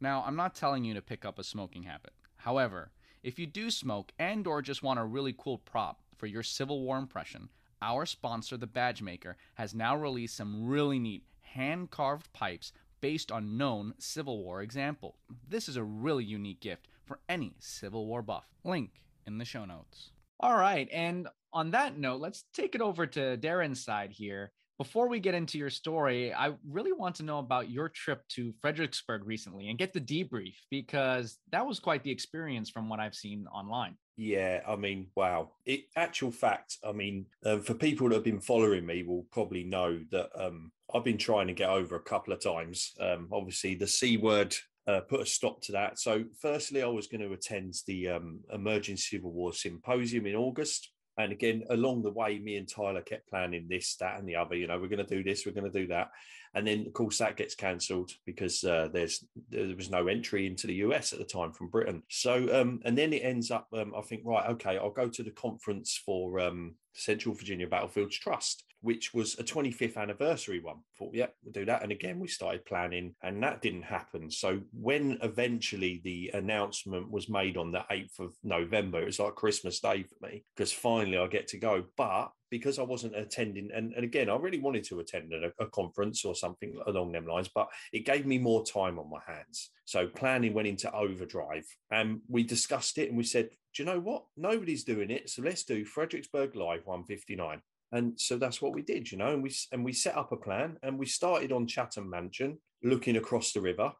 now, 0.02 0.24
I'm 0.26 0.36
not 0.36 0.56
telling 0.56 0.84
you 0.84 0.94
to 0.96 1.02
pick 1.02 1.26
up 1.26 1.38
a 1.38 1.44
smoking 1.44 1.84
habit. 1.84 2.14
However, 2.38 2.92
if 3.24 3.38
you 3.38 3.46
do 3.46 3.70
smoke 3.70 4.12
and 4.18 4.48
or 4.48 4.62
just 4.62 4.82
want 4.82 5.00
a 5.00 5.06
really 5.06 5.36
cool 5.38 5.60
prop 5.60 6.02
for 6.18 6.26
your 6.26 6.44
Civil 6.44 6.82
War 6.82 6.98
impression, 6.98 7.50
our 7.82 8.06
sponsor, 8.06 8.58
The 8.58 8.68
Badge 8.68 9.02
Maker, 9.02 9.38
has 9.56 9.76
now 9.76 9.96
released 9.96 10.36
some 10.36 10.68
really 10.68 11.00
neat 11.00 11.24
hand-carved 11.42 12.32
pipes 12.34 12.74
based 13.00 13.32
on 13.32 13.58
known 13.58 13.94
Civil 13.98 14.44
War 14.44 14.62
examples. 14.62 15.16
This 15.48 15.70
is 15.70 15.76
a 15.76 15.84
really 15.84 16.24
unique 16.24 16.62
gift 16.62 16.88
for 17.06 17.20
any 17.28 17.54
Civil 17.60 18.08
War 18.08 18.22
buff. 18.22 18.46
Link 18.64 19.04
in 19.26 19.38
the 19.38 19.46
show 19.46 19.66
notes. 19.66 20.12
All 20.40 20.58
right, 20.58 20.90
and 20.92 21.28
on 21.54 21.72
that 21.72 21.98
note, 21.98 22.22
let's 22.22 22.46
take 22.54 22.74
it 22.74 22.82
over 22.82 23.06
to 23.06 23.38
Darren's 23.38 23.84
side 23.84 24.12
here 24.12 24.52
before 24.78 25.08
we 25.08 25.20
get 25.20 25.36
into 25.36 25.58
your 25.58 25.70
story, 25.70 26.34
I 26.34 26.54
really 26.68 26.92
want 26.92 27.16
to 27.16 27.24
know 27.24 27.40
about 27.40 27.70
your 27.70 27.90
trip 27.90 28.28
to 28.30 28.54
Fredericksburg 28.62 29.26
recently 29.26 29.70
and 29.70 29.78
get 29.78 29.94
the 29.94 30.02
debrief 30.02 30.56
because 30.70 31.38
that 31.52 31.66
was 31.66 31.80
quite 31.80 32.04
the 32.04 32.12
experience 32.12 32.70
from 32.70 32.90
what 32.90 33.00
I've 33.00 33.16
seen 33.16 33.46
online. 33.54 33.96
Yeah, 34.18 34.62
I 34.68 34.76
mean, 34.76 35.08
wow. 35.16 35.52
It 35.66 35.86
actual 35.96 36.32
fact, 36.32 36.78
I 36.88 36.92
mean, 36.92 37.26
uh, 37.46 37.58
for 37.58 37.74
people 37.74 38.10
that 38.10 38.16
have 38.16 38.24
been 38.24 38.40
following 38.40 38.86
me 38.86 39.04
will 39.04 39.26
probably 39.32 39.64
know 39.64 40.00
that 40.12 40.30
um, 40.36 40.72
I've 40.94 41.04
been 41.04 41.18
trying 41.18 41.48
to 41.48 41.54
get 41.54 41.70
over 41.70 41.96
a 41.96 42.02
couple 42.02 42.34
of 42.34 42.44
times. 42.44 42.94
Um, 43.00 43.30
obviously, 43.32 43.76
the 43.76 43.88
C 43.88 44.18
word 44.18 44.56
uh, 44.88 45.02
put 45.02 45.22
a 45.22 45.26
stop 45.26 45.62
to 45.64 45.72
that. 45.74 46.00
So, 46.00 46.26
firstly, 46.40 46.84
I 46.84 46.88
was 46.88 47.08
going 47.08 47.22
to 47.22 47.34
attend 47.34 47.76
the 47.88 48.10
um, 48.10 48.42
Emerging 48.54 48.98
Civil 48.98 49.32
War 49.32 49.54
Symposium 49.54 50.26
in 50.26 50.36
August. 50.36 50.92
And 51.22 51.32
again, 51.32 51.64
along 51.70 52.04
the 52.04 52.12
way, 52.12 52.40
me 52.40 52.58
and 52.58 52.68
Tyler 52.68 53.02
kept 53.02 53.30
planning 53.30 53.68
this, 53.70 53.96
that, 53.98 54.20
and 54.20 54.28
the 54.28 54.36
other. 54.36 54.56
You 54.56 54.68
know, 54.68 54.80
we're 54.80 54.88
going 54.88 55.06
to 55.06 55.16
do 55.16 55.24
this, 55.24 55.46
we're 55.46 55.54
going 55.54 55.72
to 55.72 55.80
do 55.80 55.88
that, 55.88 56.12
and 56.54 56.68
then 56.68 56.86
of 56.86 56.94
course 56.94 57.18
that 57.20 57.38
gets 57.38 57.56
cancelled 57.56 58.12
because 58.26 58.64
uh, 58.64 58.90
there's 58.92 59.24
there 59.50 59.76
was 59.76 59.90
no 59.90 60.08
entry 60.08 60.48
into 60.48 60.68
the 60.68 60.76
US 60.76 61.14
at 61.14 61.20
the 61.20 61.26
time 61.26 61.54
from 61.54 61.70
Britain. 61.70 62.04
So, 62.10 62.62
um, 62.62 62.82
and 62.84 62.98
then 62.98 63.14
it 63.14 63.24
ends 63.24 63.52
up, 63.52 63.68
um, 63.74 63.94
I 63.98 64.02
think, 64.02 64.24
right, 64.26 64.50
okay, 64.52 64.78
I'll 64.78 64.92
go 64.92 65.08
to 65.08 65.24
the 65.24 65.32
conference 65.32 66.00
for 66.06 66.40
um, 66.40 66.76
Central 66.94 67.36
Virginia 67.36 67.68
Battlefields 67.68 68.18
Trust, 68.18 68.64
which 68.82 69.14
was 69.14 69.38
a 69.40 69.44
25th 69.44 69.98
anniversary 69.98 70.60
one. 70.60 70.78
Thought, 70.98 71.14
yeah, 71.14 71.28
we'll 71.44 71.54
do 71.54 71.66
that. 71.66 71.84
And 71.84 71.92
again, 71.92 72.20
we 72.20 72.28
started 72.28 72.66
planning, 72.66 73.16
and 73.22 73.42
that 73.44 73.62
didn't 73.62 73.84
happen. 73.84 74.30
So 74.30 74.62
when 74.74 75.20
eventually 75.22 76.02
the 76.04 76.32
announcement 76.34 77.10
was 77.10 77.30
made 77.30 77.58
on 77.58 77.72
the 77.72 77.86
8th 77.92 78.20
of 78.20 78.34
November, 78.44 79.02
it 79.02 79.06
was 79.06 79.20
like 79.20 79.36
Christmas 79.36 79.80
Day 79.80 80.04
for 80.04 80.28
me 80.28 80.44
because 80.56 80.72
finally 80.72 81.18
I 81.18 81.28
get 81.28 81.48
to 81.50 81.58
go. 81.58 81.86
But 81.96 82.32
because 82.50 82.80
I 82.80 82.84
wasn't 82.84 83.16
attending, 83.16 83.70
and, 83.74 83.94
and 83.94 84.04
again, 84.04 84.30
I 84.30 84.36
really 84.36 84.60
wanted 84.60 84.84
to 84.86 85.00
attend 85.00 85.32
a, 85.34 85.64
a, 85.64 85.68
conference 85.70 86.26
or 86.26 86.36
something 86.36 86.78
along 86.86 87.14
them 87.14 87.26
lines, 87.26 87.50
but 87.54 87.70
it 87.94 88.06
gave 88.06 88.26
me 88.26 88.38
more 88.38 88.66
time 88.66 89.00
on 89.00 89.10
my 89.10 89.22
hands. 89.26 89.72
So 89.86 90.06
planning 90.06 90.54
went 90.54 90.68
into 90.68 90.94
overdrive, 90.94 91.66
and 91.92 92.20
we 92.28 92.44
discussed 92.44 92.98
it, 92.98 93.08
and 93.08 93.18
we 93.18 93.24
said, 93.24 93.50
do 93.74 93.84
you 93.84 93.86
know 93.86 94.02
what? 94.02 94.26
Nobody's 94.36 94.84
doing 94.84 95.12
it, 95.12 95.30
so 95.30 95.42
let's 95.42 95.64
do 95.64 95.86
Fredericksburg 95.86 96.56
Live 96.56 96.86
159. 96.86 97.62
And 97.92 98.20
so 98.20 98.38
that's 98.38 98.62
what 98.62 98.74
we 98.74 98.82
did, 98.82 99.12
you 99.12 99.18
know, 99.18 99.34
and 99.34 99.44
we 99.44 99.54
and 99.72 99.84
we 99.84 99.94
set 99.94 100.18
up 100.18 100.32
a 100.32 100.38
plan, 100.38 100.78
and 100.84 100.98
we 100.98 101.06
started 101.06 101.52
on 101.52 101.68
Chatham 101.68 102.10
Mansion, 102.10 102.58
looking 102.84 103.18
across 103.18 103.52
the 103.52 103.62
river, 103.62 103.92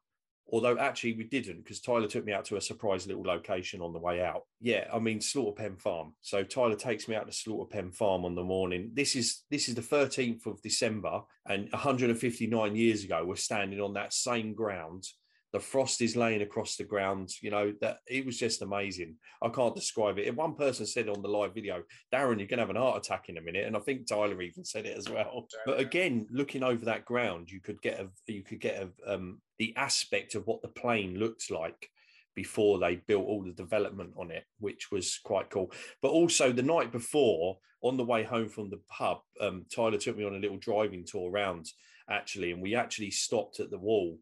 Although 0.52 0.78
actually 0.78 1.14
we 1.14 1.24
didn't 1.24 1.64
because 1.64 1.80
Tyler 1.80 2.08
took 2.08 2.26
me 2.26 2.34
out 2.34 2.44
to 2.46 2.58
a 2.58 2.62
surprise 2.62 3.08
little 3.08 3.24
location 3.24 3.82
on 3.82 3.94
the 3.94 4.00
way 4.00 4.22
out. 4.22 4.44
Yeah, 4.60 4.88
I 4.94 5.00
mean 5.00 5.22
Slaughter 5.22 5.64
Pen 5.64 5.78
Farm. 5.78 6.14
So 6.22 6.44
Tyler 6.44 6.76
takes 6.76 7.08
me 7.08 7.16
out 7.16 7.26
to 7.28 7.34
Slaughter 7.34 7.70
Pen 7.70 7.92
Farm 7.92 8.26
on 8.26 8.36
the 8.36 8.44
morning. 8.44 8.92
This 8.94 9.16
is 9.16 9.44
this 9.50 9.70
is 9.70 9.76
the 9.76 9.82
13th 9.82 10.46
of 10.46 10.62
December, 10.62 11.22
and 11.48 11.70
159 11.72 12.76
years 12.76 13.04
ago, 13.04 13.24
we're 13.26 13.36
standing 13.38 13.80
on 13.80 13.94
that 13.94 14.14
same 14.14 14.54
ground 14.54 15.06
the 15.54 15.60
frost 15.60 16.02
is 16.02 16.16
laying 16.16 16.42
across 16.42 16.76
the 16.76 16.84
ground 16.84 17.30
you 17.42 17.52
know 17.52 17.74
that 17.82 17.98
it 18.08 18.26
was 18.26 18.38
just 18.38 18.62
amazing. 18.62 19.16
I 19.42 19.50
can't 19.50 19.76
describe 19.76 20.18
it. 20.18 20.28
If 20.28 20.36
one 20.36 20.56
person 20.56 20.86
said 20.86 21.10
on 21.10 21.22
the 21.22 21.28
live 21.28 21.54
video 21.54 21.84
darren 22.14 22.38
you're 22.38 22.48
going 22.48 22.58
to 22.58 22.66
have 22.66 22.70
an 22.70 22.76
heart 22.76 22.98
attack 22.98 23.30
in 23.30 23.38
a 23.38 23.42
minute 23.42 23.66
and 23.66 23.76
i 23.76 23.80
think 23.80 24.08
tyler 24.08 24.42
even 24.42 24.64
said 24.64 24.86
it 24.86 24.98
as 24.98 25.10
well. 25.10 25.48
But 25.66 25.80
again 25.80 26.28
looking 26.32 26.64
over 26.64 26.86
that 26.86 27.06
ground 27.06 27.52
you 27.52 27.62
could 27.62 27.82
get 27.82 28.00
a 28.00 28.08
you 28.28 28.44
could 28.44 28.60
get 28.60 28.84
a 28.84 29.14
um, 29.14 29.42
the 29.60 29.76
aspect 29.78 30.36
of 30.36 30.48
what 30.48 30.62
the 30.62 30.68
plain 30.68 31.20
looked 31.20 31.52
like 31.52 31.90
before 32.36 32.80
they 32.80 32.96
built 32.96 33.26
all 33.28 33.44
the 33.44 33.52
development 33.52 34.14
on 34.18 34.32
it, 34.32 34.46
which 34.60 34.92
was 34.92 35.20
quite 35.24 35.50
cool. 35.50 35.72
But 36.02 36.10
also 36.12 36.52
the 36.52 36.62
night 36.64 36.92
before, 36.92 37.58
on 37.84 37.98
the 37.98 38.06
way 38.06 38.24
home 38.24 38.48
from 38.48 38.70
the 38.70 38.80
pub, 38.90 39.20
um, 39.40 39.66
Tyler 39.74 39.98
took 39.98 40.18
me 40.18 40.24
on 40.24 40.36
a 40.36 40.40
little 40.40 40.58
driving 40.58 41.04
tour 41.06 41.32
around 41.32 41.68
actually, 42.10 42.52
and 42.52 42.62
we 42.62 42.76
actually 42.76 43.12
stopped 43.12 43.60
at 43.60 43.72
the 43.72 43.78
wall 43.78 44.18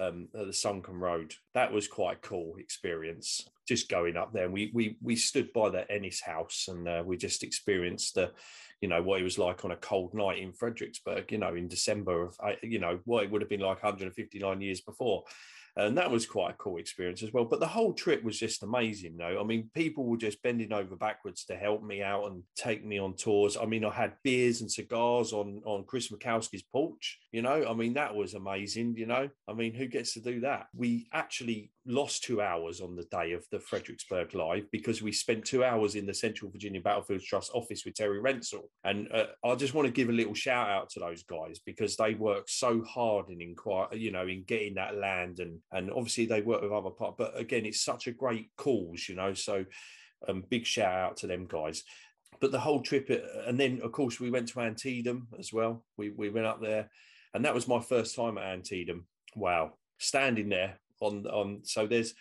um, 0.00 0.28
at 0.38 0.46
the 0.46 0.52
Sunken 0.52 0.98
Road. 0.98 1.34
That 1.54 1.72
was 1.72 1.86
quite 1.86 2.16
a 2.16 2.20
cool 2.20 2.54
experience. 2.58 3.48
Just 3.68 3.88
going 3.88 4.16
up 4.16 4.32
there, 4.32 4.44
and 4.44 4.52
we 4.52 4.70
we 4.74 4.96
we 5.02 5.14
stood 5.14 5.52
by 5.52 5.68
the 5.70 5.94
Innis 5.94 6.20
House, 6.20 6.66
and 6.68 6.88
uh, 6.88 7.02
we 7.04 7.16
just 7.16 7.44
experienced 7.44 8.16
the, 8.16 8.32
you 8.80 8.88
know, 8.88 9.02
what 9.02 9.20
it 9.20 9.24
was 9.24 9.38
like 9.38 9.64
on 9.64 9.70
a 9.70 9.76
cold 9.76 10.12
night 10.14 10.38
in 10.38 10.52
Fredericksburg. 10.52 11.30
You 11.30 11.38
know, 11.38 11.54
in 11.54 11.68
December 11.68 12.22
of, 12.22 12.36
you 12.62 12.80
know, 12.80 12.98
what 13.04 13.24
it 13.24 13.30
would 13.30 13.42
have 13.42 13.50
been 13.50 13.60
like 13.60 13.82
159 13.82 14.60
years 14.60 14.80
before 14.80 15.24
and 15.76 15.96
that 15.98 16.10
was 16.10 16.26
quite 16.26 16.52
a 16.52 16.58
cool 16.58 16.78
experience 16.78 17.22
as 17.22 17.32
well. 17.32 17.44
But 17.44 17.60
the 17.60 17.66
whole 17.66 17.92
trip 17.92 18.22
was 18.22 18.38
just 18.38 18.62
amazing, 18.62 19.16
though. 19.16 19.40
I 19.40 19.44
mean, 19.44 19.70
people 19.74 20.04
were 20.04 20.16
just 20.16 20.42
bending 20.42 20.72
over 20.72 20.96
backwards 20.96 21.44
to 21.46 21.56
help 21.56 21.82
me 21.82 22.02
out 22.02 22.26
and 22.26 22.42
take 22.56 22.84
me 22.84 22.98
on 22.98 23.14
tours. 23.14 23.56
I 23.56 23.66
mean, 23.66 23.84
I 23.84 23.90
had 23.90 24.14
beers 24.22 24.60
and 24.60 24.70
cigars 24.70 25.32
on 25.32 25.62
on 25.64 25.84
Chris 25.84 26.10
Mackowski's 26.10 26.62
porch. 26.62 27.18
You 27.32 27.42
know, 27.42 27.66
I 27.68 27.74
mean, 27.74 27.94
that 27.94 28.14
was 28.14 28.34
amazing. 28.34 28.96
You 28.96 29.06
know, 29.06 29.28
I 29.48 29.52
mean, 29.52 29.74
who 29.74 29.86
gets 29.86 30.14
to 30.14 30.20
do 30.20 30.40
that? 30.40 30.66
We 30.74 31.08
actually 31.12 31.70
lost 31.86 32.22
two 32.22 32.40
hours 32.40 32.80
on 32.80 32.96
the 32.96 33.04
day 33.04 33.32
of 33.32 33.44
the 33.50 33.60
Fredericksburg 33.60 34.34
Live 34.34 34.70
because 34.70 35.02
we 35.02 35.12
spent 35.12 35.44
two 35.44 35.64
hours 35.64 35.94
in 35.94 36.06
the 36.06 36.14
Central 36.14 36.50
Virginia 36.50 36.80
Battlefield 36.80 37.22
Trust 37.22 37.50
office 37.54 37.84
with 37.84 37.94
Terry 37.94 38.20
Rensel. 38.20 38.68
And 38.84 39.08
uh, 39.12 39.26
I 39.44 39.54
just 39.54 39.74
want 39.74 39.86
to 39.86 39.92
give 39.92 40.08
a 40.08 40.12
little 40.12 40.34
shout 40.34 40.68
out 40.68 40.90
to 40.90 41.00
those 41.00 41.22
guys 41.22 41.60
because 41.64 41.96
they 41.96 42.14
worked 42.14 42.50
so 42.50 42.82
hard 42.82 43.30
in 43.30 43.40
inquire, 43.40 43.88
you 43.92 44.12
know, 44.12 44.26
in 44.26 44.44
getting 44.44 44.74
that 44.74 44.96
land 44.96 45.40
and 45.40 45.59
and 45.72 45.90
obviously 45.90 46.26
they 46.26 46.42
work 46.42 46.62
with 46.62 46.72
other 46.72 46.90
part. 46.90 47.16
But 47.16 47.38
again, 47.38 47.66
it's 47.66 47.80
such 47.80 48.06
a 48.06 48.12
great 48.12 48.50
cause, 48.56 49.08
you 49.08 49.14
know. 49.14 49.34
So 49.34 49.64
um, 50.28 50.44
big 50.48 50.66
shout 50.66 50.94
out 50.94 51.16
to 51.18 51.26
them 51.26 51.46
guys. 51.46 51.82
But 52.40 52.52
the 52.52 52.60
whole 52.60 52.80
trip, 52.80 53.08
uh, 53.10 53.48
and 53.48 53.58
then 53.58 53.80
of 53.82 53.92
course 53.92 54.18
we 54.18 54.30
went 54.30 54.48
to 54.48 54.60
Antietam 54.60 55.28
as 55.38 55.52
well. 55.52 55.84
We 55.96 56.10
we 56.10 56.30
went 56.30 56.46
up 56.46 56.60
there, 56.60 56.90
and 57.34 57.44
that 57.44 57.54
was 57.54 57.68
my 57.68 57.80
first 57.80 58.16
time 58.16 58.38
at 58.38 58.44
Antietam. 58.44 59.06
Wow, 59.36 59.74
standing 59.98 60.48
there 60.48 60.78
on 61.00 61.26
on. 61.26 61.60
So 61.64 61.86
there's, 61.86 62.14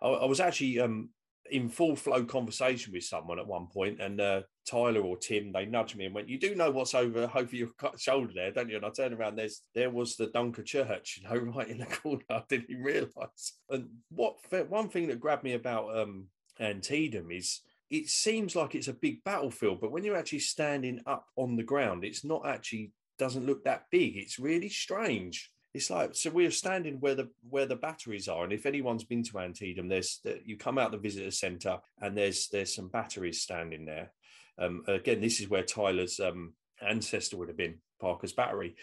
I, 0.00 0.08
I 0.08 0.24
was 0.26 0.40
actually 0.40 0.80
um, 0.80 1.10
in 1.50 1.68
full 1.68 1.96
flow 1.96 2.24
conversation 2.24 2.92
with 2.92 3.04
someone 3.04 3.38
at 3.38 3.46
one 3.46 3.66
point, 3.66 4.00
and 4.00 4.20
uh, 4.20 4.42
Tyler 4.66 5.00
or 5.00 5.16
Tim 5.16 5.52
they 5.52 5.66
nudged 5.66 5.96
me 5.96 6.06
and 6.06 6.14
went, 6.14 6.28
"You 6.28 6.38
do 6.38 6.54
know 6.54 6.70
what's 6.70 6.94
over 6.94 7.30
over 7.34 7.56
your 7.56 7.70
shoulder 7.98 8.32
there, 8.34 8.50
don't 8.50 8.68
you?" 8.68 8.76
And 8.76 8.84
I 8.84 8.90
turned 8.90 9.14
around. 9.14 9.36
There's 9.36 9.62
there 9.74 9.90
was 9.90 10.16
the 10.16 10.28
Dunker 10.28 10.62
Church, 10.62 11.20
you 11.20 11.28
know, 11.28 11.36
right 11.56 11.68
in 11.68 11.78
the 11.78 11.86
corner. 11.86 12.22
I 12.30 12.42
didn't 12.48 12.70
even 12.70 12.82
realise. 12.82 13.54
And 13.70 13.88
what 14.10 14.36
one 14.68 14.88
thing 14.88 15.08
that 15.08 15.20
grabbed 15.20 15.44
me 15.44 15.54
about 15.54 15.96
um, 15.96 16.26
Antietam 16.60 17.30
is 17.30 17.60
it 17.90 18.08
seems 18.08 18.54
like 18.54 18.74
it's 18.74 18.88
a 18.88 18.92
big 18.92 19.24
battlefield, 19.24 19.80
but 19.80 19.92
when 19.92 20.04
you're 20.04 20.16
actually 20.16 20.40
standing 20.40 21.00
up 21.06 21.26
on 21.36 21.56
the 21.56 21.62
ground, 21.62 22.04
it's 22.04 22.24
not 22.24 22.46
actually 22.46 22.92
doesn't 23.18 23.46
look 23.46 23.64
that 23.64 23.84
big. 23.90 24.16
It's 24.16 24.38
really 24.38 24.68
strange 24.68 25.50
it's 25.74 25.90
like 25.90 26.14
so 26.14 26.30
we're 26.30 26.50
standing 26.50 26.98
where 27.00 27.14
the 27.14 27.28
where 27.50 27.66
the 27.66 27.76
batteries 27.76 28.28
are 28.28 28.44
and 28.44 28.52
if 28.52 28.64
anyone's 28.64 29.04
been 29.04 29.22
to 29.22 29.38
antietam 29.38 29.88
there's 29.88 30.20
that 30.24 30.46
you 30.46 30.56
come 30.56 30.78
out 30.78 30.90
the 30.90 30.98
visitor 30.98 31.30
center 31.30 31.78
and 32.00 32.16
there's 32.16 32.48
there's 32.48 32.74
some 32.74 32.88
batteries 32.88 33.42
standing 33.42 33.84
there 33.84 34.10
um, 34.58 34.82
again 34.88 35.20
this 35.20 35.40
is 35.40 35.48
where 35.48 35.62
tyler's 35.62 36.18
um, 36.20 36.54
ancestor 36.80 37.36
would 37.36 37.48
have 37.48 37.56
been, 37.56 37.78
Parker's 38.00 38.32
Battery. 38.32 38.76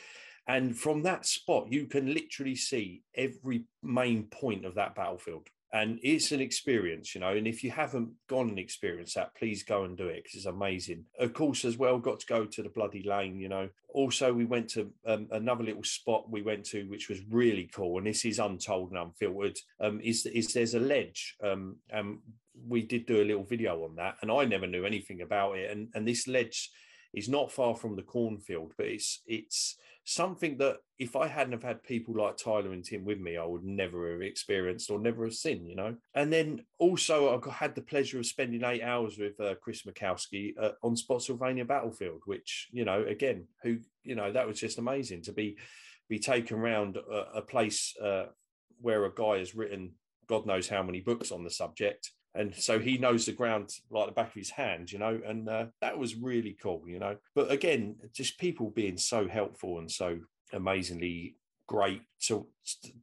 And 0.47 0.77
from 0.77 1.03
that 1.03 1.25
spot, 1.25 1.71
you 1.71 1.87
can 1.87 2.13
literally 2.13 2.55
see 2.55 3.01
every 3.15 3.65
main 3.81 4.23
point 4.23 4.65
of 4.65 4.75
that 4.75 4.95
battlefield. 4.95 5.47
And 5.75 5.99
it's 6.03 6.31
an 6.31 6.39
experience, 6.39 7.13
you 7.13 7.19
know. 7.19 7.35
And 7.35 7.45
if 7.45 7.61
you 7.61 7.69
haven't 7.69 8.09
gone 8.29 8.47
and 8.47 8.57
experienced 8.57 9.15
that, 9.15 9.35
please 9.35 9.61
go 9.61 9.83
and 9.83 9.97
do 9.97 10.07
it 10.07 10.23
because 10.23 10.37
it's 10.37 10.45
amazing. 10.45 11.03
Of 11.19 11.33
course, 11.33 11.65
as 11.65 11.77
well, 11.77 11.99
got 11.99 12.21
to 12.21 12.25
go 12.25 12.45
to 12.45 12.63
the 12.63 12.69
bloody 12.69 13.03
lane, 13.03 13.41
you 13.41 13.49
know. 13.49 13.67
Also, 13.89 14.31
we 14.31 14.45
went 14.45 14.69
to 14.69 14.89
um, 15.05 15.27
another 15.31 15.65
little 15.65 15.83
spot 15.83 16.31
we 16.31 16.41
went 16.41 16.63
to, 16.67 16.85
which 16.85 17.09
was 17.09 17.19
really 17.29 17.69
cool. 17.75 17.97
And 17.97 18.07
this 18.07 18.23
is 18.23 18.39
untold 18.39 18.91
and 18.91 18.99
unfiltered. 18.99 19.57
Um, 19.81 19.99
is 20.01 20.25
is 20.27 20.53
there's 20.53 20.75
a 20.75 20.79
ledge, 20.79 21.35
um, 21.43 21.75
and 21.89 22.19
we 22.65 22.81
did 22.81 23.05
do 23.05 23.21
a 23.21 23.27
little 23.27 23.43
video 23.43 23.83
on 23.83 23.97
that, 23.97 24.15
and 24.21 24.31
I 24.31 24.45
never 24.45 24.67
knew 24.67 24.85
anything 24.85 25.19
about 25.19 25.57
it. 25.57 25.71
And 25.71 25.89
and 25.93 26.07
this 26.07 26.25
ledge 26.25 26.71
is 27.15 27.29
not 27.29 27.51
far 27.51 27.75
from 27.75 27.95
the 27.95 28.03
cornfield, 28.03 28.73
but 28.77 28.87
it's 28.87 29.21
it's 29.25 29.77
something 30.03 30.57
that 30.57 30.77
if 30.99 31.15
I 31.15 31.27
hadn't 31.27 31.53
have 31.53 31.63
had 31.63 31.81
people 31.83 32.13
like 32.15 32.37
Tyler 32.37 32.73
and 32.73 32.83
Tim 32.83 33.05
with 33.05 33.19
me, 33.19 33.37
I 33.37 33.45
would 33.45 33.63
never 33.63 34.11
have 34.11 34.21
experienced 34.21 34.91
or 34.91 34.99
never 34.99 35.23
have 35.23 35.33
seen, 35.33 35.65
you 35.65 35.75
know. 35.75 35.95
And 36.13 36.31
then 36.31 36.63
also 36.77 37.41
I 37.41 37.51
had 37.51 37.73
the 37.73 37.81
pleasure 37.81 38.19
of 38.19 38.25
spending 38.27 38.63
eight 38.63 38.83
hours 38.83 39.17
with 39.17 39.39
uh, 39.39 39.55
Chris 39.55 39.83
Mackowski 39.83 40.53
uh, 40.61 40.71
on 40.83 40.95
Spotsylvania 40.95 41.65
Battlefield, 41.65 42.21
which 42.25 42.67
you 42.71 42.85
know, 42.85 43.03
again, 43.03 43.47
who 43.63 43.79
you 44.03 44.15
know, 44.15 44.31
that 44.31 44.47
was 44.47 44.59
just 44.59 44.77
amazing 44.77 45.23
to 45.23 45.33
be 45.33 45.57
be 46.07 46.19
taken 46.19 46.59
around 46.59 46.97
a, 46.97 47.37
a 47.37 47.41
place 47.41 47.95
uh, 48.03 48.25
where 48.79 49.05
a 49.05 49.13
guy 49.13 49.39
has 49.39 49.55
written 49.55 49.93
God 50.27 50.45
knows 50.45 50.67
how 50.67 50.83
many 50.83 51.01
books 51.01 51.31
on 51.31 51.43
the 51.43 51.49
subject 51.49 52.11
and 52.35 52.53
so 52.53 52.79
he 52.79 52.97
knows 52.97 53.25
the 53.25 53.31
ground 53.31 53.71
like 53.89 54.07
the 54.07 54.11
back 54.11 54.27
of 54.27 54.33
his 54.33 54.49
hand, 54.49 54.91
you 54.91 54.99
know, 54.99 55.19
and 55.25 55.47
uh, 55.47 55.65
that 55.81 55.97
was 55.97 56.15
really 56.15 56.55
cool, 56.61 56.83
you 56.85 56.99
know. 56.99 57.15
But 57.33 57.49
again, 57.49 57.95
just 58.13 58.37
people 58.37 58.69
being 58.69 58.97
so 58.97 59.27
helpful 59.27 59.79
and 59.79 59.89
so 59.89 60.19
amazingly 60.53 61.37
great 61.67 62.01
to 62.23 62.45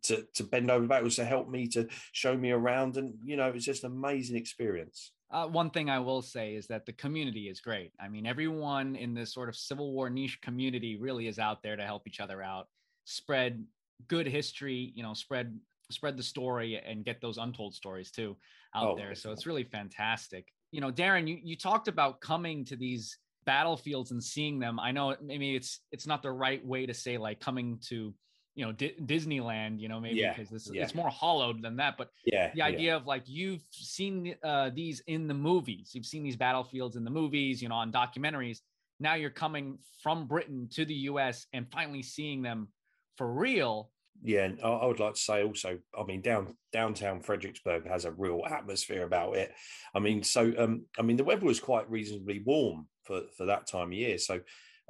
to, 0.03 0.25
to 0.35 0.45
bend 0.45 0.71
over 0.71 0.87
backwards 0.87 1.16
to 1.16 1.25
help 1.25 1.49
me 1.49 1.66
to 1.68 1.88
show 2.12 2.37
me 2.37 2.51
around, 2.51 2.97
and 2.99 3.14
you 3.25 3.37
know, 3.37 3.49
it 3.49 3.55
was 3.55 3.64
just 3.64 3.85
an 3.85 3.92
amazing 3.92 4.37
experience. 4.37 5.12
Uh, 5.31 5.47
one 5.47 5.71
thing 5.71 5.88
I 5.88 5.99
will 5.99 6.21
say 6.21 6.55
is 6.55 6.66
that 6.66 6.85
the 6.85 6.92
community 6.92 7.49
is 7.49 7.59
great. 7.59 7.92
I 7.99 8.09
mean, 8.09 8.27
everyone 8.27 8.97
in 8.97 9.14
this 9.14 9.33
sort 9.33 9.49
of 9.49 9.57
Civil 9.57 9.92
War 9.92 10.11
niche 10.11 10.38
community 10.42 10.99
really 11.01 11.27
is 11.27 11.38
out 11.38 11.62
there 11.62 11.75
to 11.75 11.85
help 11.85 12.07
each 12.07 12.21
other 12.21 12.42
out, 12.42 12.68
spread 13.05 13.64
good 14.09 14.27
history, 14.27 14.92
you 14.95 15.03
know, 15.03 15.14
spread 15.14 15.59
spread 15.90 16.16
the 16.16 16.23
story 16.23 16.81
and 16.85 17.05
get 17.05 17.21
those 17.21 17.38
untold 17.38 17.75
stories 17.75 18.11
too 18.11 18.37
out 18.74 18.92
oh, 18.92 18.96
there. 18.96 19.14
So 19.14 19.32
it's 19.32 19.46
really 19.46 19.64
fantastic. 19.64 20.46
You 20.70 20.80
know, 20.80 20.90
Darren, 20.90 21.28
you, 21.28 21.38
you 21.42 21.56
talked 21.56 21.88
about 21.88 22.20
coming 22.20 22.64
to 22.66 22.76
these 22.76 23.18
battlefields 23.44 24.11
and 24.11 24.22
seeing 24.22 24.58
them. 24.58 24.80
I 24.80 24.92
know 24.92 25.16
maybe 25.22 25.54
it's 25.54 25.80
it's 25.90 26.06
not 26.06 26.22
the 26.22 26.32
right 26.32 26.64
way 26.64 26.87
to 26.87 26.94
say 26.94 27.18
like 27.18 27.40
coming 27.40 27.78
to 27.88 28.14
you 28.54 28.64
know 28.64 28.72
D- 28.72 28.94
Disneyland, 29.02 29.80
you 29.80 29.88
know, 29.88 30.00
maybe 30.00 30.20
yeah, 30.20 30.35
because 30.35 30.50
this 30.50 30.70
yeah. 30.72 30.82
it's 30.82 30.94
more 30.94 31.11
hollowed 31.11 31.62
than 31.62 31.76
that. 31.76 31.96
But 31.96 32.08
yeah, 32.24 32.50
the 32.54 32.62
idea 32.62 32.90
yeah. 32.90 32.96
of 32.96 33.06
like 33.06 33.22
you've 33.26 33.62
seen 33.70 34.35
uh, 34.42 34.70
these 34.74 35.02
in 35.06 35.26
the 35.26 35.35
movies, 35.35 35.90
you've 35.92 36.06
seen 36.06 36.22
these 36.22 36.37
battlefields 36.37 36.96
in 36.96 37.04
the 37.04 37.11
movies, 37.11 37.62
you 37.62 37.68
know, 37.68 37.76
on 37.76 37.92
documentaries. 37.92 38.58
Now 39.00 39.14
you're 39.14 39.30
coming 39.30 39.78
from 40.02 40.26
Britain 40.26 40.68
to 40.72 40.85
the 40.85 40.94
U.S. 40.94 41.46
and 41.52 41.66
finally 41.72 42.02
seeing 42.02 42.42
them 42.42 42.68
for 43.16 43.32
real 43.32 43.90
yeah, 44.22 44.51
I 44.62 44.87
would 44.87 45.01
like 45.01 45.14
to 45.14 45.20
say 45.20 45.42
also, 45.42 45.79
I 45.98 46.05
mean, 46.05 46.20
down 46.20 46.57
downtown 46.72 47.20
Fredericksburg 47.20 47.87
has 47.88 48.05
a 48.05 48.12
real 48.12 48.42
atmosphere 48.48 49.05
about 49.05 49.37
it. 49.37 49.53
I 49.94 49.98
mean, 49.98 50.22
so 50.22 50.53
um, 50.59 50.87
I 50.98 51.03
mean, 51.03 51.16
the 51.16 51.25
weather 51.25 51.46
was 51.46 51.61
quite 51.61 51.90
reasonably 51.90 52.42
warm 52.44 52.87
for 53.03 53.22
for 53.37 53.46
that 53.46 53.66
time 53.66 53.88
of 53.88 53.92
year. 53.94 54.18
So 54.18 54.40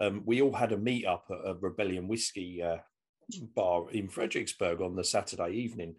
um, 0.00 0.22
we 0.26 0.42
all 0.42 0.52
had 0.52 0.72
a 0.72 0.76
meet 0.76 1.06
up 1.06 1.26
at 1.30 1.48
a 1.50 1.54
Rebellion 1.54 2.08
Whiskey 2.08 2.62
uh, 2.62 2.78
bar 3.54 3.90
in 3.90 4.08
Fredericksburg 4.08 4.80
on 4.80 4.96
the 4.96 5.04
Saturday 5.04 5.52
evening, 5.52 5.96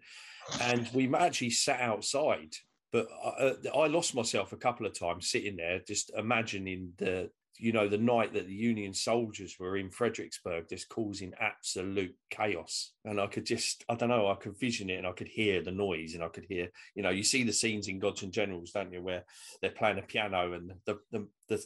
and 0.60 0.88
we 0.92 1.12
actually 1.14 1.50
sat 1.50 1.80
outside. 1.80 2.54
But 2.92 3.08
I, 3.24 3.28
uh, 3.28 3.54
I 3.76 3.86
lost 3.88 4.14
myself 4.14 4.52
a 4.52 4.56
couple 4.56 4.86
of 4.86 4.96
times 4.96 5.28
sitting 5.28 5.56
there, 5.56 5.80
just 5.80 6.12
imagining 6.16 6.92
the 6.98 7.30
you 7.58 7.72
know, 7.72 7.88
the 7.88 7.98
night 7.98 8.34
that 8.34 8.46
the 8.46 8.54
Union 8.54 8.92
soldiers 8.92 9.56
were 9.58 9.76
in 9.76 9.90
Fredericksburg, 9.90 10.68
just 10.68 10.88
causing 10.88 11.32
absolute 11.40 12.14
chaos. 12.30 12.92
And 13.04 13.20
I 13.20 13.26
could 13.26 13.46
just, 13.46 13.84
I 13.88 13.94
don't 13.94 14.08
know, 14.08 14.28
I 14.28 14.34
could 14.34 14.58
vision 14.58 14.90
it 14.90 14.98
and 14.98 15.06
I 15.06 15.12
could 15.12 15.28
hear 15.28 15.62
the 15.62 15.70
noise 15.70 16.14
and 16.14 16.24
I 16.24 16.28
could 16.28 16.46
hear, 16.48 16.68
you 16.94 17.02
know, 17.02 17.10
you 17.10 17.22
see 17.22 17.44
the 17.44 17.52
scenes 17.52 17.88
in 17.88 18.00
Gods 18.00 18.22
and 18.22 18.32
Generals, 18.32 18.72
don't 18.72 18.92
you, 18.92 19.02
where 19.02 19.24
they're 19.60 19.70
playing 19.70 19.98
a 19.98 20.02
piano 20.02 20.52
and 20.52 20.72
the, 20.84 20.98
the, 21.12 21.28
the 21.48 21.64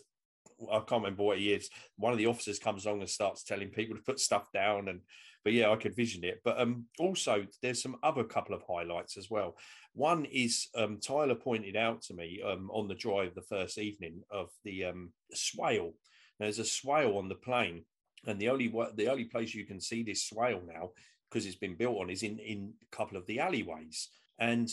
I 0.73 0.79
can't 0.81 1.03
remember 1.03 1.23
what 1.23 1.39
he 1.39 1.53
is. 1.53 1.71
One 1.97 2.13
of 2.13 2.19
the 2.19 2.27
officers 2.27 2.59
comes 2.59 2.85
along 2.85 3.01
and 3.01 3.09
starts 3.09 3.45
telling 3.45 3.69
people 3.69 3.97
to 3.97 4.03
put 4.03 4.19
stuff 4.19 4.51
down, 4.53 4.89
and 4.89 5.01
but 5.45 5.53
yeah, 5.53 5.71
I 5.71 5.77
could 5.77 5.95
vision 5.95 6.25
it. 6.25 6.41
But 6.45 6.61
um, 6.61 6.87
also 6.99 7.47
there's 7.63 7.81
some 7.83 7.97
other 8.03 8.25
couple 8.25 8.55
of 8.55 8.63
highlights 8.69 9.17
as 9.17 9.31
well. 9.31 9.57
One 9.99 10.27
is 10.27 10.69
um, 10.77 10.99
Tyler 11.01 11.35
pointed 11.35 11.75
out 11.75 12.03
to 12.03 12.15
me 12.15 12.41
um, 12.47 12.71
on 12.71 12.87
the 12.87 12.95
drive 12.95 13.35
the 13.35 13.43
first 13.43 13.79
evening 13.79 14.23
of 14.31 14.49
the 14.63 14.85
um, 14.85 15.11
swale. 15.35 15.95
There's 16.39 16.61
a 16.61 16.65
swale 16.65 17.19
on 17.19 17.29
the 17.29 17.35
plain, 17.35 17.83
and 18.25 18.39
the 18.39 18.49
only 18.49 18.73
the 18.95 19.11
only 19.11 19.25
place 19.25 19.57
you 19.57 19.67
can 19.67 19.81
see 19.81 20.05
this 20.05 20.23
swale 20.23 20.63
now 20.65 20.91
because 21.29 21.47
it's 21.47 21.57
been 21.57 21.75
built 21.75 21.99
on 21.99 22.11
is 22.11 22.23
in 22.23 22.39
in 22.39 22.75
a 22.81 22.97
couple 22.97 23.19
of 23.19 23.27
the 23.27 23.41
alleyways. 23.41 24.11
And 24.39 24.71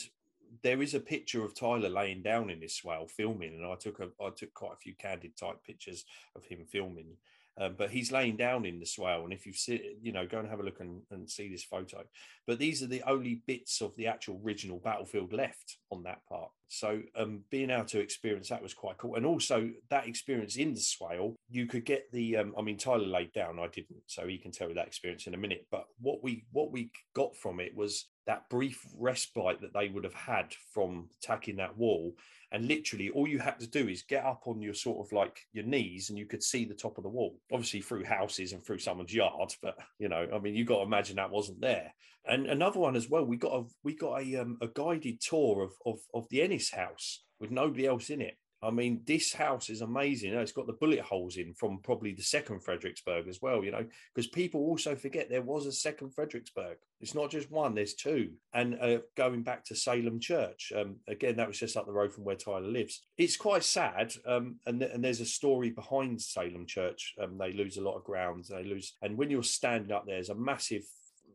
there 0.62 0.80
is 0.80 0.94
a 0.94 1.00
picture 1.00 1.44
of 1.44 1.56
Tyler 1.56 1.88
laying 1.88 2.22
down 2.22 2.48
in 2.48 2.60
this 2.60 2.76
swale 2.76 3.08
filming, 3.08 3.54
and 3.54 3.66
I 3.66 3.74
took 3.74 3.98
a 3.98 4.10
I 4.24 4.30
took 4.30 4.54
quite 4.54 4.74
a 4.74 4.80
few 4.80 4.94
candid 4.94 5.36
type 5.36 5.58
pictures 5.66 6.04
of 6.36 6.44
him 6.44 6.64
filming. 6.70 7.16
Um, 7.58 7.74
but 7.78 7.90
he's 7.90 8.12
laying 8.12 8.36
down 8.36 8.66
in 8.66 8.78
the 8.78 8.86
swale, 8.86 9.24
and 9.24 9.32
if 9.32 9.46
you 9.46 9.52
see, 9.54 9.96
you 10.02 10.12
know, 10.12 10.26
go 10.26 10.38
and 10.38 10.48
have 10.48 10.60
a 10.60 10.62
look 10.62 10.80
and, 10.80 11.00
and 11.10 11.28
see 11.28 11.48
this 11.48 11.64
photo. 11.64 12.04
But 12.46 12.58
these 12.58 12.82
are 12.82 12.86
the 12.86 13.02
only 13.08 13.40
bits 13.46 13.80
of 13.80 13.96
the 13.96 14.06
actual 14.08 14.40
original 14.44 14.78
battlefield 14.78 15.32
left 15.32 15.78
on 15.90 16.02
that 16.02 16.20
part. 16.28 16.50
So 16.68 17.00
um, 17.16 17.44
being 17.50 17.70
able 17.70 17.86
to 17.86 18.00
experience 18.00 18.50
that 18.50 18.62
was 18.62 18.74
quite 18.74 18.98
cool, 18.98 19.14
and 19.14 19.24
also 19.24 19.70
that 19.88 20.06
experience 20.06 20.56
in 20.56 20.74
the 20.74 20.80
swale, 20.80 21.34
you 21.48 21.66
could 21.66 21.86
get 21.86 22.12
the. 22.12 22.36
Um, 22.36 22.54
I 22.58 22.62
mean, 22.62 22.76
Tyler 22.76 23.06
laid 23.06 23.32
down, 23.32 23.58
I 23.58 23.68
didn't, 23.68 24.02
so 24.06 24.26
he 24.26 24.36
can 24.36 24.50
tell 24.50 24.68
you 24.68 24.74
that 24.74 24.88
experience 24.88 25.26
in 25.26 25.34
a 25.34 25.38
minute. 25.38 25.66
But 25.70 25.86
what 26.00 26.22
we 26.22 26.44
what 26.52 26.72
we 26.72 26.90
got 27.14 27.36
from 27.36 27.60
it 27.60 27.74
was 27.74 28.06
that 28.26 28.48
brief 28.50 28.84
respite 28.98 29.60
that 29.60 29.72
they 29.72 29.88
would 29.88 30.04
have 30.04 30.14
had 30.14 30.52
from 30.74 31.08
attacking 31.22 31.56
that 31.56 31.76
wall 31.78 32.12
and 32.52 32.66
literally 32.66 33.10
all 33.10 33.26
you 33.26 33.38
had 33.38 33.58
to 33.60 33.66
do 33.66 33.88
is 33.88 34.02
get 34.02 34.24
up 34.24 34.42
on 34.46 34.60
your 34.60 34.74
sort 34.74 35.04
of 35.04 35.12
like 35.12 35.40
your 35.52 35.64
knees 35.64 36.10
and 36.10 36.18
you 36.18 36.26
could 36.26 36.42
see 36.42 36.64
the 36.64 36.74
top 36.74 36.96
of 36.96 37.04
the 37.04 37.10
wall. 37.10 37.36
Obviously 37.52 37.80
through 37.80 38.04
houses 38.04 38.52
and 38.52 38.64
through 38.64 38.78
someone's 38.78 39.14
yard 39.14 39.52
but 39.62 39.76
you 39.98 40.08
know 40.08 40.26
i 40.32 40.38
mean 40.38 40.54
you 40.54 40.64
got 40.64 40.78
to 40.78 40.82
imagine 40.82 41.16
that 41.16 41.30
wasn't 41.30 41.60
there. 41.60 41.92
And 42.28 42.46
another 42.46 42.80
one 42.80 42.96
as 42.96 43.08
well 43.08 43.24
we 43.24 43.36
got 43.36 43.52
a 43.52 43.64
we 43.82 43.94
got 43.94 44.22
a 44.22 44.36
um, 44.36 44.58
a 44.60 44.68
guided 44.68 45.20
tour 45.20 45.62
of 45.62 45.72
of, 45.84 46.00
of 46.14 46.28
the 46.30 46.42
Innis 46.42 46.70
House 46.70 47.22
with 47.40 47.50
nobody 47.50 47.86
else 47.86 48.10
in 48.10 48.20
it 48.20 48.36
I 48.62 48.70
mean, 48.70 49.02
this 49.06 49.32
house 49.32 49.68
is 49.68 49.82
amazing. 49.82 50.30
You 50.30 50.36
know, 50.36 50.40
it's 50.40 50.52
got 50.52 50.66
the 50.66 50.72
bullet 50.72 51.00
holes 51.00 51.36
in 51.36 51.52
from 51.54 51.80
probably 51.82 52.12
the 52.12 52.22
second 52.22 52.60
Fredericksburg 52.60 53.28
as 53.28 53.40
well, 53.42 53.62
you 53.62 53.70
know, 53.70 53.84
because 54.14 54.28
people 54.28 54.60
also 54.60 54.96
forget 54.96 55.28
there 55.28 55.42
was 55.42 55.66
a 55.66 55.72
second 55.72 56.14
Fredericksburg. 56.14 56.78
It's 57.00 57.14
not 57.14 57.30
just 57.30 57.50
one, 57.50 57.74
there's 57.74 57.94
two. 57.94 58.30
And 58.54 58.78
uh, 58.80 58.98
going 59.16 59.42
back 59.42 59.64
to 59.66 59.76
Salem 59.76 60.20
Church, 60.20 60.72
um, 60.74 60.96
again, 61.06 61.36
that 61.36 61.48
was 61.48 61.58
just 61.58 61.76
up 61.76 61.86
the 61.86 61.92
road 61.92 62.12
from 62.12 62.24
where 62.24 62.36
Tyler 62.36 62.60
lives. 62.62 63.02
It's 63.18 63.36
quite 63.36 63.64
sad. 63.64 64.14
Um, 64.26 64.56
and, 64.66 64.80
th- 64.80 64.92
and 64.92 65.04
there's 65.04 65.20
a 65.20 65.26
story 65.26 65.70
behind 65.70 66.20
Salem 66.22 66.66
Church. 66.66 67.14
Um, 67.22 67.36
they 67.38 67.52
lose 67.52 67.76
a 67.76 67.82
lot 67.82 67.96
of 67.96 68.04
ground. 68.04 68.46
They 68.48 68.64
lose. 68.64 68.96
And 69.02 69.18
when 69.18 69.30
you're 69.30 69.42
standing 69.42 69.92
up 69.92 70.06
there, 70.06 70.16
there's 70.16 70.30
a 70.30 70.34
massive 70.34 70.82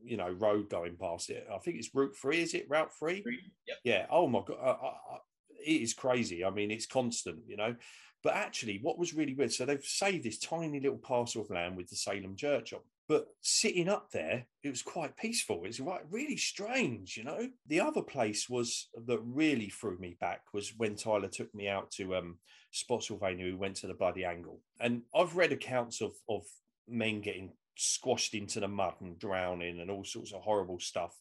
you 0.04 0.18
know 0.18 0.32
road 0.32 0.70
going 0.70 0.98
past 0.98 1.30
it. 1.30 1.48
I 1.54 1.60
think 1.60 1.78
it's 1.78 1.94
Route 1.94 2.16
Three. 2.20 2.42
Is 2.42 2.54
it 2.54 2.66
Route 2.70 2.92
Three? 2.98 3.24
Yep. 3.68 3.78
Yeah. 3.84 4.06
Oh 4.10 4.28
my 4.28 4.42
god. 4.46 4.58
I, 4.62 4.70
I, 4.70 5.18
it 5.66 5.82
is 5.82 5.94
crazy. 5.94 6.44
I 6.44 6.50
mean, 6.50 6.72
it's 6.72 6.86
constant, 6.86 7.40
you 7.48 7.58
know. 7.58 7.76
But 8.24 8.36
actually, 8.36 8.80
what 8.82 9.00
was 9.00 9.16
really 9.16 9.34
weird, 9.34 9.52
so 9.52 9.66
they've 9.66 9.84
saved 9.84 10.24
this 10.24 10.38
tiny 10.38 10.80
little 10.80 10.98
parcel 10.98 11.42
of 11.42 11.50
land 11.50 11.76
with 11.76 11.90
the 11.90 11.96
Salem 11.96 12.36
Church 12.36 12.74
on. 12.74 12.82
But 13.08 13.28
sitting 13.42 13.90
up 13.90 14.12
there, 14.12 14.46
it 14.64 14.70
was 14.70 14.84
quite 14.84 15.18
peaceful. 15.18 15.64
It's 15.66 15.80
right, 15.80 16.02
really 16.10 16.38
strange, 16.38 17.18
you 17.18 17.24
know. 17.24 17.50
The 17.68 17.82
other 17.82 18.02
place 18.02 18.48
was 18.48 18.88
that 19.06 19.20
really 19.20 19.70
threw 19.70 19.98
me 19.98 20.16
back 20.22 20.42
was 20.54 20.74
when 20.78 20.96
Tyler 20.96 21.28
took 21.28 21.54
me 21.54 21.68
out 21.68 21.92
to 21.92 22.16
um, 22.16 22.38
Spotsylvania. 22.72 23.46
We 23.46 23.56
went 23.56 23.76
to 23.78 23.88
the 23.88 23.96
Bloody 23.96 24.24
Angle, 24.24 24.62
and 24.80 25.02
I've 25.16 25.36
read 25.36 25.52
accounts 25.52 26.00
of 26.02 26.14
of 26.30 26.44
men 26.88 27.22
getting 27.22 27.52
squashed 27.76 28.34
into 28.34 28.60
the 28.60 28.68
mud 28.68 28.94
and 29.02 29.18
drowning 29.18 29.80
and 29.80 29.90
all 29.90 30.04
sorts 30.04 30.32
of 30.32 30.42
horrible 30.42 30.80
stuff. 30.80 31.14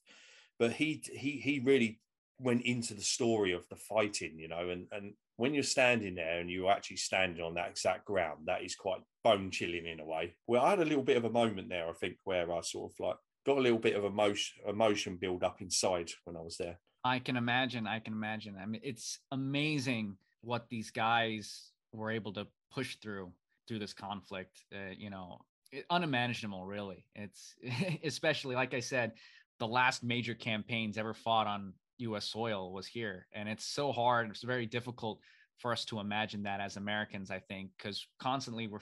But 0.59 0.73
he 0.73 1.03
he 1.13 1.41
he 1.41 1.59
really 1.59 1.99
went 2.41 2.63
into 2.63 2.95
the 2.95 3.03
story 3.03 3.53
of 3.53 3.69
the 3.69 3.77
fighting, 3.77 4.39
you 4.39 4.49
know, 4.49 4.71
and 4.71 4.87
and 4.93 5.15
when 5.37 5.55
you're 5.55 5.63
standing 5.63 6.15
there 6.15 6.41
and 6.41 6.51
you're 6.51 6.71
actually 6.71 6.99
standing 6.99 7.43
on 7.43 7.55
that 7.55 7.71
exact 7.71 8.05
ground, 8.05 8.41
that 8.47 8.63
is 8.63 8.75
quite 8.75 9.01
bone 9.25 9.51
chilling 9.51 9.87
in 9.87 10.01
a 10.01 10.05
way. 10.05 10.35
Well, 10.47 10.63
I 10.63 10.71
had 10.71 10.81
a 10.81 10.85
little 10.85 11.03
bit 11.03 11.17
of 11.17 11.25
a 11.25 11.31
moment 11.31 11.69
there, 11.71 11.89
I 11.89 11.93
think, 11.93 12.17
where 12.25 12.53
I 12.53 12.61
sort 12.61 12.93
of 12.93 13.01
like 13.01 13.17
got 13.47 13.57
a 13.57 13.61
little 13.61 13.79
bit 13.79 13.97
of 13.97 14.05
emotion 14.05 14.59
emotion 14.67 15.17
build 15.17 15.43
up 15.43 15.61
inside 15.61 16.11
when 16.25 16.37
I 16.37 16.41
was 16.41 16.57
there. 16.59 16.79
I 17.05 17.19
can 17.19 17.37
imagine. 17.37 17.87
I 17.87 18.01
can 18.01 18.13
imagine. 18.13 18.57
I 18.61 18.67
mean, 18.67 18.83
it's 18.85 19.19
amazing 19.33 20.17
what 20.43 20.69
these 20.69 20.91
guys 20.91 21.73
were 21.93 22.11
able 22.11 22.33
to 22.35 22.47
push 22.73 22.97
through 22.97 23.33
through 23.67 23.79
this 23.79 23.95
conflict. 23.95 24.65
Uh, 24.75 24.93
you 24.97 25.11
know, 25.11 25.39
it, 25.73 25.87
unimaginable, 25.91 26.67
really. 26.67 27.07
It's 27.15 27.55
especially 28.05 28.55
like 28.55 28.75
I 28.75 28.81
said, 28.81 29.13
the 29.59 29.67
last 29.67 30.03
major 30.03 30.35
campaigns 30.35 30.99
ever 30.99 31.15
fought 31.15 31.47
on 31.47 31.73
U.S. 32.01 32.27
soil 32.27 32.73
was 32.73 32.87
here, 32.87 33.27
and 33.33 33.49
it's 33.49 33.65
so 33.65 33.93
hard. 33.93 34.31
It's 34.31 34.43
very 34.43 34.67
difficult 34.67 35.21
for 35.59 35.73
us 35.73 35.85
to 35.87 36.01
imagine 36.01 36.45
that 36.45 36.61
as 36.61 36.77
Americans. 36.77 37.31
I 37.31 37.39
think 37.41 37.71
because 37.77 38.07
constantly 38.19 38.67
we're 38.67 38.81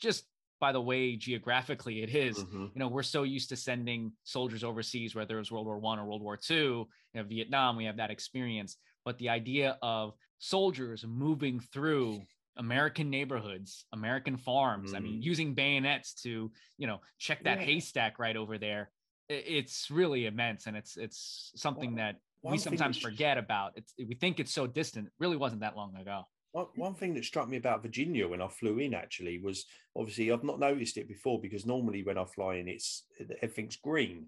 just 0.00 0.24
by 0.60 0.72
the 0.72 0.80
way 0.80 1.14
geographically 1.16 2.02
it 2.02 2.14
is, 2.14 2.38
mm-hmm. 2.38 2.62
you 2.62 2.70
know 2.76 2.88
we're 2.88 3.02
so 3.02 3.22
used 3.22 3.48
to 3.50 3.56
sending 3.56 4.12
soldiers 4.24 4.64
overseas 4.64 5.14
whether 5.14 5.36
it 5.36 5.38
was 5.38 5.52
world 5.52 5.66
war 5.66 5.78
one 5.78 5.98
or 5.98 6.04
world 6.04 6.22
war 6.22 6.36
two 6.36 6.86
you 7.14 7.20
know 7.20 7.26
vietnam 7.26 7.76
we 7.76 7.84
have 7.84 7.96
that 7.96 8.10
experience 8.10 8.76
but 9.04 9.16
the 9.18 9.28
idea 9.28 9.78
of 9.82 10.14
soldiers 10.38 11.04
moving 11.06 11.60
through 11.60 12.20
American 12.58 13.08
neighborhoods, 13.08 13.84
American 13.92 14.36
farms. 14.36 14.92
Mm. 14.92 14.96
I 14.96 15.00
mean, 15.00 15.20
mm. 15.20 15.22
using 15.22 15.54
bayonets 15.54 16.12
to, 16.22 16.50
you 16.76 16.86
know, 16.86 17.00
check 17.18 17.44
that 17.44 17.60
yeah. 17.60 17.64
haystack 17.64 18.18
right 18.18 18.36
over 18.36 18.58
there. 18.58 18.90
It's 19.28 19.90
really 19.90 20.26
immense, 20.26 20.66
and 20.66 20.76
it's 20.76 20.96
it's 20.96 21.52
something 21.54 21.96
that 21.96 22.16
we 22.42 22.58
sometimes 22.58 22.98
forget 22.98 23.38
about. 23.38 23.72
It's 23.76 23.94
we 23.98 24.14
think 24.14 24.40
it's 24.40 24.52
so 24.52 24.66
distant. 24.66 25.06
It 25.06 25.12
really 25.18 25.36
wasn't 25.36 25.62
that 25.62 25.76
long 25.76 25.96
ago. 25.96 26.22
One, 26.52 26.66
one 26.76 26.94
thing 26.94 27.14
that 27.14 27.24
struck 27.24 27.48
me 27.48 27.56
about 27.56 27.82
Virginia 27.82 28.26
when 28.26 28.40
I 28.40 28.48
flew 28.48 28.78
in 28.78 28.94
actually 28.94 29.38
was 29.38 29.66
obviously 29.96 30.32
I've 30.32 30.44
not 30.44 30.60
noticed 30.60 30.96
it 30.96 31.08
before 31.08 31.40
because 31.40 31.66
normally 31.66 32.02
when 32.02 32.18
I 32.18 32.24
fly 32.24 32.54
in, 32.56 32.68
it's 32.68 33.04
everything's 33.42 33.76
green. 33.76 34.26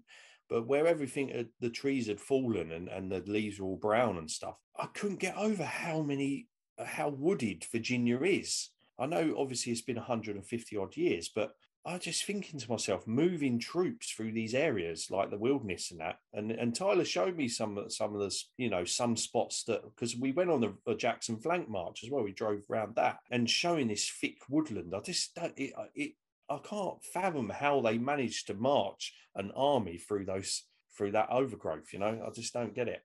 But 0.49 0.67
where 0.67 0.85
everything, 0.85 1.31
uh, 1.31 1.43
the 1.61 1.69
trees 1.69 2.07
had 2.07 2.19
fallen 2.19 2.73
and, 2.73 2.89
and 2.89 3.09
the 3.09 3.23
leaves 3.25 3.59
were 3.59 3.67
all 3.67 3.77
brown 3.77 4.17
and 4.17 4.29
stuff, 4.29 4.55
I 4.77 4.87
couldn't 4.87 5.19
get 5.19 5.37
over 5.37 5.63
how 5.63 6.01
many 6.01 6.47
how 6.83 7.09
wooded 7.09 7.65
Virginia 7.71 8.19
is. 8.21 8.69
I 8.99 9.05
know 9.05 9.35
obviously 9.37 9.71
it's 9.71 9.81
been 9.81 9.95
150 9.95 10.77
odd 10.77 10.97
years, 10.97 11.29
but 11.33 11.53
I 11.83 11.93
was 11.93 12.03
just 12.03 12.25
thinking 12.25 12.59
to 12.59 12.69
myself, 12.69 13.07
moving 13.07 13.57
troops 13.57 14.11
through 14.11 14.33
these 14.33 14.53
areas 14.53 15.09
like 15.09 15.31
the 15.31 15.37
wilderness 15.37 15.89
and 15.89 15.99
that, 15.99 16.17
and 16.33 16.51
and 16.51 16.75
Tyler 16.75 17.05
showed 17.05 17.35
me 17.35 17.47
some 17.47 17.89
some 17.89 18.13
of 18.13 18.19
the 18.19 18.35
you 18.57 18.69
know 18.69 18.85
some 18.85 19.17
spots 19.17 19.63
that 19.63 19.81
because 19.83 20.15
we 20.15 20.31
went 20.31 20.51
on 20.51 20.61
the, 20.61 20.95
Jackson 20.95 21.37
flank 21.37 21.69
march 21.69 22.03
as 22.03 22.11
well. 22.11 22.23
We 22.23 22.33
drove 22.33 22.61
around 22.69 22.95
that 22.95 23.17
and 23.31 23.49
showing 23.49 23.87
this 23.87 24.07
thick 24.09 24.37
woodland. 24.47 24.93
I 24.95 24.99
just 24.99 25.33
don't 25.33 25.53
it, 25.57 25.73
it 25.95 26.11
I 26.49 26.59
can't 26.59 27.03
fathom 27.03 27.49
how 27.49 27.81
they 27.81 27.97
managed 27.97 28.47
to 28.47 28.53
march 28.53 29.13
an 29.35 29.51
army 29.55 29.97
through 29.97 30.25
those 30.25 30.63
through 30.95 31.13
that 31.13 31.29
overgrowth. 31.31 31.93
You 31.93 31.99
know, 31.99 32.23
I 32.27 32.29
just 32.31 32.53
don't 32.53 32.75
get 32.75 32.89
it 32.89 33.01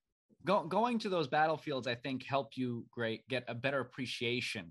go, 0.46 0.64
going 0.64 0.98
to 1.00 1.10
those 1.10 1.28
battlefields, 1.28 1.86
I 1.86 1.94
think, 1.94 2.24
help 2.24 2.56
you 2.56 2.86
great 2.90 3.28
get 3.28 3.44
a 3.48 3.54
better 3.54 3.80
appreciation. 3.80 4.70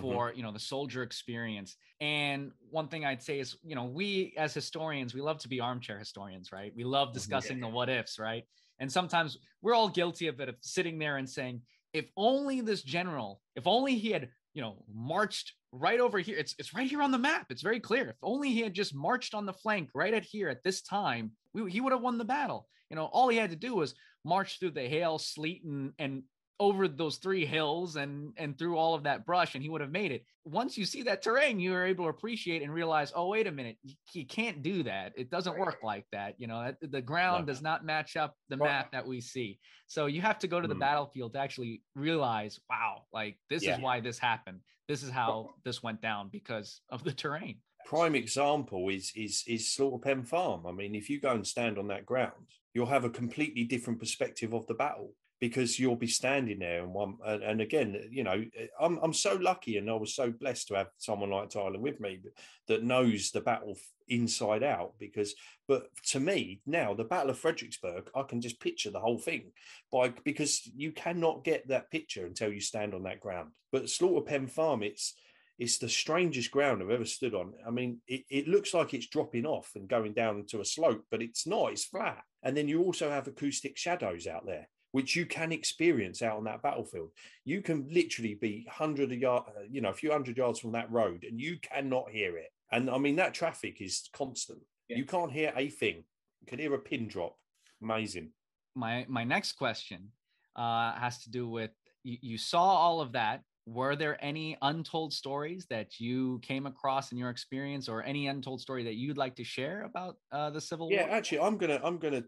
For 0.00 0.28
mm-hmm. 0.28 0.36
you 0.36 0.42
know 0.42 0.52
the 0.52 0.58
soldier 0.58 1.02
experience. 1.02 1.76
And 2.00 2.52
one 2.70 2.88
thing 2.88 3.04
I'd 3.04 3.22
say 3.22 3.38
is, 3.38 3.56
you 3.64 3.74
know, 3.74 3.84
we 3.84 4.34
as 4.36 4.54
historians, 4.54 5.14
we 5.14 5.20
love 5.20 5.38
to 5.38 5.48
be 5.48 5.60
armchair 5.60 5.98
historians, 5.98 6.52
right? 6.52 6.72
We 6.76 6.84
love 6.84 7.08
mm-hmm. 7.08 7.14
discussing 7.14 7.56
mm-hmm. 7.56 7.66
the 7.66 7.68
what 7.68 7.88
ifs, 7.88 8.18
right? 8.18 8.44
And 8.80 8.90
sometimes 8.90 9.38
we're 9.62 9.74
all 9.74 9.88
guilty 9.88 10.26
of 10.26 10.40
it, 10.40 10.48
of 10.48 10.56
sitting 10.60 10.98
there 10.98 11.16
and 11.16 11.28
saying, 11.28 11.62
if 11.92 12.06
only 12.16 12.60
this 12.60 12.82
general, 12.82 13.40
if 13.54 13.66
only 13.66 13.96
he 13.96 14.10
had, 14.10 14.28
you 14.52 14.62
know, 14.62 14.84
marched 14.92 15.52
right 15.70 16.00
over 16.00 16.18
here. 16.18 16.36
It's 16.36 16.54
it's 16.58 16.74
right 16.74 16.88
here 16.88 17.02
on 17.02 17.10
the 17.10 17.18
map. 17.18 17.46
It's 17.50 17.62
very 17.62 17.80
clear. 17.80 18.10
If 18.10 18.16
only 18.22 18.52
he 18.52 18.60
had 18.60 18.74
just 18.74 18.94
marched 18.94 19.34
on 19.34 19.46
the 19.46 19.52
flank 19.52 19.90
right 19.94 20.14
at 20.14 20.24
here 20.24 20.48
at 20.48 20.62
this 20.62 20.82
time, 20.82 21.32
we, 21.52 21.70
he 21.70 21.80
would 21.80 21.92
have 21.92 22.02
won 22.02 22.18
the 22.18 22.24
battle. 22.24 22.68
You 22.90 22.96
know, 22.96 23.06
all 23.06 23.28
he 23.28 23.36
had 23.36 23.50
to 23.50 23.56
do 23.56 23.74
was 23.74 23.94
march 24.24 24.58
through 24.58 24.72
the 24.72 24.88
hail, 24.88 25.18
sleet, 25.18 25.64
and 25.64 25.92
and 25.98 26.22
over 26.60 26.86
those 26.86 27.16
three 27.16 27.44
hills 27.44 27.96
and 27.96 28.32
and 28.36 28.56
through 28.56 28.76
all 28.76 28.94
of 28.94 29.02
that 29.02 29.26
brush 29.26 29.54
and 29.54 29.62
he 29.62 29.68
would 29.68 29.80
have 29.80 29.90
made 29.90 30.12
it. 30.12 30.24
Once 30.44 30.78
you 30.78 30.84
see 30.84 31.02
that 31.02 31.22
terrain 31.22 31.58
you 31.58 31.74
are 31.74 31.84
able 31.84 32.04
to 32.04 32.10
appreciate 32.10 32.62
and 32.62 32.72
realize 32.72 33.12
oh 33.14 33.28
wait 33.28 33.46
a 33.46 33.52
minute 33.52 33.76
you, 34.12 34.24
can't 34.24 34.62
do 34.62 34.82
that. 34.84 35.12
It 35.16 35.30
doesn't 35.30 35.58
work 35.58 35.78
like 35.82 36.06
that. 36.12 36.34
You 36.38 36.46
know 36.46 36.72
the 36.80 37.02
ground 37.02 37.46
does 37.46 37.60
not 37.60 37.84
match 37.84 38.16
up 38.16 38.36
the 38.48 38.56
map 38.56 38.92
that 38.92 39.06
we 39.06 39.20
see. 39.20 39.58
So 39.86 40.06
you 40.06 40.20
have 40.20 40.38
to 40.40 40.48
go 40.48 40.60
to 40.60 40.68
the 40.68 40.74
mm. 40.74 40.80
battlefield 40.80 41.32
to 41.32 41.40
actually 41.40 41.82
realize 41.94 42.60
wow 42.70 43.02
like 43.12 43.36
this 43.50 43.64
yeah. 43.64 43.76
is 43.76 43.80
why 43.80 44.00
this 44.00 44.18
happened. 44.18 44.60
This 44.88 45.02
is 45.02 45.10
how 45.10 45.54
this 45.64 45.82
went 45.82 46.02
down 46.02 46.28
because 46.30 46.82
of 46.90 47.02
the 47.04 47.12
terrain. 47.12 47.56
Prime 47.86 48.14
example 48.14 48.88
is 48.90 49.12
is 49.16 49.42
is 49.48 49.72
slaughter 49.72 49.98
pen 49.98 50.22
farm. 50.22 50.66
I 50.66 50.72
mean 50.72 50.94
if 50.94 51.10
you 51.10 51.20
go 51.20 51.32
and 51.32 51.46
stand 51.46 51.78
on 51.78 51.88
that 51.88 52.06
ground 52.06 52.46
you'll 52.74 52.86
have 52.86 53.04
a 53.04 53.10
completely 53.10 53.64
different 53.64 54.00
perspective 54.00 54.52
of 54.52 54.66
the 54.66 54.74
battle 54.74 55.12
because 55.44 55.78
you'll 55.78 55.94
be 55.94 56.06
standing 56.06 56.58
there 56.58 56.82
and 56.82 56.94
one 56.94 57.18
and, 57.26 57.60
again 57.60 58.08
you 58.10 58.24
know 58.24 58.42
eh, 58.58 58.66
I'm, 58.80 58.98
I'm 59.02 59.12
so 59.12 59.34
lucky 59.34 59.76
and 59.76 59.90
i 59.90 59.92
was 59.92 60.14
so 60.14 60.30
blessed 60.30 60.68
to 60.68 60.74
have 60.76 60.86
someone 60.96 61.28
like 61.28 61.50
tyler 61.50 61.78
with 61.78 62.00
me 62.00 62.20
that 62.66 62.82
knows 62.82 63.30
the 63.30 63.42
battle 63.42 63.76
inside 64.08 64.62
out 64.62 64.92
because 64.98 65.34
but 65.68 65.88
to 66.06 66.18
me 66.18 66.62
now 66.64 66.94
the 66.94 67.04
battle 67.04 67.28
of 67.28 67.38
fredericksburg 67.38 68.08
i 68.16 68.22
can 68.22 68.40
just 68.40 68.58
picture 68.58 68.90
the 68.90 68.98
whole 68.98 69.18
thing 69.18 69.52
by 69.92 70.14
because 70.24 70.62
you 70.74 70.92
cannot 70.92 71.44
get 71.44 71.68
that 71.68 71.90
picture 71.90 72.24
until 72.24 72.50
you 72.50 72.60
stand 72.60 72.94
on 72.94 73.02
that 73.02 73.20
ground 73.20 73.50
but 73.70 73.90
slaughter 73.90 74.24
pen 74.24 74.46
farm 74.46 74.82
it's 74.82 75.12
it's 75.58 75.78
the 75.78 75.88
strangest 75.88 76.50
ground 76.50 76.82
I've 76.82 76.90
ever 76.90 77.04
stood 77.04 77.32
on. 77.32 77.52
I 77.64 77.70
mean, 77.70 78.00
it, 78.08 78.24
it 78.28 78.48
looks 78.48 78.74
like 78.74 78.92
it's 78.92 79.06
dropping 79.06 79.46
off 79.46 79.70
and 79.76 79.88
going 79.88 80.12
down 80.12 80.46
to 80.46 80.60
a 80.60 80.64
slope, 80.64 81.04
but 81.12 81.22
it's 81.22 81.46
not, 81.46 81.70
it's 81.70 81.84
flat. 81.84 82.24
And 82.42 82.56
then 82.56 82.66
you 82.66 82.82
also 82.82 83.08
have 83.08 83.28
acoustic 83.28 83.76
shadows 83.76 84.26
out 84.26 84.46
there, 84.46 84.68
which 84.94 85.16
you 85.16 85.26
can 85.26 85.50
experience 85.50 86.22
out 86.22 86.36
on 86.36 86.44
that 86.44 86.62
battlefield. 86.62 87.10
You 87.44 87.62
can 87.62 87.84
literally 87.90 88.34
be 88.34 88.64
hundred 88.70 89.10
yard, 89.10 89.42
uh, 89.48 89.62
you 89.68 89.80
know, 89.80 89.88
a 89.88 89.92
few 89.92 90.12
hundred 90.12 90.36
yards 90.36 90.60
from 90.60 90.70
that 90.70 90.88
road, 90.88 91.24
and 91.28 91.40
you 91.40 91.58
cannot 91.58 92.10
hear 92.10 92.36
it. 92.36 92.52
And 92.70 92.88
I 92.88 92.98
mean, 92.98 93.16
that 93.16 93.34
traffic 93.34 93.80
is 93.80 94.08
constant. 94.12 94.60
Yeah. 94.88 94.98
You 94.98 95.04
can't 95.04 95.32
hear 95.32 95.52
a 95.56 95.68
thing. 95.68 96.04
You 96.42 96.46
can 96.46 96.60
hear 96.60 96.72
a 96.74 96.78
pin 96.78 97.08
drop. 97.08 97.34
Amazing. 97.82 98.30
My 98.76 99.04
my 99.08 99.24
next 99.24 99.54
question 99.54 100.12
uh, 100.54 100.92
has 100.92 101.18
to 101.24 101.30
do 101.30 101.48
with 101.48 101.72
you, 102.04 102.18
you 102.20 102.38
saw 102.38 102.62
all 102.62 103.00
of 103.00 103.10
that 103.12 103.40
were 103.66 103.96
there 103.96 104.16
any 104.24 104.56
untold 104.62 105.12
stories 105.12 105.66
that 105.70 105.98
you 105.98 106.38
came 106.42 106.66
across 106.66 107.10
in 107.10 107.18
your 107.18 107.30
experience 107.30 107.88
or 107.88 108.04
any 108.04 108.28
untold 108.28 108.60
story 108.60 108.84
that 108.84 108.94
you'd 108.94 109.16
like 109.16 109.34
to 109.34 109.42
share 109.42 109.84
about 109.84 110.16
uh, 110.30 110.50
the 110.50 110.60
civil 110.60 110.88
yeah, 110.92 111.00
war 111.00 111.08
yeah 111.08 111.16
actually 111.16 111.40
i'm 111.40 111.56
gonna 111.56 111.80
i'm 111.82 111.96
gonna 111.96 112.22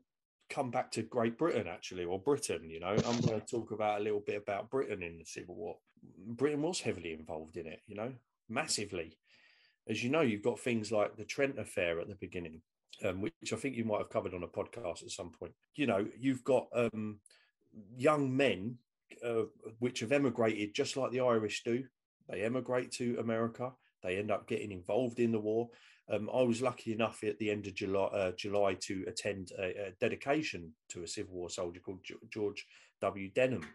come 0.48 0.70
back 0.70 0.90
to 0.90 1.02
great 1.02 1.36
britain 1.38 1.66
actually 1.66 2.04
or 2.04 2.18
britain 2.18 2.68
you 2.68 2.80
know 2.80 2.96
i'm 3.06 3.20
gonna 3.20 3.40
talk 3.50 3.70
about 3.72 4.00
a 4.00 4.02
little 4.02 4.22
bit 4.24 4.42
about 4.42 4.70
britain 4.70 5.02
in 5.02 5.18
the 5.18 5.24
civil 5.24 5.54
war 5.54 5.76
britain 6.28 6.62
was 6.62 6.80
heavily 6.80 7.12
involved 7.12 7.56
in 7.56 7.66
it 7.66 7.80
you 7.86 7.96
know 7.96 8.12
massively 8.48 9.18
as 9.88 10.02
you 10.02 10.10
know 10.10 10.20
you've 10.20 10.42
got 10.42 10.58
things 10.58 10.92
like 10.92 11.16
the 11.16 11.24
trent 11.24 11.58
affair 11.58 12.00
at 12.00 12.08
the 12.08 12.16
beginning 12.16 12.60
um, 13.04 13.20
which 13.20 13.52
i 13.52 13.56
think 13.56 13.76
you 13.76 13.84
might 13.84 13.98
have 13.98 14.10
covered 14.10 14.34
on 14.34 14.42
a 14.42 14.48
podcast 14.48 15.02
at 15.02 15.10
some 15.10 15.30
point 15.30 15.52
you 15.74 15.86
know 15.86 16.06
you've 16.18 16.44
got 16.44 16.66
um, 16.74 17.18
young 17.96 18.34
men 18.34 18.78
uh, 19.24 19.44
which 19.78 20.00
have 20.00 20.12
emigrated 20.12 20.74
just 20.74 20.96
like 20.96 21.10
the 21.10 21.20
Irish 21.20 21.62
do. 21.64 21.84
They 22.28 22.42
emigrate 22.42 22.90
to 22.92 23.18
America. 23.20 23.72
They 24.02 24.16
end 24.16 24.30
up 24.30 24.48
getting 24.48 24.72
involved 24.72 25.20
in 25.20 25.32
the 25.32 25.40
war. 25.40 25.68
Um, 26.08 26.30
I 26.32 26.42
was 26.42 26.62
lucky 26.62 26.92
enough 26.92 27.24
at 27.24 27.38
the 27.38 27.50
end 27.50 27.66
of 27.66 27.74
July, 27.74 28.06
uh, 28.06 28.32
July 28.32 28.74
to 28.82 29.04
attend 29.08 29.50
a, 29.58 29.88
a, 29.88 29.90
dedication 30.00 30.72
to 30.90 31.02
a 31.02 31.08
Civil 31.08 31.34
War 31.34 31.50
soldier 31.50 31.80
called 31.80 32.00
George 32.30 32.66
W. 33.00 33.30
Denham. 33.30 33.66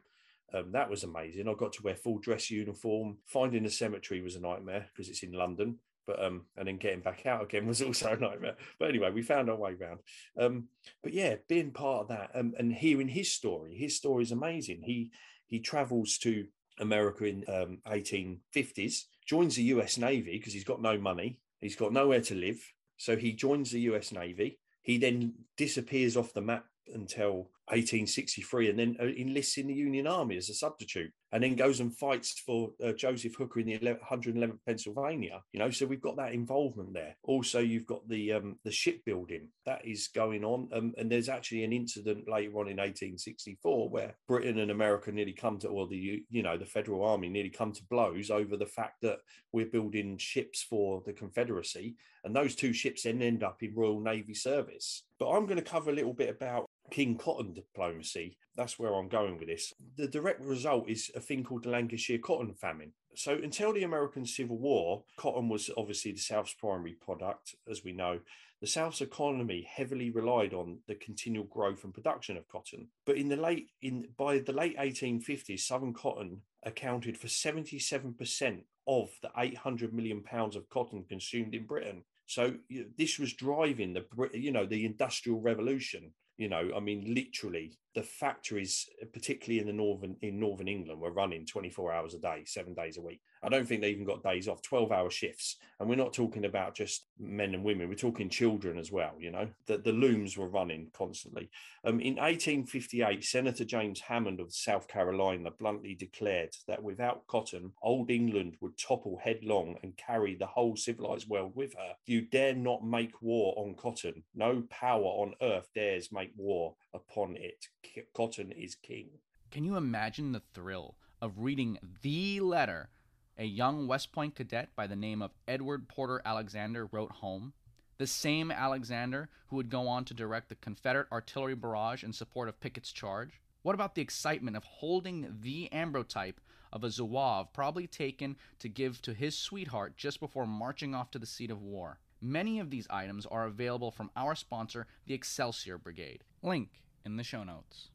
Um, 0.54 0.72
that 0.72 0.90
was 0.90 1.04
amazing. 1.04 1.48
I 1.48 1.54
got 1.54 1.74
to 1.74 1.84
wear 1.84 1.96
full 1.96 2.20
dress 2.20 2.50
uniform. 2.50 3.18
Finding 3.26 3.64
the 3.64 3.70
cemetery 3.70 4.22
was 4.22 4.36
a 4.36 4.42
nightmare 4.42 4.88
because 4.92 5.10
it's 5.10 5.24
in 5.24 5.34
London. 5.34 5.78
But 6.08 6.24
um, 6.24 6.46
and 6.58 6.68
then 6.68 6.78
getting 6.78 7.02
back 7.02 7.26
out 7.26 7.44
again 7.44 7.68
was 7.68 7.82
also 7.82 8.14
a 8.14 8.18
nightmare. 8.18 8.56
But 8.80 8.90
anyway, 8.90 9.12
we 9.12 9.22
found 9.22 9.50
our 9.50 9.56
way 9.56 9.76
around. 9.80 10.00
Um, 10.40 10.68
but 11.04 11.14
yeah, 11.14 11.36
being 11.48 11.72
part 11.72 12.04
of 12.04 12.08
that 12.10 12.32
um, 12.34 12.54
and 12.58 12.74
hearing 12.74 13.08
his 13.08 13.32
story, 13.34 13.76
his 13.76 13.98
story 13.98 14.24
is 14.24 14.32
amazing. 14.32 14.82
He 14.84 15.12
he 15.48 15.60
travels 15.60 16.18
to 16.20 16.46
America 16.80 17.26
in 17.26 17.44
um, 17.48 17.80
1850s, 17.88 19.04
joins 19.26 19.56
the 19.56 19.64
U.S. 19.64 19.98
Navy 19.98 20.38
because 20.38 20.54
he's 20.54 20.64
got 20.64 20.82
no 20.82 20.98
money, 20.98 21.40
he's 21.62 21.76
got 21.76 21.94
nowhere 21.94 22.22
to 22.22 22.36
live, 22.36 22.74
so 22.98 23.16
he 23.16 23.32
joins 23.32 23.72
the 23.72 23.82
U.S. 23.82 24.12
Navy. 24.12 24.60
He 24.82 24.98
then 24.98 25.34
disappears 25.56 26.18
off 26.18 26.34
the 26.34 26.42
map 26.42 26.66
until 26.94 27.50
1863 27.72 28.70
and 28.70 28.80
then 28.80 28.98
uh, 29.00 29.06
enlists 29.06 29.58
in 29.58 29.68
the 29.68 29.74
Union 29.74 30.06
Army 30.06 30.36
as 30.38 30.50
a 30.50 30.54
substitute 30.54 31.12
and 31.32 31.42
then 31.42 31.56
goes 31.56 31.80
and 31.80 31.96
fights 31.96 32.42
for 32.46 32.72
uh, 32.84 32.92
Joseph 32.92 33.36
Hooker 33.36 33.62
in 33.62 33.68
the 33.68 33.80
111th 33.80 34.58
Pennsylvania. 34.66 35.42
You 35.54 35.60
know, 35.60 35.70
so 35.70 35.86
we've 35.86 36.02
got 36.02 36.18
that 36.18 36.34
involvement 36.34 36.94
there. 36.94 37.16
Also, 37.24 37.60
you've 37.60 37.86
got 37.86 38.08
the 38.10 38.34
um, 38.34 38.60
the 38.66 38.72
shipbuilding 38.72 39.48
that 39.66 39.86
is 39.86 40.10
going 40.10 40.44
on, 40.44 40.70
um, 40.74 40.94
and 40.98 41.10
there's 41.10 41.30
actually 41.30 41.64
an 41.64 41.72
incident 41.72 42.30
later 42.30 42.52
on 42.52 42.68
in 42.68 42.78
1864 42.78 43.90
where 43.90 44.16
Britain 44.28 44.60
and 44.60 44.72
America 44.72 45.12
nearly 45.12 45.34
come 45.34 45.58
to, 45.60 45.70
or 45.70 45.88
the 45.88 46.22
you 46.30 46.44
know 46.44 46.58
the 46.58 46.66
Federal 46.66 47.06
Army 47.06 47.30
nearly 47.30 47.50
come 47.50 47.72
to 47.72 47.84
blows 47.90 48.30
over 48.30 48.58
the 48.58 48.66
fact 48.66 49.02
that 49.02 49.20
we're 49.54 49.66
building 49.66 50.18
ships 50.18 50.62
for 50.62 51.02
the 51.06 51.14
Confederacy, 51.14 51.96
and 52.26 52.36
those 52.36 52.56
two 52.56 52.74
ships 52.74 53.04
then 53.04 53.22
end 53.22 53.44
up 53.44 53.64
in 53.64 53.74
Royal 53.74 54.02
Navy 54.02 54.34
service. 54.34 55.04
But 55.18 55.30
I'm 55.30 55.46
going 55.46 55.58
to 55.58 55.64
cover 55.64 55.92
a 55.92 55.96
little 55.96 56.14
bit 56.14 56.30
about 56.30 56.66
King 56.92 57.18
Cotton 57.18 57.54
diplomacy. 57.54 58.38
That's 58.56 58.78
where 58.78 58.94
I'm 58.94 59.08
going 59.08 59.38
with 59.40 59.48
this. 59.48 59.74
The 59.96 60.08
direct 60.08 60.42
result 60.42 60.90
is 60.90 61.10
a 61.16 61.22
thing 61.22 61.44
called 61.44 61.64
the 61.64 61.70
Lancashire 61.70 62.20
cotton 62.20 62.54
famine. 62.54 62.92
So 63.16 63.34
until 63.34 63.74
the 63.74 63.84
American 63.84 64.26
Civil 64.26 64.58
War, 64.58 65.04
cotton 65.18 65.50
was 65.50 65.70
obviously 65.78 66.12
the 66.12 66.20
South's 66.20 66.54
primary 66.54 66.94
product, 66.94 67.56
as 67.70 67.84
we 67.84 67.94
know. 67.94 68.20
The 68.60 68.68
South's 68.68 69.02
economy 69.02 69.68
heavily 69.68 70.12
relied 70.12 70.54
on 70.54 70.80
the 70.88 70.96
continual 70.96 71.46
growth 71.46 71.84
and 71.84 71.94
production 71.94 72.38
of 72.38 72.48
cotton. 72.48 72.90
But 73.06 73.18
in 73.18 73.28
the 73.28 73.36
late 73.36 73.70
in 73.82 74.10
by 74.18 74.40
the 74.40 74.54
late 74.54 74.78
1850s, 74.78 75.62
Southern 75.62 75.94
cotton 75.94 76.42
accounted 76.64 77.18
for 77.18 77.28
77% 77.28 78.62
of 78.88 79.10
the 79.22 79.32
800 79.36 79.94
million 79.94 80.22
pounds 80.22 80.56
of 80.56 80.70
cotton 80.70 81.06
consumed 81.08 81.56
in 81.56 81.66
Britain. 81.66 82.04
So 82.28 82.54
this 82.98 83.18
was 83.18 83.34
driving 83.34 83.94
the 83.94 84.06
you 84.34 84.52
know 84.52 84.66
the 84.66 84.86
industrial 84.86 85.42
revolution 85.42 86.14
you 86.42 86.50
know, 86.50 86.72
I 86.76 86.80
mean, 86.80 87.14
literally, 87.14 87.78
the 87.94 88.04
factories, 88.04 88.90
particularly 89.12 89.60
in 89.60 89.68
the 89.68 89.74
northern 89.74 90.16
in 90.22 90.40
northern 90.40 90.68
England, 90.68 91.00
were 91.00 91.12
running 91.12 91.46
24 91.46 91.92
hours 91.92 92.14
a 92.14 92.20
day, 92.20 92.44
seven 92.46 92.74
days 92.74 92.98
a 92.98 93.02
week. 93.02 93.22
I 93.44 93.50
don't 93.50 93.68
think 93.68 93.82
they 93.82 93.90
even 93.90 94.06
got 94.06 94.24
days 94.24 94.48
off, 94.48 94.62
12 94.62 94.92
hour 94.92 95.10
shifts. 95.10 95.58
And 95.80 95.90
we're 95.90 95.96
not 95.96 96.14
talking 96.14 96.46
about 96.46 96.76
just 96.76 97.08
men 97.20 97.54
and 97.54 97.64
women, 97.64 97.90
we're 97.90 97.96
talking 97.96 98.30
children 98.30 98.78
as 98.78 98.92
well, 98.92 99.14
you 99.20 99.32
know, 99.32 99.50
that 99.68 99.84
the 99.84 99.92
looms 99.92 100.38
were 100.38 100.48
running 100.48 100.90
constantly. 100.94 101.50
Um, 101.84 102.00
in 102.00 102.16
1858, 102.16 103.24
Senator 103.24 103.66
James 103.66 104.00
Hammond 104.00 104.40
of 104.40 104.54
South 104.54 104.88
Carolina 104.88 105.50
bluntly 105.52 105.96
declared 105.96 106.56
that 106.68 106.84
without 106.84 107.26
cotton, 107.28 107.72
old 107.82 108.12
England 108.12 108.58
would 108.62 108.78
topple 108.78 109.20
headlong 109.22 109.76
and 109.82 109.98
carry 109.98 110.36
the 110.36 110.46
whole 110.46 110.76
civilized 110.76 111.28
world 111.28 111.54
with 111.56 111.74
her. 111.74 111.94
You 112.06 112.22
dare 112.22 112.54
not 112.54 112.86
make 112.86 113.22
war 113.22 113.54
on 113.58 113.76
cotton. 113.76 114.24
No 114.36 114.64
power 114.70 115.04
on 115.04 115.34
earth 115.42 115.70
dares 115.74 116.12
make 116.12 116.32
war 116.38 116.76
upon 116.94 117.36
it. 117.36 117.68
Cotton 118.14 118.52
is 118.52 118.76
king. 118.76 119.10
Can 119.50 119.64
you 119.64 119.76
imagine 119.76 120.32
the 120.32 120.44
thrill 120.54 120.96
of 121.22 121.40
reading 121.40 121.78
the 122.02 122.40
letter 122.40 122.90
a 123.38 123.46
young 123.46 123.88
West 123.88 124.12
Point 124.12 124.36
cadet 124.36 124.70
by 124.76 124.88
the 124.88 124.96
name 124.96 125.22
of 125.22 125.32
Edward 125.48 125.88
Porter 125.88 126.22
Alexander 126.26 126.86
wrote 126.86 127.12
home? 127.12 127.54
The 127.98 128.08
same 128.08 128.52
Alexander 128.52 129.30
who 129.48 129.56
would 129.56 129.70
go 129.70 129.88
on 129.88 130.06
to 130.06 130.14
direct 130.14 130.50
the 130.50 130.56
Confederate 130.56 131.12
artillery 131.12 131.56
barrage 131.56 132.04
in 132.04 132.14
support 132.14 132.50
of 132.50 132.60
Pickett's 132.60 132.92
charge? 132.92 133.42
What 133.62 133.76
about 133.76 133.96
the 133.96 134.02
excitement 134.02 134.58
of 134.58 134.64
holding 134.64 135.38
the 135.42 135.70
ambrotype 135.72 136.38
of 136.74 136.84
a 136.84 136.88
Zouave 136.88 137.54
probably 137.54 137.88
taken 137.88 138.38
to 138.60 138.70
give 138.70 139.02
to 139.04 139.14
his 139.14 139.38
sweetheart 139.38 139.98
just 139.98 140.20
before 140.20 140.48
marching 140.48 140.96
off 140.96 141.12
to 141.12 141.20
the 141.20 141.26
seat 141.26 141.52
of 141.52 141.62
war? 141.62 142.00
Many 142.22 142.60
of 142.60 142.70
these 142.70 142.88
items 142.90 143.26
are 143.26 143.46
available 143.46 143.92
from 143.92 144.12
our 144.16 144.36
sponsor, 144.36 144.88
the 145.08 145.14
Excelsior 145.14 145.78
Brigade. 145.78 146.24
Link 146.44 146.70
in 147.04 147.18
the 147.18 147.24
show 147.24 147.44
notes. 147.44 147.90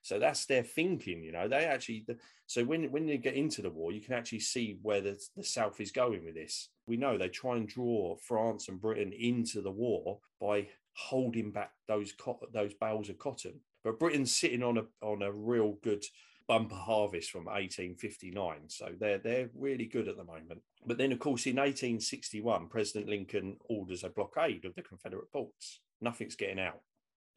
So 0.00 0.18
that's 0.18 0.46
their 0.46 0.62
thinking, 0.62 1.22
you 1.22 1.32
know. 1.32 1.48
They 1.48 1.64
actually, 1.64 2.06
so 2.46 2.64
when 2.64 2.92
when 2.92 3.08
you 3.08 3.18
get 3.18 3.34
into 3.34 3.60
the 3.60 3.70
war, 3.70 3.90
you 3.90 4.00
can 4.00 4.14
actually 4.14 4.38
see 4.38 4.78
where 4.80 5.00
the, 5.00 5.20
the 5.36 5.42
South 5.42 5.80
is 5.80 5.90
going 5.90 6.24
with 6.24 6.36
this. 6.36 6.68
We 6.86 6.96
know 6.96 7.18
they 7.18 7.28
try 7.28 7.56
and 7.56 7.68
draw 7.68 8.16
France 8.16 8.68
and 8.68 8.80
Britain 8.80 9.12
into 9.12 9.60
the 9.60 9.72
war 9.72 10.20
by 10.40 10.68
holding 10.92 11.50
back 11.50 11.72
those 11.88 12.14
those 12.52 12.72
bales 12.74 13.08
of 13.08 13.18
cotton. 13.18 13.60
But 13.82 13.98
Britain's 13.98 14.32
sitting 14.32 14.62
on 14.62 14.78
a 14.78 14.84
on 15.04 15.22
a 15.22 15.32
real 15.32 15.76
good 15.82 16.04
bumper 16.46 16.76
harvest 16.76 17.30
from 17.30 17.46
1859. 17.46 18.68
So 18.68 18.90
they're 18.98 19.18
they're 19.18 19.50
really 19.54 19.86
good 19.86 20.06
at 20.06 20.16
the 20.16 20.24
moment. 20.24 20.62
But 20.86 20.98
then, 20.98 21.10
of 21.12 21.18
course, 21.18 21.46
in 21.46 21.56
1861, 21.56 22.68
President 22.68 23.08
Lincoln 23.08 23.56
orders 23.68 24.04
a 24.04 24.08
blockade 24.08 24.64
of 24.64 24.74
the 24.76 24.82
Confederate 24.82 25.30
ports. 25.32 25.80
Nothing's 26.00 26.36
getting 26.36 26.60
out. 26.60 26.80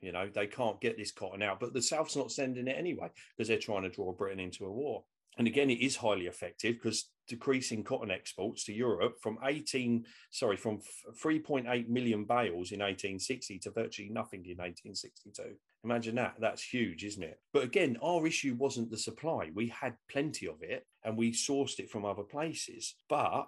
You 0.01 0.11
know, 0.11 0.29
they 0.33 0.47
can't 0.47 0.79
get 0.79 0.97
this 0.97 1.11
cotton 1.11 1.41
out, 1.41 1.59
but 1.59 1.73
the 1.73 1.81
South's 1.81 2.15
not 2.15 2.31
sending 2.31 2.67
it 2.67 2.77
anyway 2.77 3.09
because 3.35 3.49
they're 3.49 3.57
trying 3.57 3.83
to 3.83 3.89
draw 3.89 4.13
Britain 4.13 4.39
into 4.39 4.65
a 4.65 4.71
war. 4.71 5.03
And 5.39 5.47
again, 5.47 5.69
it 5.69 5.79
is 5.79 5.95
highly 5.95 6.27
effective 6.27 6.75
because 6.75 7.09
decreasing 7.29 7.81
cotton 7.81 8.11
exports 8.11 8.65
to 8.65 8.73
Europe 8.73 9.15
from 9.21 9.39
18, 9.41 10.05
sorry, 10.31 10.57
from 10.57 10.79
3.8 11.23 11.87
million 11.87 12.25
bales 12.25 12.73
in 12.73 12.81
1860 12.81 13.57
to 13.59 13.71
virtually 13.71 14.09
nothing 14.09 14.41
in 14.41 14.57
1862. 14.57 15.55
Imagine 15.85 16.15
that. 16.15 16.35
That's 16.39 16.61
huge, 16.61 17.05
isn't 17.05 17.23
it? 17.23 17.39
But 17.53 17.63
again, 17.63 17.97
our 18.03 18.27
issue 18.27 18.53
wasn't 18.59 18.91
the 18.91 18.97
supply. 18.97 19.49
We 19.55 19.69
had 19.69 19.95
plenty 20.11 20.45
of 20.45 20.61
it 20.61 20.85
and 21.05 21.17
we 21.17 21.31
sourced 21.31 21.79
it 21.79 21.89
from 21.89 22.03
other 22.03 22.23
places. 22.23 22.95
But 23.07 23.47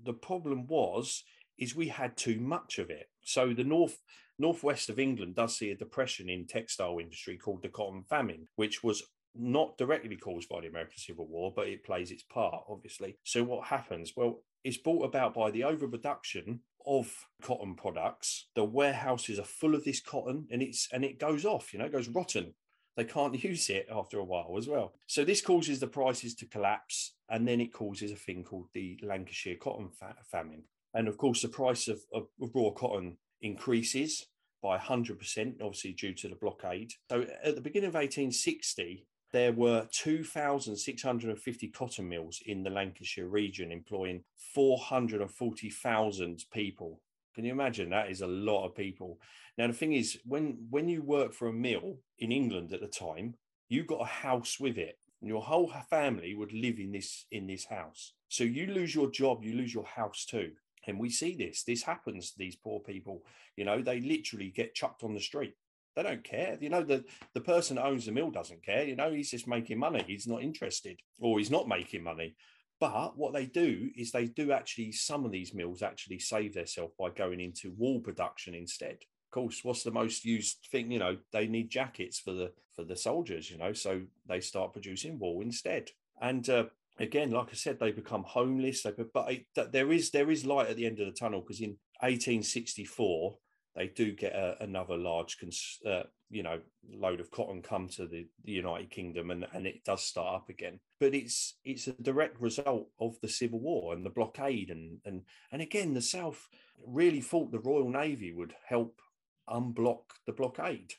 the 0.00 0.14
problem 0.14 0.68
was, 0.68 1.24
is 1.58 1.74
we 1.74 1.88
had 1.88 2.16
too 2.16 2.38
much 2.38 2.78
of 2.78 2.88
it. 2.88 3.08
So 3.22 3.52
the 3.52 3.64
north 3.64 3.98
northwest 4.38 4.88
of 4.90 4.98
England 4.98 5.34
does 5.34 5.56
see 5.56 5.70
a 5.70 5.76
depression 5.76 6.28
in 6.28 6.46
textile 6.46 6.98
industry 6.98 7.36
called 7.36 7.62
the 7.62 7.68
cotton 7.68 8.02
famine, 8.08 8.48
which 8.56 8.82
was 8.82 9.02
not 9.34 9.78
directly 9.78 10.16
caused 10.16 10.48
by 10.48 10.60
the 10.60 10.68
American 10.68 10.98
Civil 10.98 11.26
War, 11.26 11.52
but 11.54 11.68
it 11.68 11.84
plays 11.84 12.10
its 12.10 12.22
part, 12.22 12.64
obviously. 12.68 13.16
So 13.24 13.42
what 13.44 13.66
happens? 13.66 14.12
Well, 14.16 14.42
it's 14.64 14.76
brought 14.76 15.04
about 15.04 15.34
by 15.34 15.50
the 15.50 15.64
overproduction 15.64 16.60
of 16.86 17.26
cotton 17.42 17.74
products. 17.74 18.48
The 18.54 18.64
warehouses 18.64 19.38
are 19.38 19.44
full 19.44 19.74
of 19.74 19.84
this 19.84 20.00
cotton, 20.00 20.46
and 20.50 20.62
it's 20.62 20.88
and 20.92 21.04
it 21.04 21.18
goes 21.18 21.44
off. 21.44 21.72
You 21.72 21.78
know, 21.78 21.86
it 21.86 21.92
goes 21.92 22.08
rotten. 22.08 22.54
They 22.96 23.04
can't 23.04 23.42
use 23.44 23.70
it 23.70 23.88
after 23.90 24.18
a 24.18 24.24
while 24.24 24.54
as 24.58 24.68
well. 24.68 24.94
So 25.06 25.24
this 25.24 25.40
causes 25.40 25.80
the 25.80 25.86
prices 25.86 26.34
to 26.36 26.46
collapse, 26.46 27.14
and 27.28 27.46
then 27.46 27.60
it 27.60 27.72
causes 27.72 28.12
a 28.12 28.16
thing 28.16 28.44
called 28.44 28.68
the 28.74 28.98
Lancashire 29.02 29.56
cotton 29.56 29.90
famine. 30.30 30.64
And 30.94 31.08
of 31.08 31.16
course, 31.16 31.42
the 31.42 31.48
price 31.48 31.88
of, 31.88 32.00
of 32.12 32.26
raw 32.54 32.70
cotton 32.70 33.16
increases 33.40 34.26
by 34.62 34.78
100%, 34.78 35.54
obviously 35.60 35.92
due 35.92 36.14
to 36.14 36.28
the 36.28 36.36
blockade. 36.36 36.92
So 37.10 37.26
at 37.42 37.56
the 37.56 37.60
beginning 37.60 37.88
of 37.88 37.94
1860, 37.94 39.06
there 39.32 39.52
were 39.52 39.86
2,650 39.92 41.68
cotton 41.68 42.08
mills 42.08 42.42
in 42.46 42.62
the 42.62 42.70
Lancashire 42.70 43.28
region 43.28 43.72
employing 43.72 44.24
440,000 44.54 46.44
people. 46.52 47.00
Can 47.34 47.44
you 47.44 47.52
imagine? 47.52 47.90
That 47.90 48.10
is 48.10 48.20
a 48.20 48.26
lot 48.26 48.66
of 48.66 48.74
people. 48.74 49.18
Now, 49.56 49.66
the 49.66 49.72
thing 49.72 49.94
is, 49.94 50.18
when, 50.24 50.66
when 50.68 50.88
you 50.88 51.02
work 51.02 51.32
for 51.32 51.48
a 51.48 51.52
mill 51.52 51.98
in 52.18 52.30
England 52.30 52.72
at 52.72 52.80
the 52.80 52.88
time, 52.88 53.34
you 53.68 53.84
got 53.84 54.02
a 54.02 54.06
house 54.06 54.60
with 54.60 54.76
it. 54.76 54.98
And 55.22 55.28
your 55.28 55.42
whole 55.42 55.72
family 55.88 56.34
would 56.34 56.52
live 56.52 56.78
in 56.80 56.90
this 56.90 57.26
in 57.30 57.46
this 57.46 57.64
house. 57.64 58.14
So 58.28 58.42
you 58.42 58.66
lose 58.66 58.92
your 58.92 59.08
job, 59.08 59.44
you 59.44 59.54
lose 59.54 59.72
your 59.72 59.84
house 59.84 60.26
too. 60.26 60.50
And 60.86 60.98
we 60.98 61.10
see 61.10 61.36
this. 61.36 61.62
This 61.62 61.84
happens 61.84 62.32
to 62.32 62.38
these 62.38 62.56
poor 62.56 62.80
people. 62.80 63.22
You 63.56 63.64
know, 63.64 63.80
they 63.80 64.00
literally 64.00 64.50
get 64.50 64.74
chucked 64.74 65.04
on 65.04 65.14
the 65.14 65.20
street. 65.20 65.54
They 65.94 66.02
don't 66.02 66.24
care. 66.24 66.56
You 66.60 66.70
know, 66.70 66.82
the, 66.82 67.04
the 67.34 67.40
person 67.40 67.76
that 67.76 67.86
owns 67.86 68.06
the 68.06 68.12
mill 68.12 68.30
doesn't 68.30 68.64
care. 68.64 68.84
You 68.84 68.96
know, 68.96 69.12
he's 69.12 69.30
just 69.30 69.46
making 69.46 69.78
money. 69.78 70.04
He's 70.06 70.26
not 70.26 70.42
interested 70.42 71.00
or 71.18 71.38
he's 71.38 71.50
not 71.50 71.68
making 71.68 72.02
money. 72.02 72.34
But 72.80 73.16
what 73.16 73.32
they 73.32 73.46
do 73.46 73.90
is 73.96 74.10
they 74.10 74.26
do 74.26 74.50
actually, 74.52 74.92
some 74.92 75.24
of 75.24 75.30
these 75.30 75.54
mills 75.54 75.82
actually 75.82 76.18
save 76.18 76.54
themselves 76.54 76.94
by 76.98 77.10
going 77.10 77.40
into 77.40 77.74
wool 77.76 78.00
production 78.00 78.54
instead. 78.54 78.98
Of 79.32 79.34
course, 79.34 79.60
what's 79.62 79.84
the 79.84 79.92
most 79.92 80.24
used 80.24 80.66
thing? 80.70 80.90
You 80.90 80.98
know, 80.98 81.16
they 81.32 81.46
need 81.46 81.70
jackets 81.70 82.18
for 82.18 82.32
the 82.32 82.52
for 82.74 82.84
the 82.84 82.96
soldiers. 82.96 83.50
You 83.50 83.58
know, 83.58 83.72
so 83.72 84.02
they 84.28 84.40
start 84.40 84.72
producing 84.72 85.18
wool 85.18 85.42
instead. 85.42 85.90
And 86.20 86.46
uh, 86.50 86.64
again, 86.98 87.30
like 87.30 87.48
I 87.50 87.54
said, 87.54 87.78
they 87.78 87.92
become 87.92 88.24
homeless. 88.24 88.82
They, 88.82 88.90
but 89.14 89.32
it, 89.32 89.72
there 89.72 89.92
is 89.92 90.10
there 90.10 90.30
is 90.30 90.44
light 90.44 90.68
at 90.68 90.76
the 90.76 90.86
end 90.86 91.00
of 91.00 91.06
the 91.06 91.12
tunnel 91.12 91.40
because 91.40 91.60
in 91.60 91.76
1864 92.00 93.36
they 93.74 93.88
do 93.88 94.12
get 94.12 94.34
a, 94.34 94.56
another 94.62 94.96
large, 94.96 95.38
uh, 95.86 96.02
you 96.30 96.42
know, 96.42 96.60
load 96.92 97.20
of 97.20 97.30
cotton 97.30 97.62
come 97.62 97.88
to 97.88 98.06
the, 98.06 98.26
the, 98.44 98.52
United 98.52 98.90
Kingdom, 98.90 99.30
and, 99.30 99.46
and 99.52 99.66
it 99.66 99.84
does 99.84 100.02
start 100.02 100.34
up 100.34 100.48
again. 100.48 100.78
But 101.00 101.14
it's 101.14 101.56
it's 101.64 101.88
a 101.88 101.92
direct 101.92 102.40
result 102.40 102.88
of 103.00 103.16
the 103.22 103.28
Civil 103.28 103.60
War 103.60 103.94
and 103.94 104.04
the 104.04 104.10
blockade, 104.10 104.70
and 104.70 104.98
and 105.04 105.22
and 105.50 105.62
again, 105.62 105.94
the 105.94 106.02
South 106.02 106.48
really 106.86 107.20
thought 107.20 107.52
the 107.52 107.58
Royal 107.58 107.88
Navy 107.88 108.32
would 108.32 108.54
help 108.66 109.00
unblock 109.48 110.02
the 110.26 110.32
blockade 110.32 110.94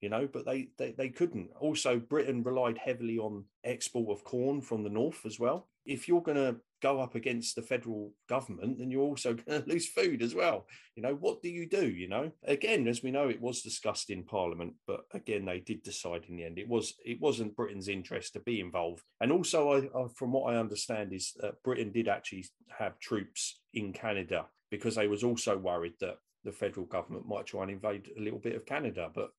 you 0.00 0.08
know, 0.08 0.28
but 0.32 0.46
they, 0.46 0.68
they, 0.78 0.92
they 0.92 1.08
couldn't. 1.10 1.50
Also, 1.60 1.98
Britain 1.98 2.42
relied 2.42 2.78
heavily 2.78 3.18
on 3.18 3.44
export 3.64 4.16
of 4.16 4.24
corn 4.24 4.60
from 4.62 4.82
the 4.82 4.90
north 4.90 5.26
as 5.26 5.38
well. 5.38 5.68
If 5.84 6.08
you're 6.08 6.22
going 6.22 6.38
to 6.38 6.56
go 6.80 7.00
up 7.00 7.14
against 7.14 7.56
the 7.56 7.62
federal 7.62 8.12
government, 8.28 8.78
then 8.78 8.90
you're 8.90 9.02
also 9.02 9.34
going 9.48 9.62
to 9.62 9.68
lose 9.68 9.88
food 9.88 10.22
as 10.22 10.34
well. 10.34 10.66
You 10.96 11.02
know, 11.02 11.14
what 11.14 11.42
do 11.42 11.48
you 11.48 11.68
do? 11.68 11.88
You 11.88 12.08
know, 12.08 12.32
again, 12.44 12.86
as 12.88 13.02
we 13.02 13.10
know, 13.10 13.28
it 13.28 13.40
was 13.40 13.62
discussed 13.62 14.10
in 14.10 14.24
Parliament, 14.24 14.74
but 14.86 15.00
again, 15.12 15.44
they 15.44 15.60
did 15.60 15.82
decide 15.82 16.24
in 16.28 16.36
the 16.36 16.44
end 16.44 16.58
it 16.58 16.68
was 16.68 16.94
it 17.04 17.20
wasn't 17.20 17.56
Britain's 17.56 17.88
interest 17.88 18.34
to 18.34 18.40
be 18.40 18.60
involved. 18.60 19.02
And 19.20 19.32
also, 19.32 19.72
I, 19.72 19.78
I, 19.98 20.06
from 20.14 20.32
what 20.32 20.52
I 20.52 20.58
understand, 20.58 21.12
is 21.12 21.32
that 21.40 21.62
Britain 21.62 21.92
did 21.92 22.08
actually 22.08 22.46
have 22.78 22.98
troops 22.98 23.60
in 23.74 23.92
Canada 23.92 24.46
because 24.70 24.94
they 24.94 25.08
was 25.08 25.24
also 25.24 25.56
worried 25.56 25.94
that 26.00 26.16
the 26.44 26.52
federal 26.52 26.86
government 26.86 27.28
might 27.28 27.46
try 27.46 27.62
and 27.62 27.70
invade 27.70 28.08
a 28.16 28.20
little 28.20 28.38
bit 28.38 28.56
of 28.56 28.64
Canada, 28.64 29.10
but 29.14 29.30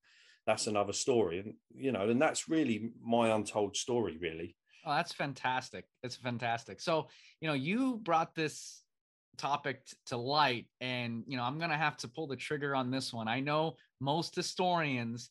that's 0.46 0.66
another 0.66 0.92
story. 0.92 1.38
And 1.40 1.54
you 1.74 1.92
know, 1.92 2.08
and 2.08 2.20
that's 2.20 2.48
really 2.48 2.90
my 3.04 3.34
untold 3.34 3.76
story, 3.76 4.18
really. 4.20 4.56
Oh, 4.84 4.94
that's 4.94 5.12
fantastic. 5.12 5.86
It's 6.02 6.16
fantastic. 6.16 6.80
So, 6.80 7.08
you 7.40 7.48
know, 7.48 7.54
you 7.54 7.98
brought 8.02 8.34
this 8.34 8.82
topic 9.36 9.86
t- 9.86 9.96
to 10.06 10.16
light, 10.16 10.66
and 10.80 11.24
you 11.26 11.36
know, 11.36 11.44
I'm 11.44 11.58
gonna 11.58 11.76
have 11.76 11.96
to 11.98 12.08
pull 12.08 12.26
the 12.26 12.36
trigger 12.36 12.74
on 12.74 12.90
this 12.90 13.12
one. 13.12 13.28
I 13.28 13.40
know 13.40 13.76
most 14.00 14.34
historians 14.34 15.30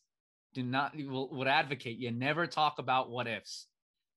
do 0.54 0.62
not 0.62 0.96
will, 0.96 1.28
would 1.36 1.48
advocate 1.48 1.98
you 1.98 2.10
never 2.10 2.46
talk 2.46 2.78
about 2.78 3.10
what 3.10 3.26
ifs. 3.26 3.66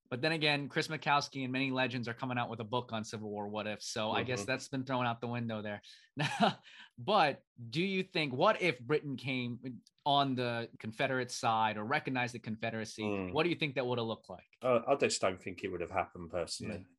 But 0.10 0.22
then 0.22 0.34
again, 0.34 0.68
Chris 0.70 0.88
Mackowski 0.88 1.44
and 1.44 1.52
many 1.52 1.72
legends 1.72 2.08
are 2.08 2.14
coming 2.14 2.38
out 2.38 2.50
with 2.50 2.60
a 2.60 2.64
book 2.64 2.92
on 2.94 3.04
Civil 3.04 3.30
War 3.30 3.48
what 3.48 3.68
if. 3.68 3.82
So 3.82 4.08
mm-hmm. 4.08 4.18
I 4.18 4.24
guess 4.24 4.42
mm-hmm. 4.42 4.52
that's 4.52 4.68
been 4.68 4.84
thrown 4.84 5.06
out 5.06 5.20
the 5.20 5.28
window 5.28 5.62
there. 5.62 5.82
but 7.00 7.42
do 7.70 7.82
you 7.82 8.04
think 8.04 8.34
what 8.34 8.62
if 8.62 8.80
Britain 8.80 9.16
came 9.16 9.60
on 10.06 10.36
the 10.36 10.70
Confederate 10.80 11.32
side 11.32 11.78
or 11.78 11.84
recognized 11.84 12.34
the 12.34 12.40
Confederacy? 12.40 13.04
Mm. 13.04 13.34
What 13.34 13.44
do 13.44 13.50
you 13.50 13.56
think 13.56 13.76
that 13.76 13.86
would 13.86 13.98
have 13.98 14.08
looked 14.08 14.30
like? 14.30 14.44
Uh, 14.62 14.80
I 14.88 14.96
just 14.96 15.22
don't 15.22 15.42
think 15.42 15.64
it 15.64 15.70
would 15.72 15.82
have 15.82 15.92
happened 15.92 16.30
personally. 16.32 16.78
Yeah. 16.78 16.92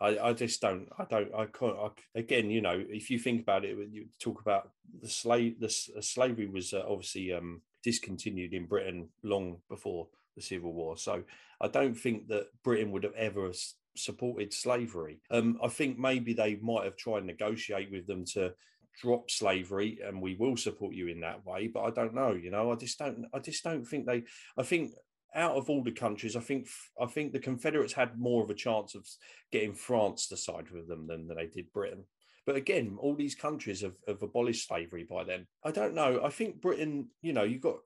I, 0.00 0.28
I 0.28 0.32
just 0.32 0.60
don't. 0.60 0.88
I 0.98 1.04
don't. 1.04 1.34
I 1.34 1.46
can't. 1.46 1.76
I, 1.76 2.18
again, 2.18 2.50
you 2.50 2.60
know, 2.60 2.84
if 2.88 3.10
you 3.10 3.18
think 3.18 3.42
about 3.42 3.64
it, 3.64 3.76
you 3.90 4.06
talk 4.20 4.40
about 4.40 4.70
the 5.00 5.08
slave. 5.08 5.60
The 5.60 5.66
uh, 5.96 6.00
slavery 6.00 6.46
was 6.46 6.72
uh, 6.72 6.82
obviously 6.88 7.32
um, 7.32 7.62
discontinued 7.82 8.54
in 8.54 8.66
Britain 8.66 9.08
long 9.22 9.58
before 9.68 10.08
the 10.34 10.42
Civil 10.42 10.72
War. 10.72 10.96
So 10.96 11.22
I 11.60 11.68
don't 11.68 11.94
think 11.94 12.28
that 12.28 12.46
Britain 12.62 12.90
would 12.92 13.04
have 13.04 13.14
ever 13.14 13.50
supported 13.96 14.52
slavery. 14.52 15.20
Um, 15.30 15.58
I 15.62 15.68
think 15.68 15.98
maybe 15.98 16.32
they 16.32 16.56
might 16.56 16.84
have 16.84 16.96
tried 16.96 17.20
to 17.20 17.26
negotiate 17.26 17.90
with 17.90 18.06
them 18.06 18.24
to 18.32 18.54
drop 19.00 19.30
slavery 19.30 19.98
and 20.06 20.20
we 20.20 20.36
will 20.36 20.56
support 20.56 20.94
you 20.94 21.08
in 21.08 21.20
that 21.20 21.44
way 21.44 21.66
but 21.66 21.82
i 21.82 21.90
don't 21.90 22.14
know 22.14 22.32
you 22.32 22.50
know 22.50 22.70
i 22.70 22.74
just 22.76 22.98
don't 22.98 23.26
i 23.34 23.38
just 23.38 23.64
don't 23.64 23.84
think 23.84 24.06
they 24.06 24.22
i 24.56 24.62
think 24.62 24.92
out 25.34 25.56
of 25.56 25.68
all 25.68 25.82
the 25.82 25.90
countries 25.90 26.36
i 26.36 26.40
think 26.40 26.68
i 27.00 27.06
think 27.06 27.32
the 27.32 27.38
confederates 27.38 27.92
had 27.92 28.16
more 28.18 28.44
of 28.44 28.50
a 28.50 28.54
chance 28.54 28.94
of 28.94 29.04
getting 29.50 29.74
france 29.74 30.28
to 30.28 30.36
side 30.36 30.70
with 30.70 30.86
them 30.86 31.06
than 31.06 31.26
they 31.26 31.46
did 31.46 31.72
britain 31.72 32.04
but 32.46 32.56
again 32.56 32.96
all 32.98 33.14
these 33.14 33.34
countries 33.34 33.80
have, 33.82 33.96
have 34.06 34.22
abolished 34.22 34.66
slavery 34.66 35.06
by 35.08 35.24
then 35.24 35.46
i 35.64 35.70
don't 35.70 35.94
know 35.94 36.20
i 36.24 36.28
think 36.28 36.60
britain 36.60 37.08
you 37.22 37.32
know 37.32 37.44
you 37.44 37.58
got 37.58 37.76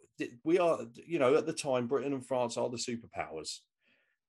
we 0.45 0.59
are 0.59 0.81
you 1.07 1.19
know 1.19 1.37
at 1.37 1.47
the 1.47 1.53
time 1.53 1.87
britain 1.87 2.13
and 2.13 2.27
france 2.27 2.57
are 2.57 2.69
the 2.69 2.77
superpowers 2.77 3.59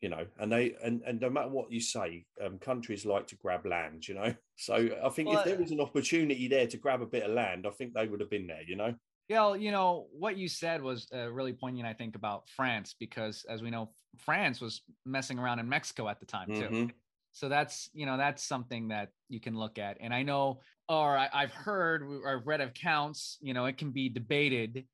you 0.02 0.10
know, 0.10 0.26
and 0.40 0.52
they 0.52 0.76
and 0.84 1.02
and 1.06 1.20
no 1.20 1.30
matter 1.30 1.50
what 1.50 1.72
you 1.72 1.82
say, 1.82 2.26
um, 2.44 2.58
countries 2.58 3.06
like 3.06 3.28
to 3.28 3.36
grab 3.36 3.66
land, 3.66 4.08
you 4.08 4.16
know. 4.16 4.34
So 4.62 4.76
I 4.76 5.08
think 5.08 5.30
well, 5.30 5.40
if 5.40 5.46
there 5.46 5.58
was 5.58 5.72
an 5.72 5.80
opportunity 5.80 6.50
there 6.50 6.68
to 6.68 6.76
grab 6.76 7.02
a 7.02 7.06
bit 7.06 7.24
of 7.24 7.32
land, 7.32 7.66
I 7.66 7.70
think 7.70 7.94
they 7.94 8.08
would 8.08 8.20
have 8.20 8.30
been 8.30 8.46
there, 8.46 8.62
you 8.62 8.76
know. 8.76 8.94
Yeah, 9.30 9.56
you 9.56 9.72
know 9.72 10.08
what 10.12 10.36
you 10.36 10.50
said 10.50 10.82
was 10.82 11.08
uh, 11.16 11.32
really 11.32 11.54
poignant. 11.54 11.88
I 11.88 11.94
think 11.94 12.18
about 12.18 12.50
France 12.50 12.94
because, 13.00 13.46
as 13.50 13.62
we 13.62 13.70
know, 13.70 13.92
France 14.18 14.60
was 14.60 14.82
messing 15.06 15.40
around 15.40 15.60
in 15.60 15.70
Mexico 15.70 16.10
at 16.10 16.20
the 16.20 16.26
time 16.26 16.50
too. 16.50 16.54
Mm-hmm. 16.54 16.86
So 17.32 17.48
that's 17.48 17.90
you 17.94 18.06
know 18.06 18.18
that's 18.18 18.44
something 18.44 18.90
that 18.90 19.10
you 19.28 19.40
can 19.40 19.56
look 19.56 19.78
at. 19.78 19.98
And 20.02 20.14
I 20.14 20.24
know, 20.24 20.62
or 20.88 21.18
I, 21.18 21.30
I've 21.34 21.54
heard 21.54 22.04
or 22.04 22.38
I've 22.38 22.48
read 22.48 22.62
accounts. 22.62 23.38
You 23.42 23.54
know, 23.54 23.66
it 23.66 23.78
can 23.78 23.92
be 23.92 24.10
debated 24.10 24.86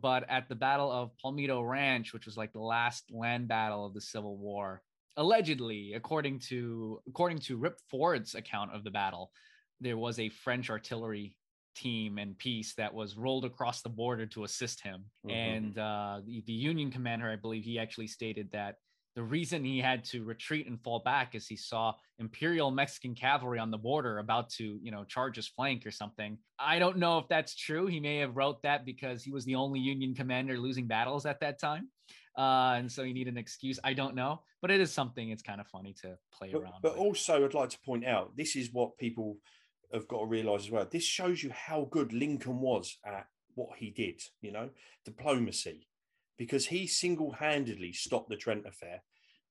but 0.00 0.24
at 0.28 0.48
the 0.48 0.54
Battle 0.54 0.90
of 0.90 1.10
Palmito 1.22 1.66
Ranch, 1.66 2.12
which 2.12 2.26
was 2.26 2.36
like 2.36 2.52
the 2.52 2.60
last 2.60 3.04
land 3.10 3.48
battle 3.48 3.84
of 3.86 3.94
the 3.94 4.00
Civil 4.00 4.36
War, 4.36 4.82
allegedly, 5.16 5.92
according 5.94 6.40
to 6.48 7.00
according 7.08 7.38
to 7.40 7.56
Rip 7.56 7.78
Ford's 7.90 8.34
account 8.34 8.74
of 8.74 8.84
the 8.84 8.90
battle, 8.90 9.30
there 9.80 9.98
was 9.98 10.18
a 10.18 10.28
French 10.28 10.70
artillery 10.70 11.36
team 11.74 12.16
and 12.18 12.38
piece 12.38 12.74
that 12.74 12.94
was 12.94 13.16
rolled 13.16 13.44
across 13.44 13.82
the 13.82 13.88
border 13.88 14.26
to 14.26 14.44
assist 14.44 14.80
him. 14.80 15.04
Mm-hmm. 15.26 15.30
And 15.30 15.78
uh, 15.78 16.20
the, 16.24 16.42
the 16.46 16.52
Union 16.52 16.90
commander, 16.90 17.30
I 17.30 17.36
believe, 17.36 17.64
he 17.64 17.78
actually 17.78 18.06
stated 18.06 18.48
that 18.52 18.76
the 19.16 19.22
reason 19.22 19.64
he 19.64 19.80
had 19.80 20.04
to 20.04 20.22
retreat 20.22 20.68
and 20.68 20.80
fall 20.80 21.00
back 21.00 21.34
is 21.34 21.46
he 21.46 21.56
saw 21.56 21.94
imperial 22.18 22.70
mexican 22.70 23.14
cavalry 23.14 23.58
on 23.58 23.70
the 23.70 23.78
border 23.78 24.18
about 24.18 24.48
to 24.50 24.78
you 24.82 24.90
know 24.90 25.04
charge 25.04 25.36
his 25.36 25.48
flank 25.48 25.84
or 25.86 25.90
something. 25.90 26.38
I 26.58 26.78
don't 26.78 26.98
know 26.98 27.18
if 27.18 27.28
that's 27.28 27.54
true. 27.54 27.86
He 27.86 27.98
may 27.98 28.18
have 28.18 28.36
wrote 28.36 28.62
that 28.62 28.84
because 28.84 29.24
he 29.24 29.32
was 29.32 29.44
the 29.44 29.56
only 29.56 29.80
union 29.80 30.14
commander 30.14 30.58
losing 30.58 30.86
battles 30.86 31.26
at 31.26 31.40
that 31.40 31.58
time. 31.58 31.88
Uh, 32.38 32.74
and 32.76 32.92
so 32.92 33.02
you 33.02 33.14
need 33.14 33.28
an 33.28 33.38
excuse. 33.38 33.80
I 33.82 33.94
don't 33.94 34.14
know 34.14 34.42
but 34.62 34.74
it 34.74 34.80
is 34.80 34.92
something 34.92 35.30
it's 35.30 35.42
kind 35.42 35.60
of 35.60 35.66
funny 35.68 35.92
to 35.92 36.18
play 36.32 36.50
but, 36.52 36.62
around 36.62 36.72
but 36.82 36.92
with. 36.94 37.00
also 37.00 37.44
i'd 37.44 37.54
like 37.54 37.70
to 37.70 37.78
point 37.84 38.04
out 38.04 38.36
this 38.36 38.56
is 38.56 38.72
what 38.72 38.98
people 38.98 39.36
have 39.92 40.08
got 40.08 40.18
to 40.18 40.26
realize 40.26 40.64
as 40.64 40.70
well. 40.72 40.88
This 40.90 41.04
shows 41.04 41.44
you 41.44 41.50
how 41.50 41.86
good 41.92 42.12
lincoln 42.12 42.60
was 42.60 42.98
at 43.04 43.28
what 43.54 43.76
he 43.78 43.90
did 43.90 44.20
you 44.40 44.50
know? 44.52 44.70
Diplomacy 45.04 45.85
because 46.36 46.66
he 46.66 46.86
single-handedly 46.86 47.92
stopped 47.92 48.28
the 48.28 48.36
Trent 48.36 48.66
affair. 48.66 49.02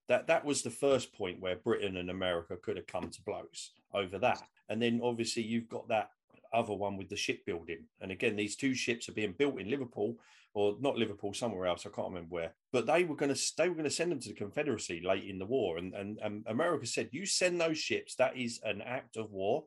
That 0.08 0.28
that 0.28 0.44
was 0.44 0.62
the 0.62 0.70
first 0.70 1.12
point 1.12 1.40
where 1.40 1.56
Britain 1.56 1.96
and 1.96 2.10
America 2.10 2.56
could 2.56 2.76
have 2.76 2.86
come 2.86 3.10
to 3.10 3.22
blows 3.22 3.72
over 3.92 4.18
that. 4.18 4.42
And 4.68 4.80
then 4.80 5.00
obviously 5.02 5.42
you've 5.42 5.68
got 5.68 5.88
that 5.88 6.10
other 6.52 6.72
one 6.72 6.96
with 6.96 7.08
the 7.08 7.16
shipbuilding. 7.16 7.84
And 8.00 8.10
again, 8.10 8.36
these 8.36 8.56
two 8.56 8.74
ships 8.74 9.08
are 9.08 9.12
being 9.12 9.34
built 9.36 9.60
in 9.60 9.70
Liverpool, 9.70 10.16
or 10.54 10.76
not 10.80 10.96
Liverpool, 10.96 11.34
somewhere 11.34 11.66
else. 11.66 11.84
I 11.84 11.90
can't 11.90 12.08
remember 12.08 12.34
where. 12.34 12.54
But 12.72 12.86
they 12.86 13.04
were 13.04 13.16
going 13.16 13.34
to 13.34 13.52
they 13.58 13.68
were 13.68 13.74
going 13.74 13.84
to 13.84 13.90
send 13.90 14.10
them 14.10 14.20
to 14.20 14.28
the 14.28 14.34
Confederacy 14.34 15.02
late 15.04 15.24
in 15.24 15.38
the 15.38 15.46
war. 15.46 15.78
And, 15.78 15.94
and 15.94 16.18
and 16.22 16.44
America 16.46 16.86
said, 16.86 17.10
"You 17.12 17.26
send 17.26 17.60
those 17.60 17.78
ships. 17.78 18.14
That 18.14 18.36
is 18.36 18.60
an 18.64 18.80
act 18.82 19.16
of 19.16 19.32
war, 19.32 19.64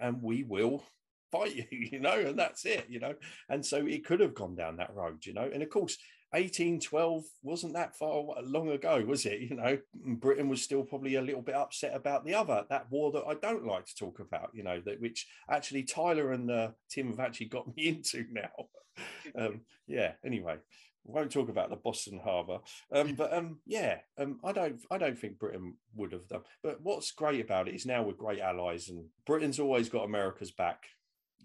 and 0.00 0.22
we 0.22 0.42
will." 0.42 0.84
fight 1.30 1.56
you 1.70 1.88
you 1.90 1.98
know 1.98 2.12
and 2.18 2.38
that's 2.38 2.66
it 2.66 2.84
you 2.90 3.00
know 3.00 3.14
and 3.48 3.64
so 3.64 3.86
it 3.86 4.04
could 4.04 4.20
have 4.20 4.34
gone 4.34 4.54
down 4.54 4.76
that 4.76 4.94
road 4.94 5.24
you 5.24 5.32
know 5.32 5.48
and 5.50 5.62
of 5.62 5.70
course 5.70 5.96
1812 6.32 7.24
wasn't 7.42 7.74
that 7.74 7.94
far 7.94 8.24
long 8.42 8.70
ago, 8.70 9.04
was 9.06 9.26
it? 9.26 9.40
You 9.40 9.56
know, 9.56 9.78
Britain 9.94 10.48
was 10.48 10.62
still 10.62 10.82
probably 10.82 11.16
a 11.16 11.22
little 11.22 11.42
bit 11.42 11.54
upset 11.54 11.94
about 11.94 12.24
the 12.24 12.34
other 12.34 12.64
that 12.70 12.90
war 12.90 13.12
that 13.12 13.24
I 13.26 13.34
don't 13.34 13.66
like 13.66 13.86
to 13.86 13.96
talk 13.96 14.18
about. 14.18 14.50
You 14.54 14.62
know, 14.62 14.80
that 14.86 15.00
which 15.00 15.26
actually 15.50 15.82
Tyler 15.82 16.32
and 16.32 16.50
uh, 16.50 16.70
Tim 16.88 17.08
have 17.08 17.20
actually 17.20 17.46
got 17.46 17.74
me 17.76 17.88
into 17.88 18.24
now. 18.32 18.50
um, 19.38 19.60
yeah. 19.86 20.12
Anyway, 20.24 20.56
won't 21.04 21.30
talk 21.30 21.48
about 21.48 21.70
the 21.70 21.76
Boston 21.76 22.20
Harbor, 22.22 22.60
um, 22.92 23.14
but 23.14 23.32
um, 23.32 23.58
yeah, 23.66 23.98
um, 24.18 24.38
I 24.44 24.52
don't, 24.52 24.80
I 24.90 24.98
don't 24.98 25.18
think 25.18 25.38
Britain 25.38 25.74
would 25.96 26.12
have 26.12 26.28
done. 26.28 26.42
But 26.62 26.80
what's 26.82 27.10
great 27.12 27.44
about 27.44 27.68
it 27.68 27.74
is 27.74 27.86
now 27.86 28.02
we're 28.02 28.12
great 28.12 28.40
allies, 28.40 28.88
and 28.88 29.06
Britain's 29.26 29.60
always 29.60 29.88
got 29.88 30.04
America's 30.04 30.52
back. 30.52 30.84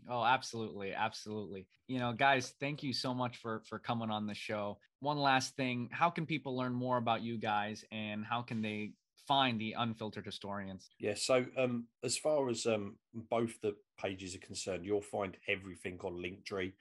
Oh, 0.09 0.23
absolutely, 0.23 0.93
absolutely. 0.93 1.67
You 1.87 1.99
know, 1.99 2.13
guys, 2.13 2.53
thank 2.59 2.83
you 2.83 2.93
so 2.93 3.13
much 3.13 3.37
for 3.37 3.61
for 3.67 3.79
coming 3.79 4.09
on 4.09 4.25
the 4.25 4.33
show. 4.33 4.79
One 4.99 5.17
last 5.17 5.55
thing, 5.55 5.89
how 5.91 6.09
can 6.09 6.25
people 6.25 6.55
learn 6.55 6.73
more 6.73 6.97
about 6.97 7.21
you 7.21 7.37
guys 7.37 7.83
and 7.91 8.23
how 8.23 8.41
can 8.41 8.61
they 8.61 8.93
find 9.27 9.59
the 9.59 9.75
unfiltered 9.77 10.25
historians? 10.25 10.89
Yeah, 10.99 11.15
so 11.15 11.45
um 11.57 11.87
as 12.03 12.17
far 12.17 12.49
as 12.49 12.65
um 12.65 12.95
both 13.13 13.59
the 13.61 13.75
pages 13.99 14.35
are 14.35 14.39
concerned, 14.39 14.85
you'll 14.85 15.01
find 15.01 15.37
everything 15.47 15.99
on 16.03 16.13
Linktree. 16.13 16.73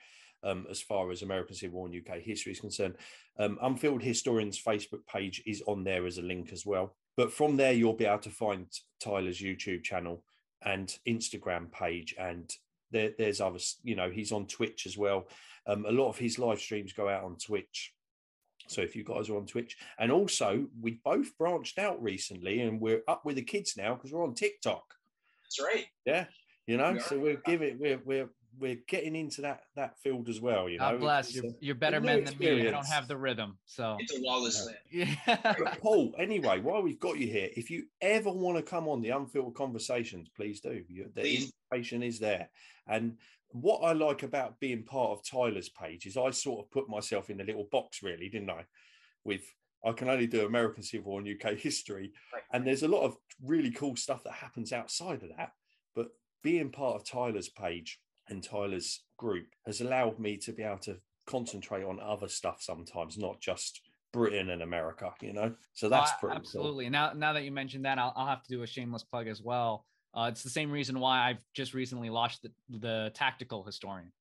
Um, 0.42 0.66
as 0.70 0.80
far 0.80 1.10
as 1.10 1.22
American 1.22 1.56
Civil 1.56 1.78
War 1.78 1.88
and 1.88 1.96
UK 1.96 2.20
history 2.20 2.52
is 2.52 2.60
concerned. 2.60 2.96
Um, 3.38 3.58
Unfiltered 3.62 4.02
Historians 4.02 4.62
Facebook 4.62 5.04
page 5.12 5.42
is 5.44 5.62
on 5.66 5.82
there 5.82 6.06
as 6.06 6.18
a 6.18 6.22
link 6.22 6.52
as 6.52 6.64
well. 6.64 6.94
But 7.16 7.32
from 7.32 7.56
there, 7.56 7.72
you'll 7.72 7.94
be 7.94 8.04
able 8.04 8.18
to 8.18 8.30
find 8.30 8.66
Tyler's 9.00 9.40
YouTube 9.40 9.82
channel 9.82 10.22
and 10.62 10.94
Instagram 11.08 11.72
page 11.72 12.14
and 12.18 12.54
there, 12.90 13.12
there's 13.18 13.40
others, 13.40 13.76
you 13.82 13.96
know, 13.96 14.10
he's 14.10 14.32
on 14.32 14.46
Twitch 14.46 14.86
as 14.86 14.96
well. 14.96 15.28
Um, 15.66 15.84
a 15.86 15.92
lot 15.92 16.08
of 16.08 16.18
his 16.18 16.38
live 16.38 16.60
streams 16.60 16.92
go 16.92 17.08
out 17.08 17.24
on 17.24 17.36
Twitch. 17.36 17.92
So 18.68 18.82
if 18.82 18.96
you 18.96 19.04
guys 19.04 19.28
are 19.28 19.36
on 19.36 19.46
Twitch, 19.46 19.76
and 19.98 20.10
also 20.10 20.66
we 20.80 21.00
both 21.04 21.36
branched 21.38 21.78
out 21.78 22.02
recently, 22.02 22.62
and 22.62 22.80
we're 22.80 23.02
up 23.06 23.24
with 23.24 23.36
the 23.36 23.42
kids 23.42 23.76
now 23.76 23.94
because 23.94 24.12
we're 24.12 24.24
on 24.24 24.34
TikTok. 24.34 24.84
That's 25.44 25.60
right. 25.60 25.86
Yeah, 26.04 26.26
you 26.66 26.76
know, 26.76 26.94
we 26.94 27.00
so 27.00 27.18
we're 27.18 27.40
giving 27.44 27.78
we're 27.78 28.00
we're 28.04 28.28
we're 28.58 28.78
getting 28.88 29.14
into 29.14 29.42
that 29.42 29.62
that 29.74 29.98
field 29.98 30.28
as 30.28 30.40
well. 30.40 30.68
You 30.68 30.78
know, 30.78 30.92
God 30.92 31.00
bless 31.00 31.34
you. 31.34 31.54
You're 31.60 31.74
better 31.74 32.00
men 32.00 32.24
than 32.24 32.38
me. 32.38 32.68
I 32.68 32.70
don't 32.70 32.86
have 32.86 33.08
the 33.08 33.16
rhythm, 33.16 33.58
so 33.64 33.96
it's 33.98 34.16
a 34.16 34.20
lawless 34.20 34.66
land. 34.66 34.78
Yeah. 34.90 35.74
Paul. 35.80 36.14
Anyway, 36.18 36.60
while 36.60 36.82
we've 36.82 37.00
got 37.00 37.18
you 37.18 37.26
here, 37.26 37.50
if 37.56 37.70
you 37.70 37.84
ever 38.00 38.30
want 38.30 38.56
to 38.56 38.62
come 38.62 38.88
on 38.88 39.02
the 39.02 39.10
unfiltered 39.10 39.54
conversations, 39.54 40.28
please 40.34 40.60
do. 40.60 40.82
You, 40.88 41.10
the 41.14 41.20
please. 41.20 41.52
invitation 41.72 42.02
is 42.02 42.18
there. 42.18 42.48
And 42.86 43.16
what 43.50 43.80
I 43.80 43.92
like 43.92 44.22
about 44.22 44.60
being 44.60 44.82
part 44.82 45.10
of 45.10 45.24
Tyler's 45.24 45.68
page 45.68 46.06
is 46.06 46.16
I 46.16 46.30
sort 46.30 46.64
of 46.64 46.70
put 46.70 46.88
myself 46.88 47.30
in 47.30 47.40
a 47.40 47.44
little 47.44 47.68
box, 47.70 48.02
really, 48.02 48.28
didn't 48.28 48.50
I? 48.50 48.64
With 49.24 49.42
I 49.84 49.92
can 49.92 50.08
only 50.08 50.26
do 50.26 50.46
American 50.46 50.82
Civil 50.82 51.12
War 51.12 51.20
and 51.20 51.28
UK 51.28 51.56
history, 51.56 52.12
right. 52.32 52.42
and 52.52 52.66
there's 52.66 52.82
a 52.82 52.88
lot 52.88 53.02
of 53.02 53.16
really 53.44 53.70
cool 53.70 53.96
stuff 53.96 54.24
that 54.24 54.32
happens 54.32 54.72
outside 54.72 55.22
of 55.22 55.30
that. 55.36 55.52
But 55.94 56.08
being 56.42 56.70
part 56.70 56.96
of 56.96 57.04
Tyler's 57.04 57.48
page 57.48 58.00
and 58.28 58.42
Tyler's 58.42 59.02
group 59.16 59.46
has 59.66 59.80
allowed 59.80 60.18
me 60.18 60.36
to 60.38 60.52
be 60.52 60.62
able 60.62 60.78
to 60.78 60.96
concentrate 61.26 61.84
on 61.84 62.00
other 62.00 62.28
stuff 62.28 62.58
sometimes, 62.60 63.18
not 63.18 63.40
just 63.40 63.80
Britain 64.12 64.50
and 64.50 64.62
America, 64.62 65.12
you 65.20 65.32
know? 65.32 65.54
So 65.74 65.88
that's 65.88 66.12
oh, 66.12 66.16
pretty 66.20 66.36
absolutely. 66.36 66.84
Cool. 66.84 66.92
Now, 66.92 67.12
now 67.14 67.32
that 67.32 67.44
you 67.44 67.52
mentioned 67.52 67.84
that, 67.84 67.98
I'll, 67.98 68.12
I'll 68.16 68.26
have 68.26 68.42
to 68.44 68.48
do 68.48 68.62
a 68.62 68.66
shameless 68.66 69.04
plug 69.04 69.28
as 69.28 69.42
well. 69.42 69.84
Uh, 70.14 70.28
it's 70.30 70.42
the 70.42 70.50
same 70.50 70.70
reason 70.70 70.98
why 70.98 71.28
I've 71.28 71.44
just 71.54 71.74
recently 71.74 72.08
launched 72.08 72.42
the, 72.42 72.50
the 72.78 73.10
tactical 73.14 73.62
historian. 73.62 74.12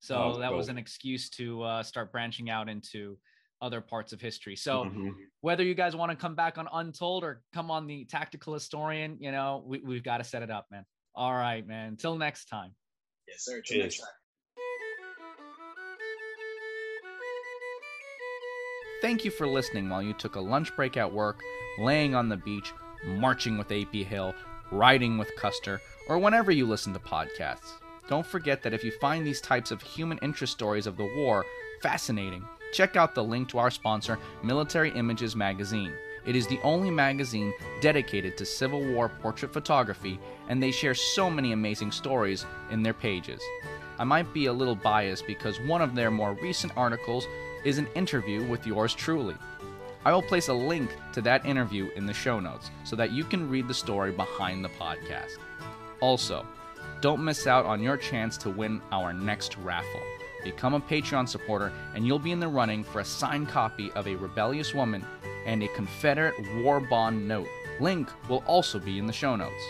So 0.00 0.16
oh, 0.34 0.38
that 0.40 0.48
cool. 0.48 0.56
was 0.56 0.68
an 0.68 0.78
excuse 0.78 1.30
to 1.30 1.62
uh, 1.62 1.82
start 1.82 2.12
branching 2.12 2.50
out 2.50 2.68
into 2.68 3.16
other 3.62 3.80
parts 3.80 4.12
of 4.12 4.20
history. 4.20 4.56
So 4.56 4.84
mm-hmm. 4.84 5.10
whether 5.40 5.62
you 5.62 5.74
guys 5.74 5.96
want 5.96 6.10
to 6.10 6.16
come 6.16 6.34
back 6.34 6.58
on 6.58 6.68
Untold 6.72 7.24
or 7.24 7.42
come 7.54 7.70
on 7.70 7.86
the 7.86 8.04
tactical 8.04 8.52
historian, 8.52 9.16
you 9.20 9.32
know, 9.32 9.64
we, 9.66 9.80
we've 9.80 10.02
got 10.02 10.18
to 10.18 10.24
set 10.24 10.42
it 10.42 10.50
up, 10.50 10.66
man. 10.70 10.84
All 11.14 11.32
right, 11.32 11.66
man. 11.66 11.88
Until 11.88 12.16
next 12.16 12.46
time. 12.46 12.72
Yes, 13.28 13.44
sir. 13.44 13.60
Till 13.60 13.82
next 13.82 13.98
time. 13.98 14.08
thank 19.06 19.24
you 19.24 19.30
for 19.30 19.46
listening 19.46 19.88
while 19.88 20.02
you 20.02 20.12
took 20.12 20.34
a 20.34 20.40
lunch 20.40 20.74
break 20.74 20.96
at 20.96 21.12
work, 21.12 21.40
laying 21.78 22.16
on 22.16 22.28
the 22.28 22.36
beach, 22.36 22.72
marching 23.04 23.56
with 23.56 23.70
AP 23.70 23.92
Hill, 23.92 24.34
riding 24.72 25.16
with 25.16 25.30
Custer, 25.36 25.80
or 26.08 26.18
whenever 26.18 26.50
you 26.50 26.66
listen 26.66 26.92
to 26.92 26.98
podcasts. 26.98 27.74
Don't 28.08 28.26
forget 28.26 28.64
that 28.64 28.74
if 28.74 28.82
you 28.82 28.90
find 29.00 29.24
these 29.24 29.40
types 29.40 29.70
of 29.70 29.80
human 29.80 30.18
interest 30.22 30.54
stories 30.54 30.88
of 30.88 30.96
the 30.96 31.08
war 31.16 31.44
fascinating, 31.82 32.44
check 32.72 32.96
out 32.96 33.14
the 33.14 33.22
link 33.22 33.48
to 33.50 33.58
our 33.58 33.70
sponsor, 33.70 34.18
Military 34.42 34.90
Images 34.90 35.36
Magazine. 35.36 35.92
It 36.26 36.34
is 36.34 36.46
the 36.48 36.60
only 36.62 36.90
magazine 36.90 37.54
dedicated 37.80 38.36
to 38.36 38.44
Civil 38.44 38.84
War 38.84 39.08
portrait 39.08 39.52
photography, 39.52 40.18
and 40.48 40.60
they 40.60 40.72
share 40.72 40.94
so 40.94 41.30
many 41.30 41.52
amazing 41.52 41.92
stories 41.92 42.44
in 42.70 42.82
their 42.82 42.94
pages. 42.94 43.40
I 43.98 44.04
might 44.04 44.34
be 44.34 44.46
a 44.46 44.52
little 44.52 44.74
biased 44.74 45.26
because 45.26 45.60
one 45.60 45.80
of 45.80 45.94
their 45.94 46.10
more 46.10 46.34
recent 46.34 46.76
articles 46.76 47.26
is 47.64 47.78
an 47.78 47.86
interview 47.94 48.42
with 48.44 48.66
yours 48.66 48.92
truly. 48.94 49.36
I 50.04 50.12
will 50.12 50.22
place 50.22 50.48
a 50.48 50.54
link 50.54 50.90
to 51.14 51.22
that 51.22 51.46
interview 51.46 51.90
in 51.96 52.06
the 52.06 52.12
show 52.12 52.40
notes 52.40 52.70
so 52.84 52.96
that 52.96 53.12
you 53.12 53.24
can 53.24 53.48
read 53.48 53.68
the 53.68 53.74
story 53.74 54.12
behind 54.12 54.64
the 54.64 54.68
podcast. 54.70 55.38
Also, 56.00 56.44
don't 57.00 57.24
miss 57.24 57.46
out 57.46 57.66
on 57.66 57.82
your 57.82 57.96
chance 57.96 58.36
to 58.38 58.50
win 58.50 58.82
our 58.90 59.12
next 59.12 59.56
raffle. 59.58 60.02
Become 60.44 60.74
a 60.74 60.80
Patreon 60.80 61.28
supporter, 61.28 61.72
and 61.94 62.06
you'll 62.06 62.18
be 62.18 62.32
in 62.32 62.40
the 62.40 62.48
running 62.48 62.84
for 62.84 63.00
a 63.00 63.04
signed 63.04 63.48
copy 63.48 63.90
of 63.92 64.06
A 64.06 64.14
Rebellious 64.16 64.74
Woman 64.74 65.04
and 65.46 65.62
a 65.62 65.68
Confederate 65.68 66.34
War 66.56 66.80
Bond 66.80 67.26
note. 67.26 67.48
Link 67.80 68.08
will 68.28 68.44
also 68.46 68.78
be 68.78 68.98
in 68.98 69.06
the 69.06 69.12
show 69.12 69.36
notes. 69.36 69.64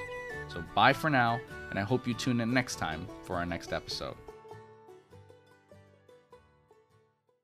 So 0.48 0.64
bye 0.74 0.92
for 0.92 1.10
now, 1.10 1.38
and 1.70 1.78
I 1.78 1.82
hope 1.82 2.06
you 2.06 2.14
tune 2.14 2.40
in 2.40 2.52
next 2.52 2.76
time 2.76 3.06
for 3.22 3.36
our 3.36 3.46
next 3.46 3.72
episode. 3.72 4.16